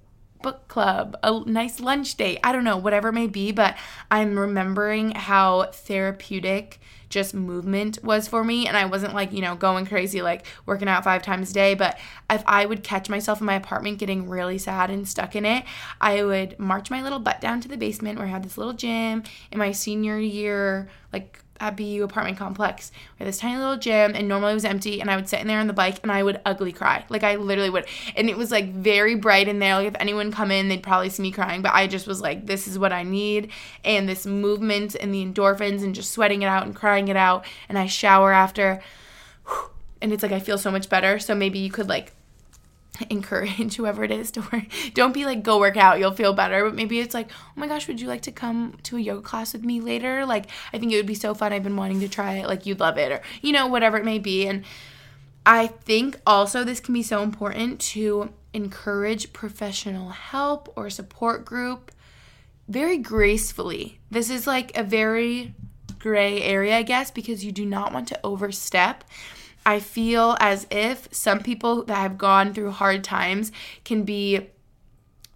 book 0.43 0.69
club, 0.69 1.17
a 1.23 1.41
nice 1.47 1.81
lunch 1.81 2.17
date, 2.17 2.39
I 2.45 2.53
don't 2.53 2.65
know, 2.65 2.77
whatever 2.77 3.09
it 3.09 3.15
may 3.15 3.27
be, 3.27 3.51
but 3.51 3.77
I'm 4.11 4.39
remembering 4.39 5.13
how 5.13 5.71
therapeutic 5.73 6.81
just 7.15 7.33
movement 7.33 7.99
was 8.03 8.27
for 8.27 8.45
me. 8.45 8.67
And 8.67 8.77
I 8.77 8.85
wasn't 8.85 9.15
like, 9.15 9.33
you 9.33 9.41
know, 9.41 9.55
going 9.55 9.87
crazy, 9.87 10.21
like 10.21 10.45
working 10.67 10.89
out 10.89 11.05
five 11.05 11.23
times 11.23 11.53
a 11.53 11.55
day. 11.55 11.75
But 11.75 11.97
if 12.29 12.43
I 12.45 12.67
would 12.67 12.83
catch 12.83 13.09
myself 13.09 13.41
in 13.41 13.47
my 13.47 13.55
apartment 13.55 13.99
getting 13.99 14.29
really 14.29 14.59
sad 14.59 14.91
and 14.91 15.09
stuck 15.09 15.37
in 15.37 15.47
it, 15.47 15.65
I 16.01 16.25
would 16.25 16.59
march 16.59 16.91
my 16.91 17.03
little 17.03 17.21
butt 17.21 17.41
down 17.41 17.61
to 17.63 17.69
the 17.69 17.77
basement 17.77 18.19
where 18.19 18.27
I 18.27 18.31
had 18.31 18.43
this 18.43 18.59
little 18.59 18.73
gym 18.73 19.23
in 19.53 19.59
my 19.59 19.71
senior 19.71 20.19
year, 20.19 20.91
like 21.13 21.39
at 21.61 21.77
BU 21.77 22.03
apartment 22.03 22.37
complex. 22.37 22.91
We 23.19 23.25
had 23.25 23.29
this 23.29 23.39
tiny 23.39 23.57
little 23.57 23.77
gym 23.77 24.13
and 24.15 24.29
normally 24.29 24.53
it 24.53 24.55
was 24.55 24.65
empty 24.65 25.01
and 25.01 25.11
I 25.11 25.17
would 25.17 25.29
sit 25.29 25.41
in 25.41 25.47
there 25.47 25.61
on 25.61 25.67
the 25.67 25.73
bike 25.73 25.99
and 26.03 26.11
I 26.11 26.23
would 26.23 26.41
ugly 26.45 26.73
cry. 26.73 27.05
Like 27.09 27.23
I 27.23 27.37
literally 27.37 27.71
would. 27.71 27.87
And 28.17 28.29
it 28.29 28.37
was 28.37 28.51
like 28.51 28.73
very 28.73 29.15
bright 29.15 29.49
in 29.49 29.59
there. 29.59 29.75
Like 29.77 29.89
if 29.89 29.97
anyone 30.01 30.33
come 30.33 30.51
in, 30.51 30.69
they'd 30.69 30.83
probably 30.83 31.11
see 31.11 31.23
me 31.23 31.31
crying. 31.31 31.63
But 31.63 31.75
I 31.75 31.87
just 31.87 32.07
was 32.07 32.21
like, 32.21 32.47
this 32.47 32.67
is 32.67 32.79
what 32.79 32.93
I 32.93 33.03
need. 33.03 33.51
And 33.85 34.09
this 34.09 34.27
movement 34.27 34.97
and 34.97 35.15
the 35.15 35.25
endorphins 35.25 35.83
and 35.83 35.95
just 35.95 36.11
sweating 36.11 36.43
it 36.43 36.47
out 36.47 36.67
and 36.67 36.75
crying 36.75 37.09
it 37.09 37.17
out. 37.17 37.45
And 37.69 37.79
I 37.79 37.87
shower 37.87 38.33
after. 38.33 38.83
And 40.03 40.13
it's 40.13 40.23
like 40.23 40.33
I 40.33 40.41
feel 40.41 40.59
so 40.59 40.71
much 40.71 40.91
better. 40.91 41.19
So 41.19 41.35
maybe 41.35 41.59
you 41.59 41.71
could 41.71 41.89
like 41.89 42.13
encourage 43.11 43.77
whoever 43.77 44.05
it 44.05 44.11
is 44.11 44.31
to 44.33 44.41
work. 44.53 44.65
Don't 44.95 45.15
be 45.15 45.25
like, 45.25 45.43
go 45.43 45.59
work 45.59 45.77
out, 45.77 45.99
you'll 45.99 46.13
feel 46.13 46.33
better. 46.33 46.65
But 46.65 46.75
maybe 46.75 47.01
it's 47.01 47.15
like, 47.15 47.31
oh 47.31 47.53
my 47.57 47.67
gosh, 47.67 47.89
would 47.89 48.01
you 48.01 48.09
like 48.09 48.23
to 48.23 48.33
come 48.33 48.79
to 48.85 48.97
a 48.97 49.01
yoga 49.01 49.23
class 49.23 49.53
with 49.53 49.65
me 49.65 49.81
later? 49.81 50.25
Like, 50.27 50.47
I 50.73 50.79
think 50.79 50.93
it 50.93 50.97
would 50.97 51.07
be 51.07 51.15
so 51.15 51.35
fun. 51.35 51.53
I've 51.53 51.63
been 51.63 51.77
wanting 51.77 52.01
to 52.01 52.09
try 52.09 52.35
it. 52.35 52.47
Like, 52.47 52.67
you'd 52.67 52.81
love 52.81 52.99
it, 52.99 53.13
or, 53.13 53.23
you 53.43 53.53
know, 53.53 53.67
whatever 53.67 53.97
it 53.97 54.05
may 54.05 54.19
be. 54.19 54.47
And 54.47 54.65
I 55.47 55.67
think 55.67 56.21
also 56.27 56.65
this 56.65 56.81
can 56.81 56.95
be 56.95 57.03
so 57.03 57.23
important 57.23 57.81
to 57.81 58.33
encourage 58.53 59.33
professional 59.33 60.11
help 60.11 60.73
or 60.77 60.89
support 60.89 61.45
group 61.45 61.91
very 62.69 62.99
gracefully. 62.99 64.01
This 64.11 64.31
is 64.31 64.47
like 64.47 64.77
a 64.77 64.83
very 64.83 65.55
gray 65.99 66.43
area, 66.43 66.79
I 66.79 66.83
guess, 66.83 67.11
because 67.11 67.45
you 67.45 67.53
do 67.53 67.67
not 67.67 67.93
want 67.93 68.09
to 68.09 68.21
overstep 68.25 69.05
I 69.67 69.81
feel 69.81 70.37
as 70.41 70.67
if 70.71 71.09
some 71.11 71.41
people 71.41 71.85
that 71.85 71.97
have 71.97 72.19
gone 72.19 72.53
through 72.53 72.73
hard 72.73 73.05
times 73.05 73.53
can 73.85 74.05
be 74.05 74.51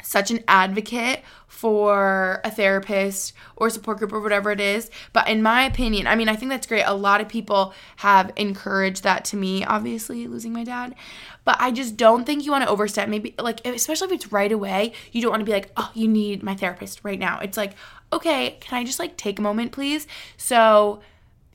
such 0.03 0.31
an 0.31 0.45
advocate 0.47 1.23
for 1.49 2.41
a 2.45 2.51
therapist 2.51 3.33
or 3.57 3.69
support 3.69 3.99
group 3.99 4.13
or 4.13 4.21
whatever 4.21 4.53
it 4.53 4.61
is. 4.61 4.91
But 5.13 5.29
in 5.29 5.43
my 5.43 5.65
opinion, 5.65 6.07
I 6.07 6.15
mean, 6.15 6.29
I 6.29 6.37
think 6.37 6.51
that's 6.51 6.67
great. 6.67 6.85
A 6.85 6.95
lot 6.95 7.21
of 7.21 7.29
people 7.29 7.75
have 7.97 8.31
encouraged 8.37 9.03
that 9.03 9.25
to 9.27 9.37
me, 9.37 9.65
obviously, 9.65 10.29
losing 10.29 10.53
my 10.53 10.63
dad. 10.63 10.95
But 11.45 11.57
I 11.59 11.73
just 11.73 11.97
don't 11.97 12.25
think 12.25 12.45
you 12.45 12.53
want 12.53 12.65
to 12.65 12.71
overstep. 12.71 13.09
Maybe, 13.09 13.35
like, 13.39 13.67
especially 13.67 14.07
if 14.07 14.13
it's 14.13 14.33
right 14.33 14.53
away, 14.53 14.93
you 15.11 15.21
don't 15.21 15.33
want 15.33 15.41
to 15.41 15.47
be 15.47 15.53
like, 15.53 15.73
oh, 15.77 15.91
you 15.95 16.07
need 16.07 16.43
my 16.43 16.55
therapist 16.55 17.01
right 17.03 17.19
now. 17.19 17.41
It's 17.41 17.57
like, 17.57 17.75
okay, 18.13 18.57
can 18.61 18.79
I 18.79 18.85
just 18.85 18.99
like 19.01 19.17
take 19.17 19.39
a 19.39 19.43
moment, 19.43 19.73
please? 19.73 20.07
So, 20.37 21.01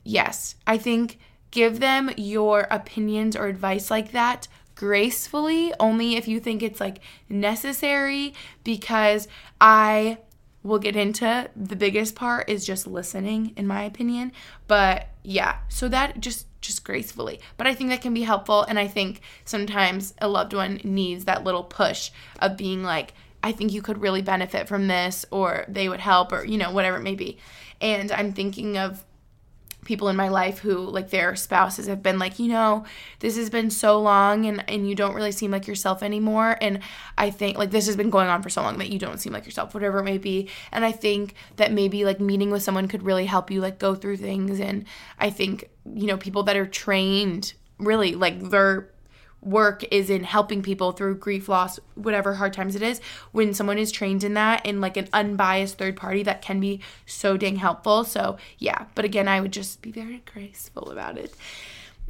yes, 0.02 0.56
I 0.66 0.76
think 0.76 1.18
give 1.54 1.78
them 1.78 2.10
your 2.16 2.66
opinions 2.70 3.36
or 3.36 3.46
advice 3.46 3.90
like 3.90 4.10
that 4.10 4.48
gracefully, 4.74 5.72
only 5.78 6.16
if 6.16 6.26
you 6.26 6.40
think 6.40 6.62
it's 6.62 6.80
like 6.80 6.98
necessary, 7.28 8.34
because 8.64 9.28
I 9.60 10.18
will 10.64 10.80
get 10.80 10.96
into 10.96 11.48
the 11.54 11.76
biggest 11.76 12.16
part 12.16 12.50
is 12.50 12.66
just 12.66 12.88
listening 12.88 13.52
in 13.56 13.66
my 13.66 13.84
opinion. 13.84 14.32
But 14.66 15.08
yeah 15.22 15.56
so 15.68 15.88
that 15.88 16.20
just 16.20 16.46
just 16.60 16.84
gracefully. 16.84 17.40
But 17.56 17.66
i 17.66 17.74
think 17.74 17.90
that 17.90 18.02
can 18.02 18.14
be 18.14 18.22
helpful 18.22 18.62
and 18.62 18.78
i 18.78 18.88
think 18.88 19.20
sometimes 19.44 20.14
a 20.18 20.28
loved 20.28 20.54
one 20.54 20.80
needs 20.82 21.26
that 21.26 21.44
little 21.44 21.62
push 21.62 22.10
of 22.40 22.56
being 22.56 22.82
like 22.82 23.12
i 23.42 23.52
think 23.52 23.72
you 23.72 23.82
could 23.82 24.00
really 24.00 24.22
benefit 24.22 24.66
from 24.66 24.88
this 24.88 25.24
or 25.30 25.66
they 25.68 25.88
would 25.88 26.00
help 26.00 26.32
or 26.32 26.44
you 26.44 26.58
know 26.58 26.72
whatever 26.72 26.96
it 26.96 27.02
may 27.02 27.14
be. 27.14 27.38
And 27.80 28.10
i'm 28.10 28.32
thinking 28.32 28.76
of 28.78 29.04
people 29.84 30.08
in 30.08 30.16
my 30.16 30.28
life 30.28 30.58
who 30.58 30.78
like 30.78 31.10
their 31.10 31.36
spouses 31.36 31.86
have 31.86 32.02
been 32.02 32.18
like 32.18 32.38
you 32.38 32.48
know 32.48 32.84
this 33.20 33.36
has 33.36 33.50
been 33.50 33.70
so 33.70 34.00
long 34.00 34.46
and 34.46 34.68
and 34.68 34.88
you 34.88 34.94
don't 34.94 35.14
really 35.14 35.32
seem 35.32 35.50
like 35.50 35.66
yourself 35.66 36.02
anymore. 36.02 36.56
And 36.60 36.80
i 37.18 37.30
think 37.30 37.58
like 37.58 37.70
this 37.70 37.86
has 37.86 37.96
been 37.96 38.10
going 38.10 38.28
on 38.28 38.42
for 38.42 38.50
so 38.50 38.62
long 38.62 38.78
that 38.78 38.90
you 38.90 38.98
don't 38.98 39.18
seem 39.18 39.32
like 39.32 39.44
yourself 39.44 39.74
whatever 39.74 39.98
it 39.98 40.04
may 40.04 40.18
be. 40.18 40.48
And 40.72 40.84
i 40.84 40.92
think 40.92 41.34
that 41.56 41.72
maybe 41.72 42.04
like 42.04 42.20
meeting 42.20 42.50
with 42.50 42.62
someone 42.62 42.88
could 42.88 43.02
really 43.02 43.26
help 43.26 43.50
you 43.50 43.60
like 43.60 43.78
go 43.78 43.94
through 43.94 44.16
things. 44.16 44.60
And 44.60 44.84
i 45.18 45.30
think 45.30 45.70
you 45.94 46.06
know 46.06 46.16
people 46.16 46.42
that 46.44 46.56
are 46.56 46.66
trained 46.66 47.54
really 47.78 48.14
like 48.14 48.50
they're 48.50 48.88
work 49.44 49.84
is 49.90 50.10
in 50.10 50.24
helping 50.24 50.62
people 50.62 50.92
through 50.92 51.16
grief 51.16 51.48
loss 51.48 51.78
whatever 51.94 52.34
hard 52.34 52.52
times 52.52 52.74
it 52.74 52.82
is 52.82 53.00
when 53.32 53.52
someone 53.52 53.78
is 53.78 53.92
trained 53.92 54.24
in 54.24 54.34
that 54.34 54.64
in 54.64 54.80
like 54.80 54.96
an 54.96 55.08
unbiased 55.12 55.78
third 55.78 55.96
party 55.96 56.22
that 56.22 56.42
can 56.42 56.60
be 56.60 56.80
so 57.06 57.36
dang 57.36 57.56
helpful. 57.56 58.04
So 58.04 58.38
yeah. 58.58 58.86
But 58.94 59.04
again 59.04 59.28
i 59.28 59.40
would 59.40 59.52
just 59.52 59.82
be 59.82 59.90
very 59.90 60.22
graceful 60.32 60.90
about 60.90 61.18
it. 61.18 61.34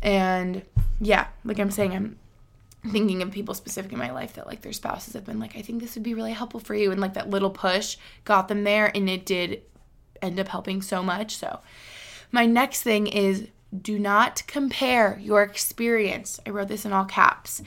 And 0.03 0.62
yeah 1.01 1.26
like 1.45 1.59
i'm 1.59 1.72
saying 1.72 1.93
i'm 1.93 2.16
thinking 2.93 3.20
of 3.20 3.32
people 3.32 3.53
specific 3.53 3.93
in 3.93 3.99
my 3.99 4.12
life 4.12 4.35
that 4.35 4.47
like 4.47 4.61
their 4.61 4.72
spouses 4.72 5.14
have 5.14 5.24
been 5.24 5.41
like 5.41 5.57
i 5.57 5.61
think 5.61 5.80
this 5.80 5.97
would 5.97 6.05
be 6.05 6.14
really 6.14 6.32
helpful 6.32 6.61
for 6.61 6.74
you 6.74 6.93
and 6.93 7.01
like 7.01 7.14
that 7.14 7.28
little 7.28 7.51
push 7.51 7.97
got 8.24 8.47
them 8.47 8.62
there 8.62 8.93
and 8.95 9.11
it 9.11 9.26
did 9.26 9.62
end 10.24 10.41
up 10.41 10.49
helping 10.49 10.82
so 10.82 11.03
much. 11.03 11.37
So, 11.37 11.61
my 12.32 12.47
next 12.47 12.82
thing 12.82 13.07
is 13.07 13.49
do 13.81 13.99
not 13.99 14.43
compare 14.47 15.18
your 15.20 15.43
experience. 15.43 16.41
I 16.47 16.51
wrote 16.51 16.68
this 16.68 16.85
in 16.85 16.93
all 16.93 17.05
caps. 17.05 17.62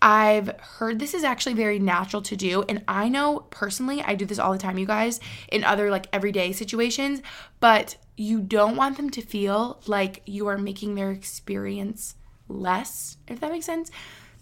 I've 0.00 0.56
heard 0.60 1.00
this 1.00 1.14
is 1.14 1.24
actually 1.24 1.54
very 1.54 1.80
natural 1.80 2.22
to 2.22 2.36
do. 2.36 2.62
And 2.68 2.84
I 2.86 3.08
know 3.08 3.46
personally, 3.50 4.00
I 4.02 4.14
do 4.14 4.24
this 4.24 4.38
all 4.38 4.52
the 4.52 4.58
time, 4.58 4.78
you 4.78 4.86
guys, 4.86 5.18
in 5.50 5.64
other 5.64 5.90
like 5.90 6.06
everyday 6.12 6.52
situations, 6.52 7.20
but 7.58 7.96
you 8.16 8.40
don't 8.40 8.76
want 8.76 8.96
them 8.96 9.10
to 9.10 9.22
feel 9.22 9.80
like 9.86 10.22
you 10.24 10.46
are 10.46 10.58
making 10.58 10.94
their 10.94 11.10
experience 11.10 12.14
less, 12.48 13.16
if 13.26 13.40
that 13.40 13.50
makes 13.50 13.66
sense, 13.66 13.90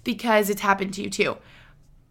because 0.04 0.50
it's 0.50 0.60
happened 0.60 0.92
to 0.94 1.02
you 1.02 1.10
too. 1.10 1.36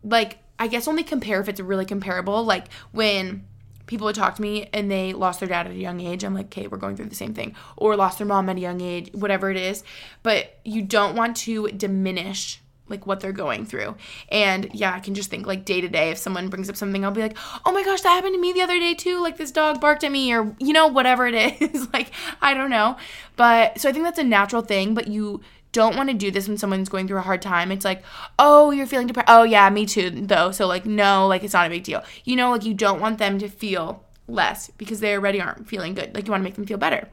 Like, 0.03 0.39
I 0.57 0.67
guess 0.67 0.87
only 0.87 1.03
compare 1.03 1.39
if 1.41 1.49
it's 1.49 1.59
really 1.59 1.85
comparable. 1.85 2.43
Like, 2.43 2.67
when 2.91 3.45
people 3.87 4.05
would 4.05 4.15
talk 4.15 4.35
to 4.35 4.41
me 4.41 4.69
and 4.73 4.89
they 4.89 5.13
lost 5.13 5.39
their 5.39 5.49
dad 5.49 5.67
at 5.67 5.73
a 5.73 5.77
young 5.77 5.99
age, 6.01 6.23
I'm 6.23 6.33
like, 6.33 6.47
okay, 6.47 6.67
we're 6.67 6.77
going 6.77 6.95
through 6.95 7.07
the 7.07 7.15
same 7.15 7.33
thing. 7.33 7.55
Or 7.77 7.95
lost 7.95 8.17
their 8.17 8.27
mom 8.27 8.49
at 8.49 8.57
a 8.57 8.59
young 8.59 8.81
age, 8.81 9.09
whatever 9.13 9.49
it 9.49 9.57
is. 9.57 9.83
But 10.23 10.59
you 10.63 10.81
don't 10.81 11.15
want 11.15 11.37
to 11.37 11.67
diminish 11.69 12.61
like 12.87 13.07
what 13.07 13.19
they're 13.19 13.31
going 13.31 13.65
through. 13.65 13.95
And 14.29 14.69
yeah, 14.73 14.93
I 14.93 14.99
can 14.99 15.15
just 15.15 15.29
think 15.29 15.47
like 15.47 15.65
day 15.65 15.81
to 15.81 15.87
day 15.87 16.11
if 16.11 16.17
someone 16.17 16.49
brings 16.49 16.69
up 16.69 16.75
something, 16.75 17.03
I'll 17.03 17.11
be 17.11 17.21
like, 17.21 17.37
"Oh 17.65 17.71
my 17.71 17.83
gosh, 17.83 18.01
that 18.01 18.09
happened 18.09 18.35
to 18.35 18.39
me 18.39 18.53
the 18.53 18.61
other 18.61 18.79
day 18.79 18.93
too. 18.93 19.21
Like 19.21 19.37
this 19.37 19.51
dog 19.51 19.81
barked 19.81 20.03
at 20.03 20.11
me 20.11 20.33
or 20.33 20.55
you 20.59 20.73
know 20.73 20.87
whatever 20.87 21.27
it 21.27 21.61
is." 21.61 21.87
like 21.93 22.11
I 22.41 22.53
don't 22.53 22.69
know. 22.69 22.97
But 23.35 23.79
so 23.79 23.89
I 23.89 23.91
think 23.91 24.05
that's 24.05 24.19
a 24.19 24.23
natural 24.23 24.61
thing, 24.61 24.93
but 24.93 25.07
you 25.07 25.41
don't 25.75 25.97
want 25.97 26.09
to 26.09 26.15
do 26.15 26.31
this 26.31 26.47
when 26.47 26.57
someone's 26.57 26.87
going 26.87 27.05
through 27.05 27.17
a 27.17 27.29
hard 27.29 27.41
time. 27.41 27.69
It's 27.69 27.83
like, 27.83 28.01
"Oh, 28.39 28.71
you're 28.71 28.87
feeling 28.87 29.07
depressed." 29.07 29.29
"Oh, 29.29 29.43
yeah, 29.43 29.69
me 29.69 29.85
too." 29.85 30.09
Though. 30.09 30.51
So 30.51 30.67
like, 30.67 30.85
no, 30.85 31.27
like 31.27 31.43
it's 31.43 31.53
not 31.53 31.67
a 31.67 31.69
big 31.69 31.83
deal. 31.83 32.01
You 32.23 32.37
know, 32.37 32.51
like 32.51 32.63
you 32.63 32.73
don't 32.73 33.01
want 33.01 33.17
them 33.17 33.37
to 33.39 33.49
feel 33.49 34.03
less 34.27 34.71
because 34.77 35.01
they 35.01 35.13
already 35.13 35.41
aren't 35.41 35.67
feeling 35.67 35.93
good. 35.93 36.15
Like 36.15 36.25
you 36.25 36.31
want 36.31 36.41
to 36.41 36.45
make 36.45 36.55
them 36.55 36.65
feel 36.65 36.77
better. 36.77 37.09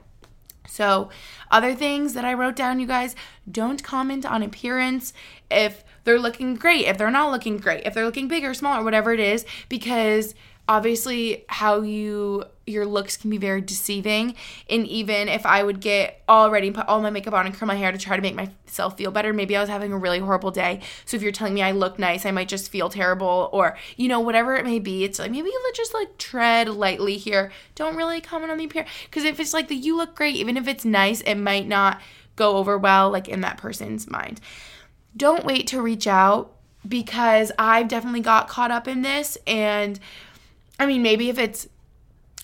So, 0.68 1.10
other 1.50 1.74
things 1.74 2.14
that 2.14 2.24
I 2.24 2.34
wrote 2.34 2.54
down, 2.54 2.78
you 2.78 2.86
guys, 2.86 3.16
don't 3.50 3.82
comment 3.82 4.24
on 4.24 4.44
appearance 4.44 5.12
if 5.50 5.84
they're 6.04 6.20
looking 6.20 6.54
great, 6.54 6.86
if 6.86 6.96
they're 6.96 7.10
not 7.10 7.32
looking 7.32 7.58
great, 7.58 7.84
if 7.84 7.94
they're 7.94 8.06
looking 8.06 8.28
big 8.28 8.44
or 8.44 8.54
small 8.54 8.80
or 8.80 8.84
whatever 8.84 9.12
it 9.12 9.20
is, 9.20 9.44
because 9.68 10.34
obviously 10.68 11.44
how 11.48 11.80
you 11.82 12.44
your 12.64 12.86
looks 12.86 13.16
can 13.16 13.28
be 13.28 13.38
very 13.38 13.60
deceiving. 13.60 14.36
And 14.70 14.86
even 14.86 15.28
if 15.28 15.44
i 15.44 15.62
would 15.62 15.80
get 15.80 16.22
all 16.28 16.50
ready 16.50 16.70
put 16.70 16.86
all 16.86 17.00
my 17.00 17.10
makeup 17.10 17.34
on 17.34 17.46
and 17.46 17.54
curl 17.54 17.66
my 17.66 17.74
hair 17.74 17.90
to 17.90 17.98
try 17.98 18.14
to 18.14 18.22
make 18.22 18.36
myself 18.36 18.96
feel 18.96 19.10
better 19.10 19.32
maybe 19.32 19.56
i 19.56 19.60
was 19.60 19.68
having 19.68 19.92
a 19.92 19.98
really 19.98 20.20
horrible 20.20 20.52
day. 20.52 20.80
So 21.04 21.16
if 21.16 21.22
you're 21.22 21.32
telling 21.32 21.54
me 21.54 21.62
i 21.62 21.72
look 21.72 21.98
nice 21.98 22.24
i 22.24 22.30
might 22.30 22.48
just 22.48 22.70
feel 22.70 22.88
terrible 22.88 23.50
or 23.52 23.76
you 23.96 24.08
know 24.08 24.20
whatever 24.20 24.54
it 24.54 24.64
may 24.64 24.78
be 24.78 25.04
it's 25.04 25.18
like 25.18 25.32
maybe 25.32 25.50
just 25.74 25.94
like 25.94 26.18
tread 26.18 26.68
lightly 26.68 27.16
here. 27.16 27.50
Don't 27.74 27.96
really 27.96 28.20
comment 28.20 28.52
on 28.52 28.58
the 28.58 28.64
appearance 28.64 28.90
because 29.04 29.24
if 29.24 29.40
it's 29.40 29.52
like 29.52 29.68
the 29.68 29.74
you 29.74 29.96
look 29.96 30.14
great 30.14 30.36
even 30.36 30.56
if 30.56 30.68
it's 30.68 30.84
nice 30.84 31.20
it 31.22 31.36
might 31.36 31.66
not 31.66 32.00
go 32.36 32.56
over 32.56 32.78
well 32.78 33.10
like 33.10 33.28
in 33.28 33.40
that 33.40 33.56
person's 33.56 34.08
mind. 34.08 34.40
Don't 35.16 35.44
wait 35.44 35.66
to 35.68 35.82
reach 35.82 36.06
out 36.06 36.54
because 36.86 37.52
i've 37.58 37.86
definitely 37.86 38.20
got 38.20 38.48
caught 38.48 38.72
up 38.72 38.88
in 38.88 39.02
this 39.02 39.38
and 39.46 40.00
I 40.78 40.86
mean, 40.86 41.02
maybe 41.02 41.28
if 41.28 41.38
it's 41.38 41.68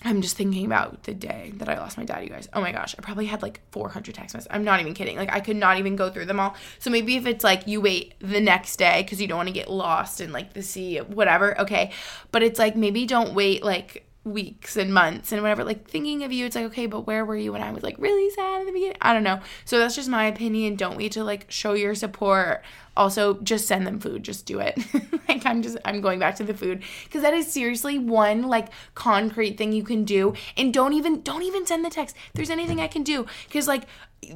I'm 0.01 0.21
just 0.21 0.37
thinking 0.37 0.65
about 0.65 1.03
the 1.03 1.13
day 1.13 1.51
that 1.57 1.67
I 1.67 1.77
lost 1.77 1.97
my 1.97 2.05
dad, 2.05 2.23
you 2.23 2.29
guys. 2.29 2.47
Oh 2.53 2.61
my 2.61 2.71
gosh, 2.71 2.95
I 2.97 3.01
probably 3.01 3.25
had 3.25 3.41
like 3.41 3.59
400 3.71 4.15
text 4.15 4.33
messages. 4.33 4.47
I'm 4.49 4.63
not 4.63 4.79
even 4.79 4.93
kidding. 4.93 5.17
Like, 5.17 5.31
I 5.31 5.41
could 5.41 5.57
not 5.57 5.77
even 5.77 5.97
go 5.97 6.09
through 6.09 6.25
them 6.25 6.39
all. 6.39 6.55
So 6.79 6.89
maybe 6.89 7.17
if 7.17 7.25
it's 7.25 7.43
like 7.43 7.67
you 7.67 7.81
wait 7.81 8.13
the 8.19 8.39
next 8.39 8.77
day 8.77 9.03
because 9.03 9.19
you 9.19 9.27
don't 9.27 9.37
want 9.37 9.49
to 9.49 9.53
get 9.53 9.69
lost 9.69 10.21
in 10.21 10.31
like 10.31 10.53
the 10.53 10.63
sea, 10.63 10.99
whatever, 10.99 11.59
okay. 11.59 11.91
But 12.31 12.43
it's 12.43 12.57
like 12.57 12.77
maybe 12.77 13.05
don't 13.05 13.33
wait 13.33 13.61
like 13.61 14.05
weeks 14.23 14.77
and 14.77 14.93
months 14.93 15.33
and 15.33 15.41
whatever. 15.41 15.65
Like, 15.65 15.89
thinking 15.89 16.23
of 16.23 16.31
you, 16.31 16.45
it's 16.45 16.55
like, 16.55 16.65
okay, 16.65 16.85
but 16.85 17.05
where 17.05 17.25
were 17.25 17.35
you 17.35 17.51
when 17.51 17.61
I 17.61 17.73
was 17.73 17.83
like 17.83 17.97
really 17.97 18.29
sad 18.29 18.61
in 18.61 18.67
the 18.67 18.71
beginning? 18.71 18.97
I 19.01 19.11
don't 19.11 19.23
know. 19.23 19.41
So 19.65 19.79
that's 19.79 19.95
just 19.95 20.07
my 20.07 20.27
opinion. 20.27 20.77
Don't 20.77 20.95
wait 20.95 21.11
to 21.13 21.25
like 21.25 21.47
show 21.49 21.73
your 21.73 21.93
support 21.93 22.63
also 22.99 23.35
just 23.41 23.65
send 23.65 23.87
them 23.87 23.99
food. 23.99 24.23
Just 24.23 24.45
do 24.45 24.59
it. 24.59 24.77
Like 25.29 25.45
i'm 25.45 25.61
just 25.61 25.77
i'm 25.85 26.01
going 26.01 26.17
back 26.17 26.35
to 26.37 26.43
the 26.43 26.55
food. 26.55 26.81
Because 27.03 27.21
that 27.21 27.35
is 27.35 27.51
seriously 27.51 27.99
one 27.99 28.47
like 28.47 28.69
concrete 28.95 29.59
thing 29.59 29.71
you 29.71 29.83
can 29.83 30.03
do. 30.03 30.33
And 30.57 30.73
don't 30.73 30.93
even 30.93 31.21
don't 31.21 31.43
even 31.43 31.67
send 31.67 31.85
the 31.85 31.91
text. 31.91 32.15
If 32.29 32.33
there's 32.33 32.49
anything 32.49 32.81
i 32.81 32.87
can 32.87 33.03
do. 33.03 33.27
Because 33.45 33.67
like 33.67 33.83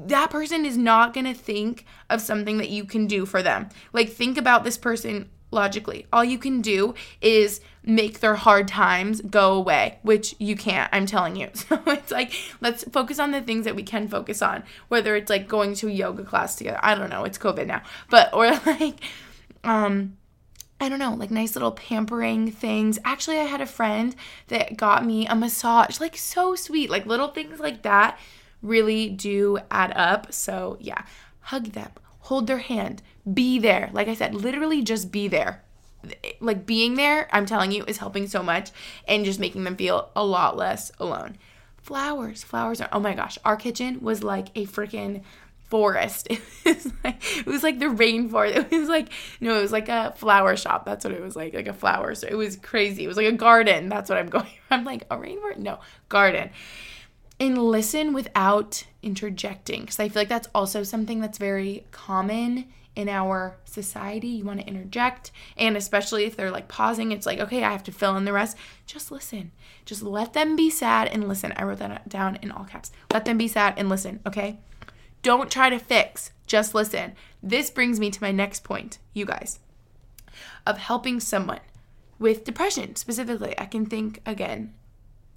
that 0.05 0.29
person 0.29 0.67
is 0.67 0.77
not 0.77 1.11
going 1.15 1.25
to 1.25 1.33
think 1.33 1.85
of 2.11 2.21
something 2.21 2.59
that 2.59 2.69
you 2.69 2.85
can 2.85 3.07
do 3.07 3.25
for 3.25 3.41
them. 3.41 3.69
Like 3.91 4.09
think 4.09 4.37
about 4.37 4.63
this 4.63 4.77
person 4.77 5.29
logically. 5.49 6.05
All 6.13 6.23
you 6.23 6.37
can 6.37 6.61
do 6.61 6.93
is 7.21 7.59
make 7.85 8.19
their 8.19 8.35
hard 8.35 8.67
times 8.67 9.21
go 9.21 9.53
away, 9.53 9.99
which 10.03 10.35
you 10.39 10.55
can't, 10.55 10.89
I'm 10.93 11.05
telling 11.05 11.35
you. 11.35 11.49
So 11.73 11.81
it's 11.87 12.11
like, 12.11 12.33
let's 12.61 12.83
focus 12.85 13.19
on 13.19 13.31
the 13.31 13.41
things 13.41 13.65
that 13.65 13.75
we 13.75 13.83
can 13.83 14.07
focus 14.07 14.41
on, 14.41 14.63
whether 14.87 15.15
it's 15.15 15.29
like 15.29 15.47
going 15.47 15.73
to 15.75 15.87
a 15.87 15.91
yoga 15.91 16.23
class 16.23 16.55
together. 16.55 16.79
I 16.81 16.95
don't 16.95 17.09
know, 17.09 17.23
it's 17.23 17.37
COVID 17.37 17.67
now. 17.67 17.81
But, 18.09 18.33
or 18.33 18.51
like, 18.65 18.99
um, 19.63 20.17
I 20.79 20.89
don't 20.89 20.99
know, 20.99 21.13
like 21.13 21.31
nice 21.31 21.55
little 21.55 21.71
pampering 21.71 22.51
things. 22.51 22.99
Actually, 23.05 23.39
I 23.39 23.43
had 23.43 23.61
a 23.61 23.65
friend 23.65 24.15
that 24.47 24.77
got 24.77 25.05
me 25.05 25.25
a 25.27 25.35
massage, 25.35 25.99
like 25.99 26.17
so 26.17 26.55
sweet. 26.55 26.89
Like 26.89 27.05
little 27.05 27.29
things 27.29 27.59
like 27.59 27.83
that 27.83 28.19
really 28.61 29.09
do 29.09 29.59
add 29.71 29.93
up. 29.95 30.33
So, 30.33 30.77
yeah, 30.79 31.03
hug 31.39 31.67
them, 31.67 31.91
hold 32.19 32.47
their 32.47 32.59
hand, 32.59 33.01
be 33.31 33.59
there. 33.59 33.89
Like 33.93 34.07
I 34.07 34.13
said, 34.13 34.35
literally 34.35 34.81
just 34.81 35.11
be 35.11 35.27
there. 35.27 35.63
Like 36.39 36.65
being 36.65 36.95
there, 36.95 37.27
I'm 37.31 37.45
telling 37.45 37.71
you, 37.71 37.83
is 37.85 37.97
helping 37.97 38.27
so 38.27 38.43
much 38.43 38.71
and 39.07 39.25
just 39.25 39.39
making 39.39 39.63
them 39.63 39.75
feel 39.75 40.11
a 40.15 40.23
lot 40.23 40.57
less 40.57 40.91
alone. 40.99 41.37
Flowers, 41.81 42.43
flowers 42.43 42.81
are, 42.81 42.89
oh 42.91 42.99
my 42.99 43.13
gosh, 43.13 43.37
our 43.43 43.57
kitchen 43.57 43.99
was 44.01 44.23
like 44.23 44.47
a 44.55 44.65
freaking 44.65 45.23
forest. 45.69 46.27
It 46.65 46.77
was 46.77 46.93
like 47.03 47.39
it 47.39 47.45
was 47.45 47.63
like 47.63 47.79
the 47.79 47.85
rainforest. 47.87 48.67
It 48.71 48.79
was 48.79 48.89
like 48.89 49.09
no, 49.41 49.57
it 49.57 49.61
was 49.61 49.71
like 49.71 49.89
a 49.89 50.13
flower 50.15 50.55
shop. 50.55 50.85
That's 50.85 51.03
what 51.03 51.13
it 51.13 51.21
was 51.21 51.35
like, 51.35 51.53
like 51.53 51.67
a 51.67 51.73
flower. 51.73 52.15
So 52.15 52.27
it 52.27 52.35
was 52.35 52.55
crazy. 52.55 53.03
It 53.03 53.07
was 53.07 53.17
like 53.17 53.25
a 53.27 53.33
garden. 53.33 53.89
That's 53.89 54.09
what 54.09 54.17
I'm 54.17 54.29
going. 54.37 54.47
I'm 54.71 54.85
like 54.85 55.03
a 55.11 55.17
rainforest. 55.17 55.57
No, 55.57 55.79
garden 56.09 56.51
and 57.39 57.57
listen 57.57 58.13
without 58.13 58.85
interjecting 59.01 59.81
because 59.81 59.99
I 59.99 60.09
feel 60.09 60.21
like 60.21 60.29
that's 60.29 60.47
also 60.55 60.83
something 60.83 61.19
that's 61.19 61.37
very 61.37 61.85
common 61.91 62.65
in 62.95 63.09
our 63.09 63.57
society. 63.65 64.27
You 64.27 64.45
want 64.45 64.59
to 64.59 64.67
interject, 64.67 65.31
and 65.57 65.75
especially 65.75 66.25
if 66.25 66.35
they're 66.35 66.51
like 66.51 66.67
pausing, 66.67 67.11
it's 67.11 67.25
like, 67.25 67.39
okay, 67.39 67.63
I 67.63 67.71
have 67.71 67.83
to 67.83 67.91
fill 67.91 68.15
in 68.17 68.25
the 68.25 68.33
rest. 68.33 68.57
Just 68.85 69.11
listen. 69.11 69.51
Just 69.85 70.03
let 70.03 70.33
them 70.33 70.55
be 70.55 70.69
sad 70.69 71.07
and 71.07 71.27
listen. 71.27 71.53
I 71.55 71.63
wrote 71.63 71.79
that 71.79 72.07
down 72.09 72.37
in 72.41 72.51
all 72.51 72.65
caps. 72.65 72.91
Let 73.11 73.25
them 73.25 73.37
be 73.37 73.47
sad 73.47 73.73
and 73.77 73.89
listen, 73.89 74.19
okay? 74.25 74.59
Don't 75.21 75.51
try 75.51 75.69
to 75.69 75.79
fix, 75.79 76.31
just 76.45 76.75
listen. 76.75 77.13
This 77.41 77.69
brings 77.69 77.99
me 77.99 78.11
to 78.11 78.21
my 78.21 78.31
next 78.31 78.63
point, 78.63 78.99
you 79.13 79.25
guys, 79.25 79.59
of 80.67 80.77
helping 80.77 81.19
someone 81.19 81.61
with 82.19 82.43
depression 82.43 82.95
specifically. 82.95 83.57
I 83.57 83.65
can 83.65 83.85
think 83.85 84.21
again 84.25 84.73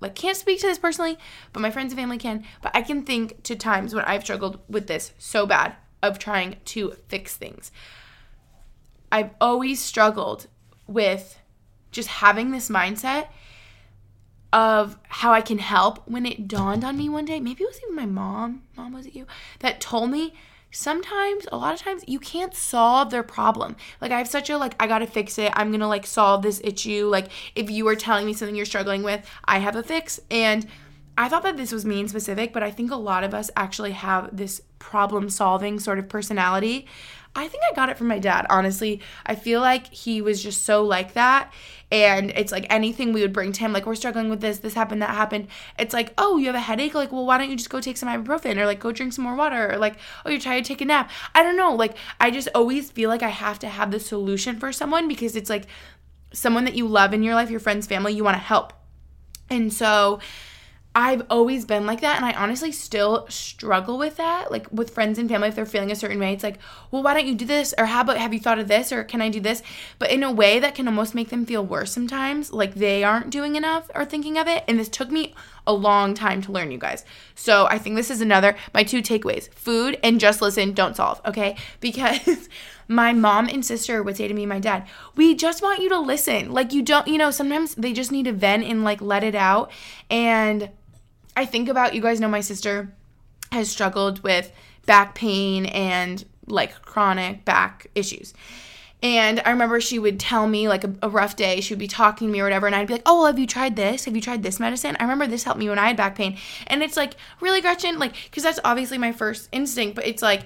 like 0.00 0.14
can't 0.14 0.36
speak 0.36 0.61
to 0.61 0.66
this 0.66 0.78
personally, 0.78 1.18
but 1.52 1.61
my 1.61 1.70
friends 1.70 1.92
and 1.92 1.98
family 1.98 2.18
can. 2.18 2.44
But 2.61 2.76
I 2.76 2.82
can 2.82 3.02
think 3.02 3.42
to 3.44 3.57
times 3.57 3.94
when 3.94 4.04
I've 4.04 4.22
struggled 4.22 4.61
with 4.68 4.86
this 4.86 5.12
so 5.18 5.46
bad 5.46 5.74
of 6.03 6.18
trying 6.18 6.57
to 6.66 6.97
fix 7.09 7.36
things. 7.36 7.72
I've 9.11 9.30
always 9.40 9.80
struggled 9.80 10.47
with 10.86 11.38
just 11.90 12.09
having 12.09 12.51
this 12.51 12.68
mindset 12.68 13.28
of 14.53 14.99
how 15.09 15.32
I 15.32 15.40
can 15.40 15.59
help 15.59 16.09
when 16.09 16.26
it 16.26 16.49
dawned 16.49 16.84
on 16.84 16.97
me 16.97 17.09
one 17.09 17.24
day. 17.24 17.40
Maybe 17.40 17.64
it 17.64 17.66
was 17.66 17.80
even 17.82 17.97
my 17.97 18.07
mom, 18.07 18.62
mom 18.76 18.92
was 18.92 19.07
it 19.07 19.14
you, 19.14 19.26
that 19.61 19.80
told 19.80 20.11
me 20.11 20.34
sometimes 20.70 21.47
a 21.51 21.57
lot 21.57 21.72
of 21.72 21.80
times 21.80 22.05
you 22.07 22.18
can't 22.18 22.55
solve 22.55 23.11
their 23.11 23.22
problem 23.22 23.76
like 24.01 24.11
i 24.11 24.18
have 24.18 24.28
such 24.28 24.51
a 24.51 24.59
like 24.59 24.74
i 24.78 24.86
gotta 24.86 25.07
fix 25.07 25.38
it 25.38 25.51
i'm 25.55 25.70
gonna 25.70 25.88
like 25.88 26.05
solve 26.05 26.42
this 26.42 26.61
issue 26.62 27.07
like 27.07 27.28
if 27.55 27.70
you 27.70 27.86
are 27.88 27.94
telling 27.94 28.26
me 28.26 28.34
something 28.34 28.55
you're 28.55 28.66
struggling 28.66 29.03
with 29.03 29.26
i 29.47 29.59
have 29.59 29.74
a 29.74 29.82
fix 29.82 30.20
and 30.30 30.66
i 31.17 31.29
thought 31.29 31.43
that 31.43 31.57
this 31.57 31.73
was 31.73 31.85
me 31.85 32.07
specific 32.09 32.53
but 32.53 32.62
i 32.62 32.71
think 32.71 32.91
a 32.91 32.97
lot 32.97 33.25
of 33.25 33.35
us 33.35 33.51
actually 33.57 33.93
have 33.93 34.35
this 34.37 34.61
problem 34.79 35.29
solving 35.29 35.79
sort 35.79 35.99
of 35.99 36.09
personality 36.09 36.87
I 37.37 37.49
think 37.49 37.62
I 37.71 37.75
got 37.75 37.91
it 37.91 37.99
from 37.99 38.07
my 38.07 38.19
dad, 38.19 38.47
honestly. 38.49 39.03
I 39.27 39.35
feel 39.35 39.61
like 39.61 39.93
he 39.93 40.23
was 40.23 40.43
just 40.43 40.64
so 40.64 40.83
like 40.83 41.12
that. 41.12 41.53
And 41.93 42.31
it's 42.31 42.51
like 42.51 42.67
anything 42.71 43.12
we 43.12 43.21
would 43.21 43.35
bring 43.35 43.53
to 43.53 43.61
him, 43.61 43.75
like, 43.75 43.85
we're 43.85 43.95
struggling 43.95 44.31
with 44.31 44.41
this, 44.41 44.59
this 44.59 44.73
happened, 44.73 45.03
that 45.03 45.11
happened. 45.11 45.49
It's 45.79 45.93
like, 45.93 46.14
oh, 46.17 46.39
you 46.39 46.47
have 46.47 46.55
a 46.55 46.61
headache? 46.61 46.95
Like, 46.95 47.12
well, 47.12 47.27
why 47.27 47.37
don't 47.37 47.51
you 47.51 47.57
just 47.57 47.69
go 47.69 47.81
take 47.81 47.99
some 47.99 48.09
ibuprofen 48.09 48.57
or 48.57 48.64
like 48.64 48.81
go 48.81 48.91
drink 48.91 49.12
some 49.12 49.25
more 49.25 49.37
water 49.37 49.71
or 49.71 49.77
like, 49.77 49.99
oh, 50.25 50.31
you're 50.31 50.41
to 50.41 50.62
take 50.62 50.81
a 50.81 50.87
nap. 50.87 51.11
I 51.35 51.43
don't 51.43 51.57
know. 51.57 51.75
Like, 51.75 51.95
I 52.19 52.31
just 52.31 52.49
always 52.55 52.91
feel 52.91 53.11
like 53.11 53.23
I 53.23 53.29
have 53.29 53.59
to 53.61 53.69
have 53.69 53.91
the 53.91 54.01
solution 54.01 54.59
for 54.59 54.73
someone 54.73 55.07
because 55.07 55.37
it's 55.37 55.51
like 55.51 55.67
someone 56.33 56.64
that 56.64 56.75
you 56.75 56.89
love 56.89 57.12
in 57.12 57.23
your 57.23 57.35
life, 57.35 57.51
your 57.51 57.61
friends, 57.61 57.87
family, 57.87 58.14
you 58.14 58.25
want 58.25 58.37
to 58.37 58.43
help. 58.43 58.73
And 59.51 59.73
so, 59.73 60.21
I've 60.99 61.26
always 61.28 61.66
been 61.66 61.84
like 61.84 62.01
that 62.01 62.16
and 62.16 62.24
I 62.24 62.32
honestly 62.32 62.72
still 62.72 63.26
struggle 63.28 63.99
with 63.99 64.16
that. 64.16 64.51
Like 64.51 64.66
with 64.72 64.94
friends 64.94 65.18
and 65.18 65.28
family 65.28 65.49
if 65.49 65.55
they're 65.55 65.66
feeling 65.66 65.92
a 65.92 65.94
certain 65.94 66.18
way, 66.18 66.32
it's 66.32 66.42
like, 66.42 66.59
"Well, 66.90 67.03
why 67.03 67.12
don't 67.12 67.26
you 67.26 67.34
do 67.34 67.44
this?" 67.44 67.74
or 67.76 67.84
"How 67.84 68.01
about 68.01 68.16
have 68.16 68.32
you 68.32 68.40
thought 68.40 68.59
of 68.59 68.66
this?" 68.66 68.90
or 68.90 69.05
"Can 69.05 69.20
I 69.20 69.28
do 69.28 69.38
this?" 69.38 69.62
But 69.99 70.11
in 70.11 70.22
a 70.22 70.32
way 70.32 70.59
that 70.59 70.74
can 70.74 70.88
almost 70.88 71.14
make 71.14 71.28
them 71.28 71.44
feel 71.44 71.62
worse 71.62 71.92
sometimes, 71.92 72.51
like 72.51 72.76
they 72.76 73.05
aren't 73.05 73.28
doing 73.28 73.57
enough 73.57 73.90
or 73.94 74.07
thinking 74.07 74.38
of 74.38 74.49
it. 74.49 74.64
And 74.66 74.78
this 74.78 74.88
took 74.88 75.11
me 75.11 75.34
a 75.66 75.72
long 75.74 76.14
time 76.14 76.40
to 76.42 76.53
learn, 76.53 76.70
you 76.70 76.78
guys. 76.78 77.05
So, 77.34 77.66
I 77.66 77.76
think 77.76 77.97
this 77.97 78.11
is 78.11 78.22
another 78.22 78.57
my 78.72 78.82
two 78.82 79.03
takeaways. 79.03 79.53
Food 79.53 79.99
and 80.03 80.18
just 80.18 80.40
listen, 80.40 80.72
don't 80.72 80.97
solve, 80.97 81.20
okay? 81.26 81.57
Because 81.80 82.49
my 82.88 83.12
mom 83.12 83.49
and 83.49 83.62
sister 83.62 84.03
would 84.03 84.16
say 84.16 84.28
to 84.28 84.34
me 84.34 84.47
my 84.47 84.61
dad, 84.61 84.86
We 85.14 85.34
just 85.34 85.62
want 85.62 85.80
you 85.80 85.90
to 85.90 85.99
listen. 85.99 86.53
Like, 86.53 86.72
you 86.72 86.80
don't, 86.80 87.07
you 87.07 87.18
know, 87.18 87.30
sometimes 87.30 87.74
they 87.74 87.92
just 87.92 88.12
need 88.12 88.24
to 88.24 88.32
vent 88.32 88.64
and 88.64 88.82
like 88.82 89.03
let 89.03 89.22
it 89.22 89.34
out. 89.34 89.70
And 90.09 90.70
I 91.37 91.45
think 91.45 91.68
about 91.68 91.95
you 91.95 92.01
guys 92.01 92.18
know 92.18 92.28
my 92.28 92.41
sister 92.41 92.93
has 93.53 93.70
struggled 93.70 94.22
with 94.22 94.51
back 94.87 95.14
pain 95.14 95.66
and 95.66 96.24
like 96.47 96.82
chronic 96.82 97.45
back 97.45 97.89
issues. 97.95 98.32
And 99.03 99.43
I 99.45 99.51
remember 99.51 99.80
she 99.80 99.99
would 99.99 100.18
tell 100.18 100.49
me 100.49 100.68
like 100.68 100.82
a, 100.82 100.95
a, 101.03 101.09
rough 101.09 101.37
day, 101.37 101.61
she 101.61 101.74
would 101.74 101.78
be 101.78 101.87
talking 101.87 102.28
to 102.28 102.32
me 102.32 102.41
or 102.41 102.45
whatever, 102.45 102.66
and 102.66 102.74
I'd 102.74 102.87
be 102.87 102.95
like, 102.95 103.03
Oh, 103.05 103.18
well, 103.18 103.26
have 103.26 103.39
you 103.39 103.47
tried 103.47 103.76
this? 103.76 104.07
Have 104.07 104.16
you 104.16 104.22
tried 104.22 104.43
this 104.43 104.59
medicine? 104.59 104.97
I 104.99 105.05
remember 105.05 105.26
this 105.26 105.45
helped 105.45 105.61
me 105.61 105.68
when 105.68 105.78
I 105.78 105.89
had 105.89 105.97
back 105.97 106.16
pain. 106.16 106.39
And 106.66 106.82
it's 106.82 106.97
like, 106.97 107.14
really, 107.41 107.61
Gretchen? 107.61 107.99
Like, 107.99 108.14
because 108.24 108.43
that's 108.43 108.59
obviously 108.64 108.97
my 108.97 109.12
first 109.12 109.51
instinct, 109.53 109.97
but 109.97 110.07
it's 110.07 110.22
like, 110.22 110.43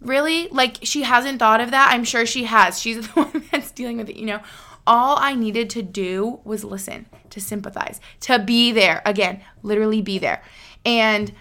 really? 0.00 0.48
Like, 0.48 0.78
she 0.82 1.02
hasn't 1.02 1.38
thought 1.38 1.60
of 1.60 1.70
that? 1.70 1.90
I'm 1.92 2.04
sure 2.04 2.26
she 2.26 2.44
has. 2.44 2.80
She's 2.80 3.06
the 3.14 3.22
one 3.22 3.44
that's 3.50 3.70
dealing 3.70 3.98
with 3.98 4.10
it, 4.10 4.16
you 4.16 4.26
know? 4.26 4.40
All 4.86 5.18
I 5.18 5.34
needed 5.34 5.68
to 5.70 5.82
do 5.82 6.40
was 6.44 6.64
listen, 6.64 7.06
to 7.30 7.40
sympathize, 7.40 8.00
to 8.20 8.38
be 8.38 8.72
there. 8.72 9.02
Again, 9.04 9.42
literally 9.62 10.00
be 10.00 10.18
there. 10.18 10.42
And 10.84 11.32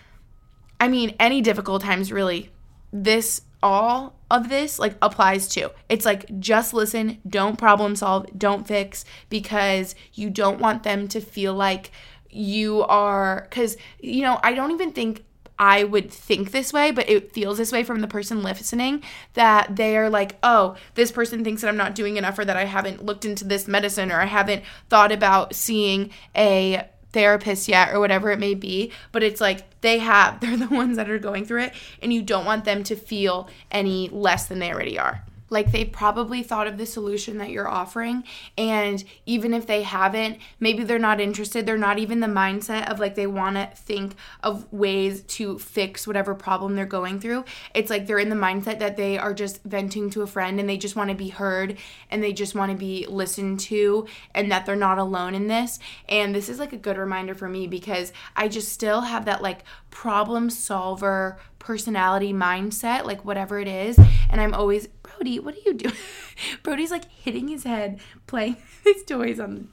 I 0.79 0.87
mean, 0.87 1.15
any 1.19 1.41
difficult 1.41 1.81
times, 1.81 2.11
really, 2.11 2.51
this, 2.91 3.41
all 3.63 4.15
of 4.29 4.49
this, 4.49 4.79
like, 4.79 4.95
applies 5.01 5.47
to. 5.49 5.71
It's 5.87 6.05
like, 6.05 6.39
just 6.39 6.73
listen, 6.73 7.19
don't 7.27 7.57
problem 7.57 7.95
solve, 7.95 8.27
don't 8.37 8.67
fix, 8.67 9.05
because 9.29 9.95
you 10.13 10.29
don't 10.29 10.59
want 10.59 10.83
them 10.83 11.07
to 11.09 11.21
feel 11.21 11.53
like 11.53 11.91
you 12.29 12.83
are, 12.83 13.47
because, 13.49 13.77
you 13.99 14.21
know, 14.21 14.39
I 14.43 14.53
don't 14.53 14.71
even 14.71 14.91
think 14.91 15.23
I 15.59 15.83
would 15.83 16.11
think 16.11 16.51
this 16.51 16.71
way, 16.71 16.91
but 16.91 17.09
it 17.09 17.31
feels 17.33 17.57
this 17.57 17.71
way 17.71 17.83
from 17.83 18.01
the 18.01 18.07
person 18.07 18.43
listening 18.43 19.03
that 19.33 19.75
they 19.75 19.97
are 19.97 20.09
like, 20.09 20.37
oh, 20.43 20.75
this 20.93 21.11
person 21.11 21.43
thinks 21.43 21.61
that 21.61 21.67
I'm 21.67 21.77
not 21.77 21.95
doing 21.95 22.17
enough 22.17 22.37
or 22.37 22.45
that 22.45 22.57
I 22.57 22.65
haven't 22.65 23.03
looked 23.03 23.25
into 23.25 23.45
this 23.45 23.67
medicine 23.67 24.11
or 24.11 24.21
I 24.21 24.25
haven't 24.25 24.63
thought 24.89 25.11
about 25.11 25.55
seeing 25.55 26.11
a 26.35 26.87
therapist 27.11 27.67
yet 27.67 27.93
or 27.93 27.99
whatever 27.99 28.29
it 28.31 28.39
may 28.39 28.53
be. 28.53 28.91
But 29.11 29.23
it's 29.23 29.41
like 29.41 29.81
they 29.81 29.97
have, 29.99 30.39
they're 30.41 30.57
the 30.57 30.67
ones 30.67 30.97
that 30.97 31.09
are 31.09 31.19
going 31.19 31.45
through 31.45 31.63
it, 31.63 31.73
and 32.01 32.13
you 32.13 32.21
don't 32.21 32.45
want 32.45 32.65
them 32.65 32.83
to 32.83 32.95
feel 32.95 33.49
any 33.71 34.09
less 34.09 34.47
than 34.47 34.59
they 34.59 34.71
already 34.71 34.99
are. 34.99 35.23
Like 35.49 35.71
they 35.71 35.85
probably 35.85 36.43
thought 36.43 36.67
of 36.67 36.77
the 36.77 36.85
solution 36.85 37.37
that 37.37 37.49
you're 37.49 37.67
offering. 37.67 38.23
And 38.57 39.03
even 39.25 39.53
if 39.53 39.65
they 39.67 39.83
haven't, 39.83 40.39
maybe 40.59 40.83
they're 40.83 40.99
not 40.99 41.21
interested. 41.21 41.65
They're 41.65 41.77
not 41.77 41.99
even 41.99 42.19
the 42.19 42.27
mindset 42.27 42.89
of 42.89 42.99
like 42.99 43.15
they 43.15 43.27
want 43.27 43.55
to 43.55 43.69
think 43.75 44.15
of 44.43 44.71
ways 44.71 45.21
to 45.23 45.57
fix 45.59 46.05
whatever 46.05 46.35
problem 46.35 46.75
they're 46.75 46.85
going 46.85 47.19
through. 47.19 47.45
It's 47.73 47.89
like 47.89 48.07
they're 48.07 48.19
in 48.19 48.29
the 48.29 48.35
mindset 48.35 48.79
that 48.79 48.97
they 48.97 49.17
are 49.17 49.33
just 49.33 49.63
venting 49.63 50.09
to 50.11 50.21
a 50.21 50.27
friend 50.27 50.59
and 50.59 50.67
they 50.67 50.77
just 50.77 50.95
want 50.95 51.09
to 51.09 51.15
be 51.15 51.29
heard 51.29 51.77
and 52.11 52.23
they 52.23 52.33
just 52.33 52.55
want 52.55 52.71
to 52.71 52.77
be 52.77 53.05
listened 53.07 53.59
to 53.61 54.07
and 54.33 54.51
that 54.51 54.65
they're 54.65 54.75
not 54.75 54.97
alone 54.97 55.35
in 55.35 55.47
this. 55.47 55.79
And 56.09 56.35
this 56.35 56.49
is 56.49 56.59
like 56.59 56.73
a 56.73 56.77
good 56.77 56.97
reminder 56.97 57.35
for 57.35 57.47
me 57.47 57.67
because 57.67 58.11
I 58.35 58.47
just 58.47 58.71
still 58.71 59.01
have 59.01 59.25
that 59.25 59.41
like 59.41 59.63
problem 59.89 60.49
solver 60.49 61.39
personality 61.59 62.31
mindset, 62.31 63.03
like 63.05 63.25
whatever 63.25 63.59
it 63.59 63.67
is. 63.67 63.99
And 64.29 64.39
I'm 64.39 64.53
always, 64.53 64.87
Brody, 65.17 65.39
what 65.39 65.55
are 65.55 65.61
you 65.65 65.73
doing? 65.73 65.95
Brody's 66.63 66.91
like 66.91 67.11
hitting 67.11 67.47
his 67.47 67.63
head 67.63 67.99
playing 68.27 68.57
his 68.83 69.03
toys 69.03 69.39
on 69.39 69.69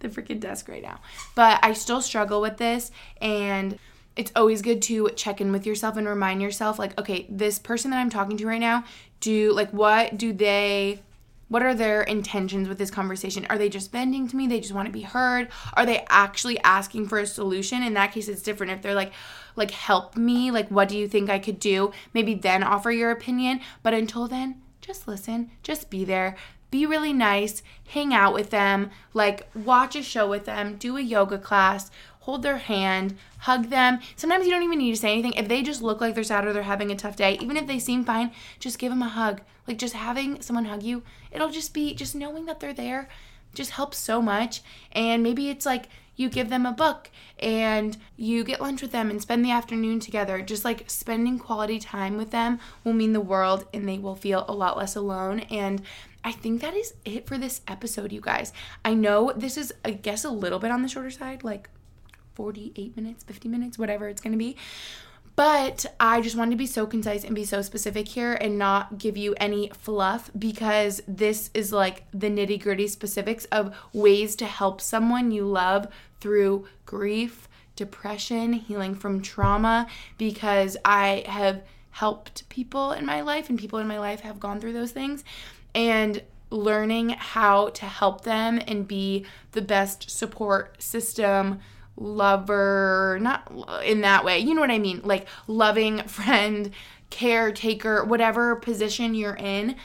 the 0.00 0.08
freaking 0.08 0.40
desk 0.40 0.68
right 0.68 0.82
now. 0.82 1.00
But 1.34 1.58
I 1.62 1.72
still 1.72 2.00
struggle 2.00 2.40
with 2.40 2.58
this 2.58 2.90
and 3.20 3.78
it's 4.16 4.30
always 4.36 4.62
good 4.62 4.80
to 4.82 5.10
check 5.16 5.40
in 5.40 5.50
with 5.50 5.66
yourself 5.66 5.96
and 5.96 6.06
remind 6.06 6.40
yourself 6.40 6.78
like 6.78 6.96
okay 7.00 7.26
this 7.28 7.58
person 7.58 7.90
that 7.90 7.98
i'm 7.98 8.10
talking 8.10 8.36
to 8.36 8.46
right 8.46 8.60
now 8.60 8.84
do 9.18 9.52
like 9.52 9.68
what 9.72 10.16
do 10.16 10.32
they 10.32 11.02
what 11.48 11.62
are 11.62 11.74
their 11.74 12.02
intentions 12.02 12.68
with 12.68 12.78
this 12.78 12.90
conversation? 12.90 13.46
Are 13.50 13.58
they 13.58 13.68
just 13.68 13.92
bending 13.92 14.26
to 14.26 14.34
me? 14.34 14.46
They 14.46 14.60
just 14.60 14.72
want 14.72 14.86
to 14.86 14.92
be 14.92 15.02
heard? 15.02 15.48
Are 15.74 15.86
they 15.86 16.04
actually 16.08 16.58
asking 16.60 17.06
for 17.06 17.18
a 17.18 17.26
solution? 17.26 17.82
In 17.82 17.94
that 17.94 18.12
case 18.12 18.28
it's 18.28 18.42
different. 18.42 18.72
If 18.72 18.82
they're 18.82 18.94
like 18.94 19.12
like 19.54 19.70
help 19.70 20.16
me 20.16 20.50
like 20.50 20.68
what 20.68 20.88
do 20.88 20.98
you 20.98 21.06
think 21.06 21.30
i 21.30 21.38
could 21.38 21.60
do? 21.60 21.92
Maybe 22.12 22.34
then 22.34 22.62
offer 22.62 22.90
your 22.90 23.10
opinion. 23.10 23.60
But 23.82 23.94
until 23.94 24.26
then 24.26 24.62
just 24.84 25.08
listen 25.08 25.50
just 25.62 25.90
be 25.90 26.04
there 26.04 26.36
be 26.70 26.84
really 26.84 27.12
nice 27.12 27.62
hang 27.88 28.12
out 28.12 28.34
with 28.34 28.50
them 28.50 28.90
like 29.12 29.48
watch 29.54 29.94
a 29.94 30.02
show 30.02 30.28
with 30.28 30.44
them 30.44 30.76
do 30.76 30.96
a 30.96 31.00
yoga 31.00 31.38
class 31.38 31.90
hold 32.24 32.42
their 32.42 32.56
hand, 32.56 33.18
hug 33.40 33.68
them. 33.68 33.98
Sometimes 34.16 34.46
you 34.46 34.50
don't 34.50 34.62
even 34.62 34.78
need 34.78 34.92
to 34.92 35.00
say 35.00 35.12
anything. 35.12 35.34
If 35.34 35.46
they 35.46 35.62
just 35.62 35.82
look 35.82 36.00
like 36.00 36.14
they're 36.14 36.24
sad 36.24 36.46
or 36.46 36.54
they're 36.54 36.62
having 36.62 36.90
a 36.90 36.96
tough 36.96 37.16
day, 37.16 37.36
even 37.38 37.58
if 37.58 37.66
they 37.66 37.78
seem 37.78 38.02
fine, 38.02 38.32
just 38.58 38.78
give 38.78 38.90
them 38.90 39.02
a 39.02 39.08
hug. 39.08 39.42
Like 39.68 39.76
just 39.76 39.92
having 39.92 40.40
someone 40.40 40.64
hug 40.64 40.82
you, 40.82 41.02
it'll 41.30 41.50
just 41.50 41.74
be 41.74 41.94
just 41.94 42.14
knowing 42.14 42.46
that 42.46 42.60
they're 42.60 42.72
there 42.72 43.08
just 43.52 43.72
helps 43.72 43.98
so 43.98 44.22
much. 44.22 44.62
And 44.92 45.22
maybe 45.22 45.50
it's 45.50 45.66
like 45.66 45.90
you 46.16 46.28
give 46.28 46.48
them 46.48 46.66
a 46.66 46.72
book 46.72 47.10
and 47.38 47.96
you 48.16 48.44
get 48.44 48.60
lunch 48.60 48.82
with 48.82 48.92
them 48.92 49.10
and 49.10 49.20
spend 49.20 49.44
the 49.44 49.50
afternoon 49.50 50.00
together. 50.00 50.40
Just 50.40 50.64
like 50.64 50.88
spending 50.88 51.38
quality 51.38 51.78
time 51.78 52.16
with 52.16 52.30
them 52.30 52.58
will 52.82 52.92
mean 52.92 53.12
the 53.12 53.20
world 53.20 53.66
and 53.72 53.88
they 53.88 53.98
will 53.98 54.16
feel 54.16 54.44
a 54.48 54.52
lot 54.52 54.76
less 54.76 54.96
alone. 54.96 55.40
And 55.50 55.82
I 56.22 56.32
think 56.32 56.62
that 56.62 56.74
is 56.74 56.94
it 57.04 57.26
for 57.26 57.36
this 57.36 57.60
episode, 57.68 58.12
you 58.12 58.20
guys. 58.20 58.52
I 58.84 58.94
know 58.94 59.32
this 59.36 59.56
is, 59.56 59.74
I 59.84 59.90
guess, 59.90 60.24
a 60.24 60.30
little 60.30 60.58
bit 60.58 60.70
on 60.70 60.82
the 60.82 60.88
shorter 60.88 61.10
side, 61.10 61.44
like 61.44 61.68
48 62.34 62.96
minutes, 62.96 63.24
50 63.24 63.48
minutes, 63.48 63.78
whatever 63.78 64.08
it's 64.08 64.20
going 64.20 64.32
to 64.32 64.38
be. 64.38 64.56
But 65.36 65.86
I 65.98 66.20
just 66.20 66.36
wanted 66.36 66.52
to 66.52 66.56
be 66.56 66.66
so 66.66 66.86
concise 66.86 67.24
and 67.24 67.34
be 67.34 67.44
so 67.44 67.60
specific 67.60 68.06
here 68.06 68.34
and 68.34 68.56
not 68.56 68.98
give 68.98 69.16
you 69.16 69.34
any 69.38 69.70
fluff 69.70 70.30
because 70.38 71.02
this 71.08 71.50
is 71.54 71.72
like 71.72 72.04
the 72.12 72.28
nitty 72.28 72.62
gritty 72.62 72.86
specifics 72.86 73.44
of 73.46 73.74
ways 73.92 74.36
to 74.36 74.46
help 74.46 74.80
someone 74.80 75.32
you 75.32 75.44
love 75.44 75.88
through 76.20 76.68
grief, 76.86 77.48
depression, 77.74 78.52
healing 78.52 78.94
from 78.94 79.20
trauma. 79.20 79.88
Because 80.18 80.76
I 80.84 81.24
have 81.26 81.62
helped 81.90 82.48
people 82.48 82.92
in 82.92 83.04
my 83.04 83.20
life 83.20 83.48
and 83.48 83.58
people 83.58 83.80
in 83.80 83.88
my 83.88 83.98
life 83.98 84.20
have 84.20 84.38
gone 84.38 84.60
through 84.60 84.72
those 84.74 84.92
things. 84.92 85.24
And 85.74 86.22
learning 86.50 87.08
how 87.08 87.68
to 87.70 87.86
help 87.86 88.22
them 88.22 88.60
and 88.68 88.86
be 88.86 89.26
the 89.52 89.62
best 89.62 90.08
support 90.08 90.80
system 90.80 91.58
lover, 91.96 93.18
not 93.20 93.50
in 93.84 94.00
that 94.02 94.24
way. 94.24 94.38
You 94.38 94.54
know 94.54 94.60
what 94.60 94.70
I 94.70 94.78
mean? 94.78 95.00
Like 95.04 95.26
loving 95.46 96.02
friend, 96.08 96.70
caretaker, 97.10 98.04
whatever 98.04 98.56
position 98.56 99.14
you're 99.14 99.36
in. 99.36 99.76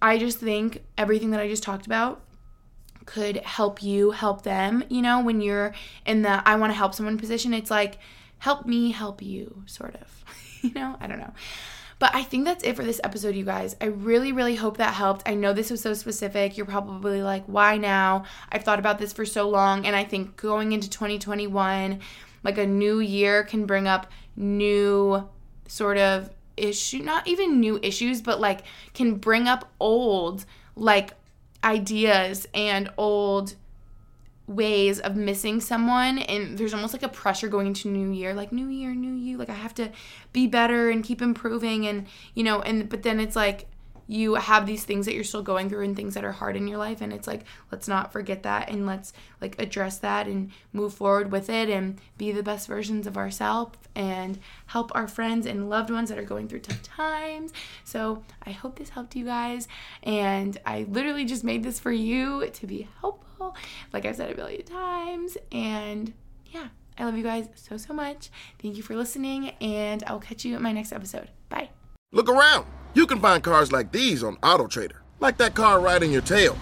I 0.00 0.18
just 0.18 0.38
think 0.38 0.84
everything 0.96 1.30
that 1.30 1.40
I 1.40 1.48
just 1.48 1.62
talked 1.62 1.86
about 1.86 2.22
could 3.06 3.38
help 3.38 3.82
you 3.82 4.10
help 4.10 4.42
them. 4.42 4.84
You 4.88 5.02
know, 5.02 5.22
when 5.22 5.40
you're 5.40 5.74
in 6.04 6.22
the 6.22 6.46
I 6.46 6.56
want 6.56 6.70
to 6.70 6.76
help 6.76 6.94
someone 6.94 7.18
position, 7.18 7.54
it's 7.54 7.70
like 7.70 7.98
help 8.38 8.66
me 8.66 8.90
help 8.90 9.22
you, 9.22 9.62
sort 9.66 9.96
of. 9.96 10.24
you 10.62 10.72
know, 10.74 10.96
I 11.00 11.06
don't 11.06 11.18
know. 11.18 11.32
But 11.98 12.14
I 12.14 12.22
think 12.22 12.44
that's 12.44 12.62
it 12.62 12.76
for 12.76 12.84
this 12.84 13.00
episode, 13.02 13.34
you 13.34 13.44
guys. 13.44 13.74
I 13.80 13.86
really, 13.86 14.30
really 14.30 14.54
hope 14.54 14.76
that 14.76 14.92
helped. 14.92 15.26
I 15.26 15.34
know 15.34 15.52
this 15.52 15.70
was 15.70 15.80
so 15.80 15.94
specific. 15.94 16.56
You're 16.56 16.66
probably 16.66 17.22
like, 17.22 17.44
why 17.46 17.78
now? 17.78 18.24
I've 18.52 18.64
thought 18.64 18.78
about 18.78 18.98
this 18.98 19.14
for 19.14 19.24
so 19.24 19.48
long. 19.48 19.86
And 19.86 19.96
I 19.96 20.04
think 20.04 20.36
going 20.36 20.72
into 20.72 20.90
2021, 20.90 22.00
like 22.44 22.58
a 22.58 22.66
new 22.66 23.00
year 23.00 23.44
can 23.44 23.64
bring 23.64 23.88
up 23.88 24.10
new 24.36 25.26
sort 25.68 25.96
of 25.96 26.30
issue, 26.56 26.98
not 26.98 27.26
even 27.26 27.60
new 27.60 27.78
issues, 27.82 28.20
but 28.20 28.40
like 28.40 28.62
can 28.92 29.14
bring 29.14 29.48
up 29.48 29.70
old 29.80 30.44
like 30.74 31.14
ideas 31.64 32.46
and 32.52 32.90
old 32.96 33.54
ways 34.46 35.00
of 35.00 35.16
missing 35.16 35.60
someone 35.60 36.18
and 36.18 36.56
there's 36.56 36.72
almost 36.72 36.92
like 36.92 37.02
a 37.02 37.08
pressure 37.08 37.48
going 37.48 37.66
into 37.66 37.88
new 37.88 38.12
year 38.12 38.32
like 38.32 38.52
new 38.52 38.68
year 38.68 38.94
new 38.94 39.12
you 39.12 39.36
like 39.36 39.50
i 39.50 39.54
have 39.54 39.74
to 39.74 39.90
be 40.32 40.46
better 40.46 40.88
and 40.88 41.02
keep 41.02 41.20
improving 41.20 41.86
and 41.86 42.06
you 42.34 42.44
know 42.44 42.60
and 42.62 42.88
but 42.88 43.02
then 43.02 43.18
it's 43.18 43.34
like 43.34 43.66
you 44.08 44.36
have 44.36 44.66
these 44.66 44.84
things 44.84 45.06
that 45.06 45.14
you're 45.14 45.24
still 45.24 45.42
going 45.42 45.68
through 45.68 45.82
and 45.82 45.96
things 45.96 46.14
that 46.14 46.24
are 46.24 46.32
hard 46.32 46.56
in 46.56 46.68
your 46.68 46.78
life 46.78 47.00
and 47.00 47.12
it's 47.12 47.26
like 47.26 47.42
let's 47.72 47.88
not 47.88 48.12
forget 48.12 48.44
that 48.44 48.70
and 48.70 48.86
let's 48.86 49.12
like 49.40 49.60
address 49.60 49.98
that 49.98 50.26
and 50.28 50.50
move 50.72 50.94
forward 50.94 51.32
with 51.32 51.50
it 51.50 51.68
and 51.68 52.00
be 52.16 52.30
the 52.30 52.42
best 52.42 52.68
versions 52.68 53.06
of 53.06 53.16
ourselves 53.16 53.76
and 53.94 54.38
help 54.66 54.92
our 54.94 55.08
friends 55.08 55.44
and 55.44 55.68
loved 55.68 55.90
ones 55.90 56.08
that 56.08 56.18
are 56.18 56.22
going 56.22 56.46
through 56.46 56.60
tough 56.60 56.82
times. 56.82 57.52
So 57.82 58.22
i 58.44 58.52
hope 58.52 58.78
this 58.78 58.90
helped 58.90 59.16
you 59.16 59.24
guys 59.24 59.66
and 60.02 60.56
i 60.64 60.86
literally 60.88 61.24
just 61.24 61.42
made 61.42 61.64
this 61.64 61.80
for 61.80 61.92
you 61.92 62.48
to 62.48 62.66
be 62.66 62.88
helpful 63.00 63.25
like 63.92 64.04
I've 64.04 64.16
said 64.16 64.30
a 64.30 64.34
billion 64.34 64.64
times. 64.64 65.36
And 65.52 66.12
yeah, 66.46 66.68
I 66.98 67.04
love 67.04 67.16
you 67.16 67.22
guys 67.22 67.48
so, 67.54 67.76
so 67.76 67.92
much. 67.92 68.30
Thank 68.60 68.76
you 68.76 68.82
for 68.82 68.96
listening, 68.96 69.50
and 69.60 70.02
I'll 70.06 70.20
catch 70.20 70.44
you 70.44 70.56
in 70.56 70.62
my 70.62 70.72
next 70.72 70.92
episode. 70.92 71.30
Bye. 71.48 71.70
Look 72.12 72.28
around. 72.28 72.66
You 72.94 73.06
can 73.06 73.20
find 73.20 73.42
cars 73.42 73.72
like 73.72 73.92
these 73.92 74.22
on 74.22 74.36
AutoTrader, 74.36 74.96
like 75.20 75.36
that 75.38 75.54
car 75.54 75.80
riding 75.80 76.10
your 76.10 76.22
tail. 76.22 76.56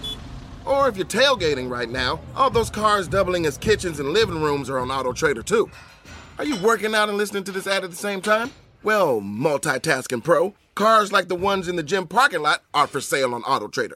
Or 0.65 0.89
if 0.89 0.97
you're 0.97 1.05
tailgating 1.05 1.69
right 1.69 1.89
now, 1.89 2.19
all 2.35 2.49
those 2.49 2.69
cars 2.69 3.07
doubling 3.07 3.45
as 3.45 3.57
kitchens 3.57 3.99
and 3.99 4.09
living 4.09 4.41
rooms 4.41 4.69
are 4.69 4.79
on 4.79 4.89
AutoTrader 4.89 5.45
too. 5.45 5.69
Are 6.37 6.45
you 6.45 6.57
working 6.57 6.93
out 6.93 7.07
and 7.07 7.17
listening 7.17 7.45
to 7.45 7.51
this 7.51 7.67
ad 7.67 7.83
at 7.83 7.91
the 7.91 7.95
same 7.95 8.21
time? 8.21 8.51
Well, 8.83 9.21
multitasking 9.21 10.23
pro, 10.23 10.53
cars 10.73 11.11
like 11.11 11.27
the 11.27 11.35
ones 11.35 11.67
in 11.67 11.75
the 11.75 11.83
gym 11.83 12.07
parking 12.07 12.41
lot 12.41 12.63
are 12.73 12.87
for 12.87 12.99
sale 12.99 13.33
on 13.33 13.43
AutoTrader. 13.43 13.95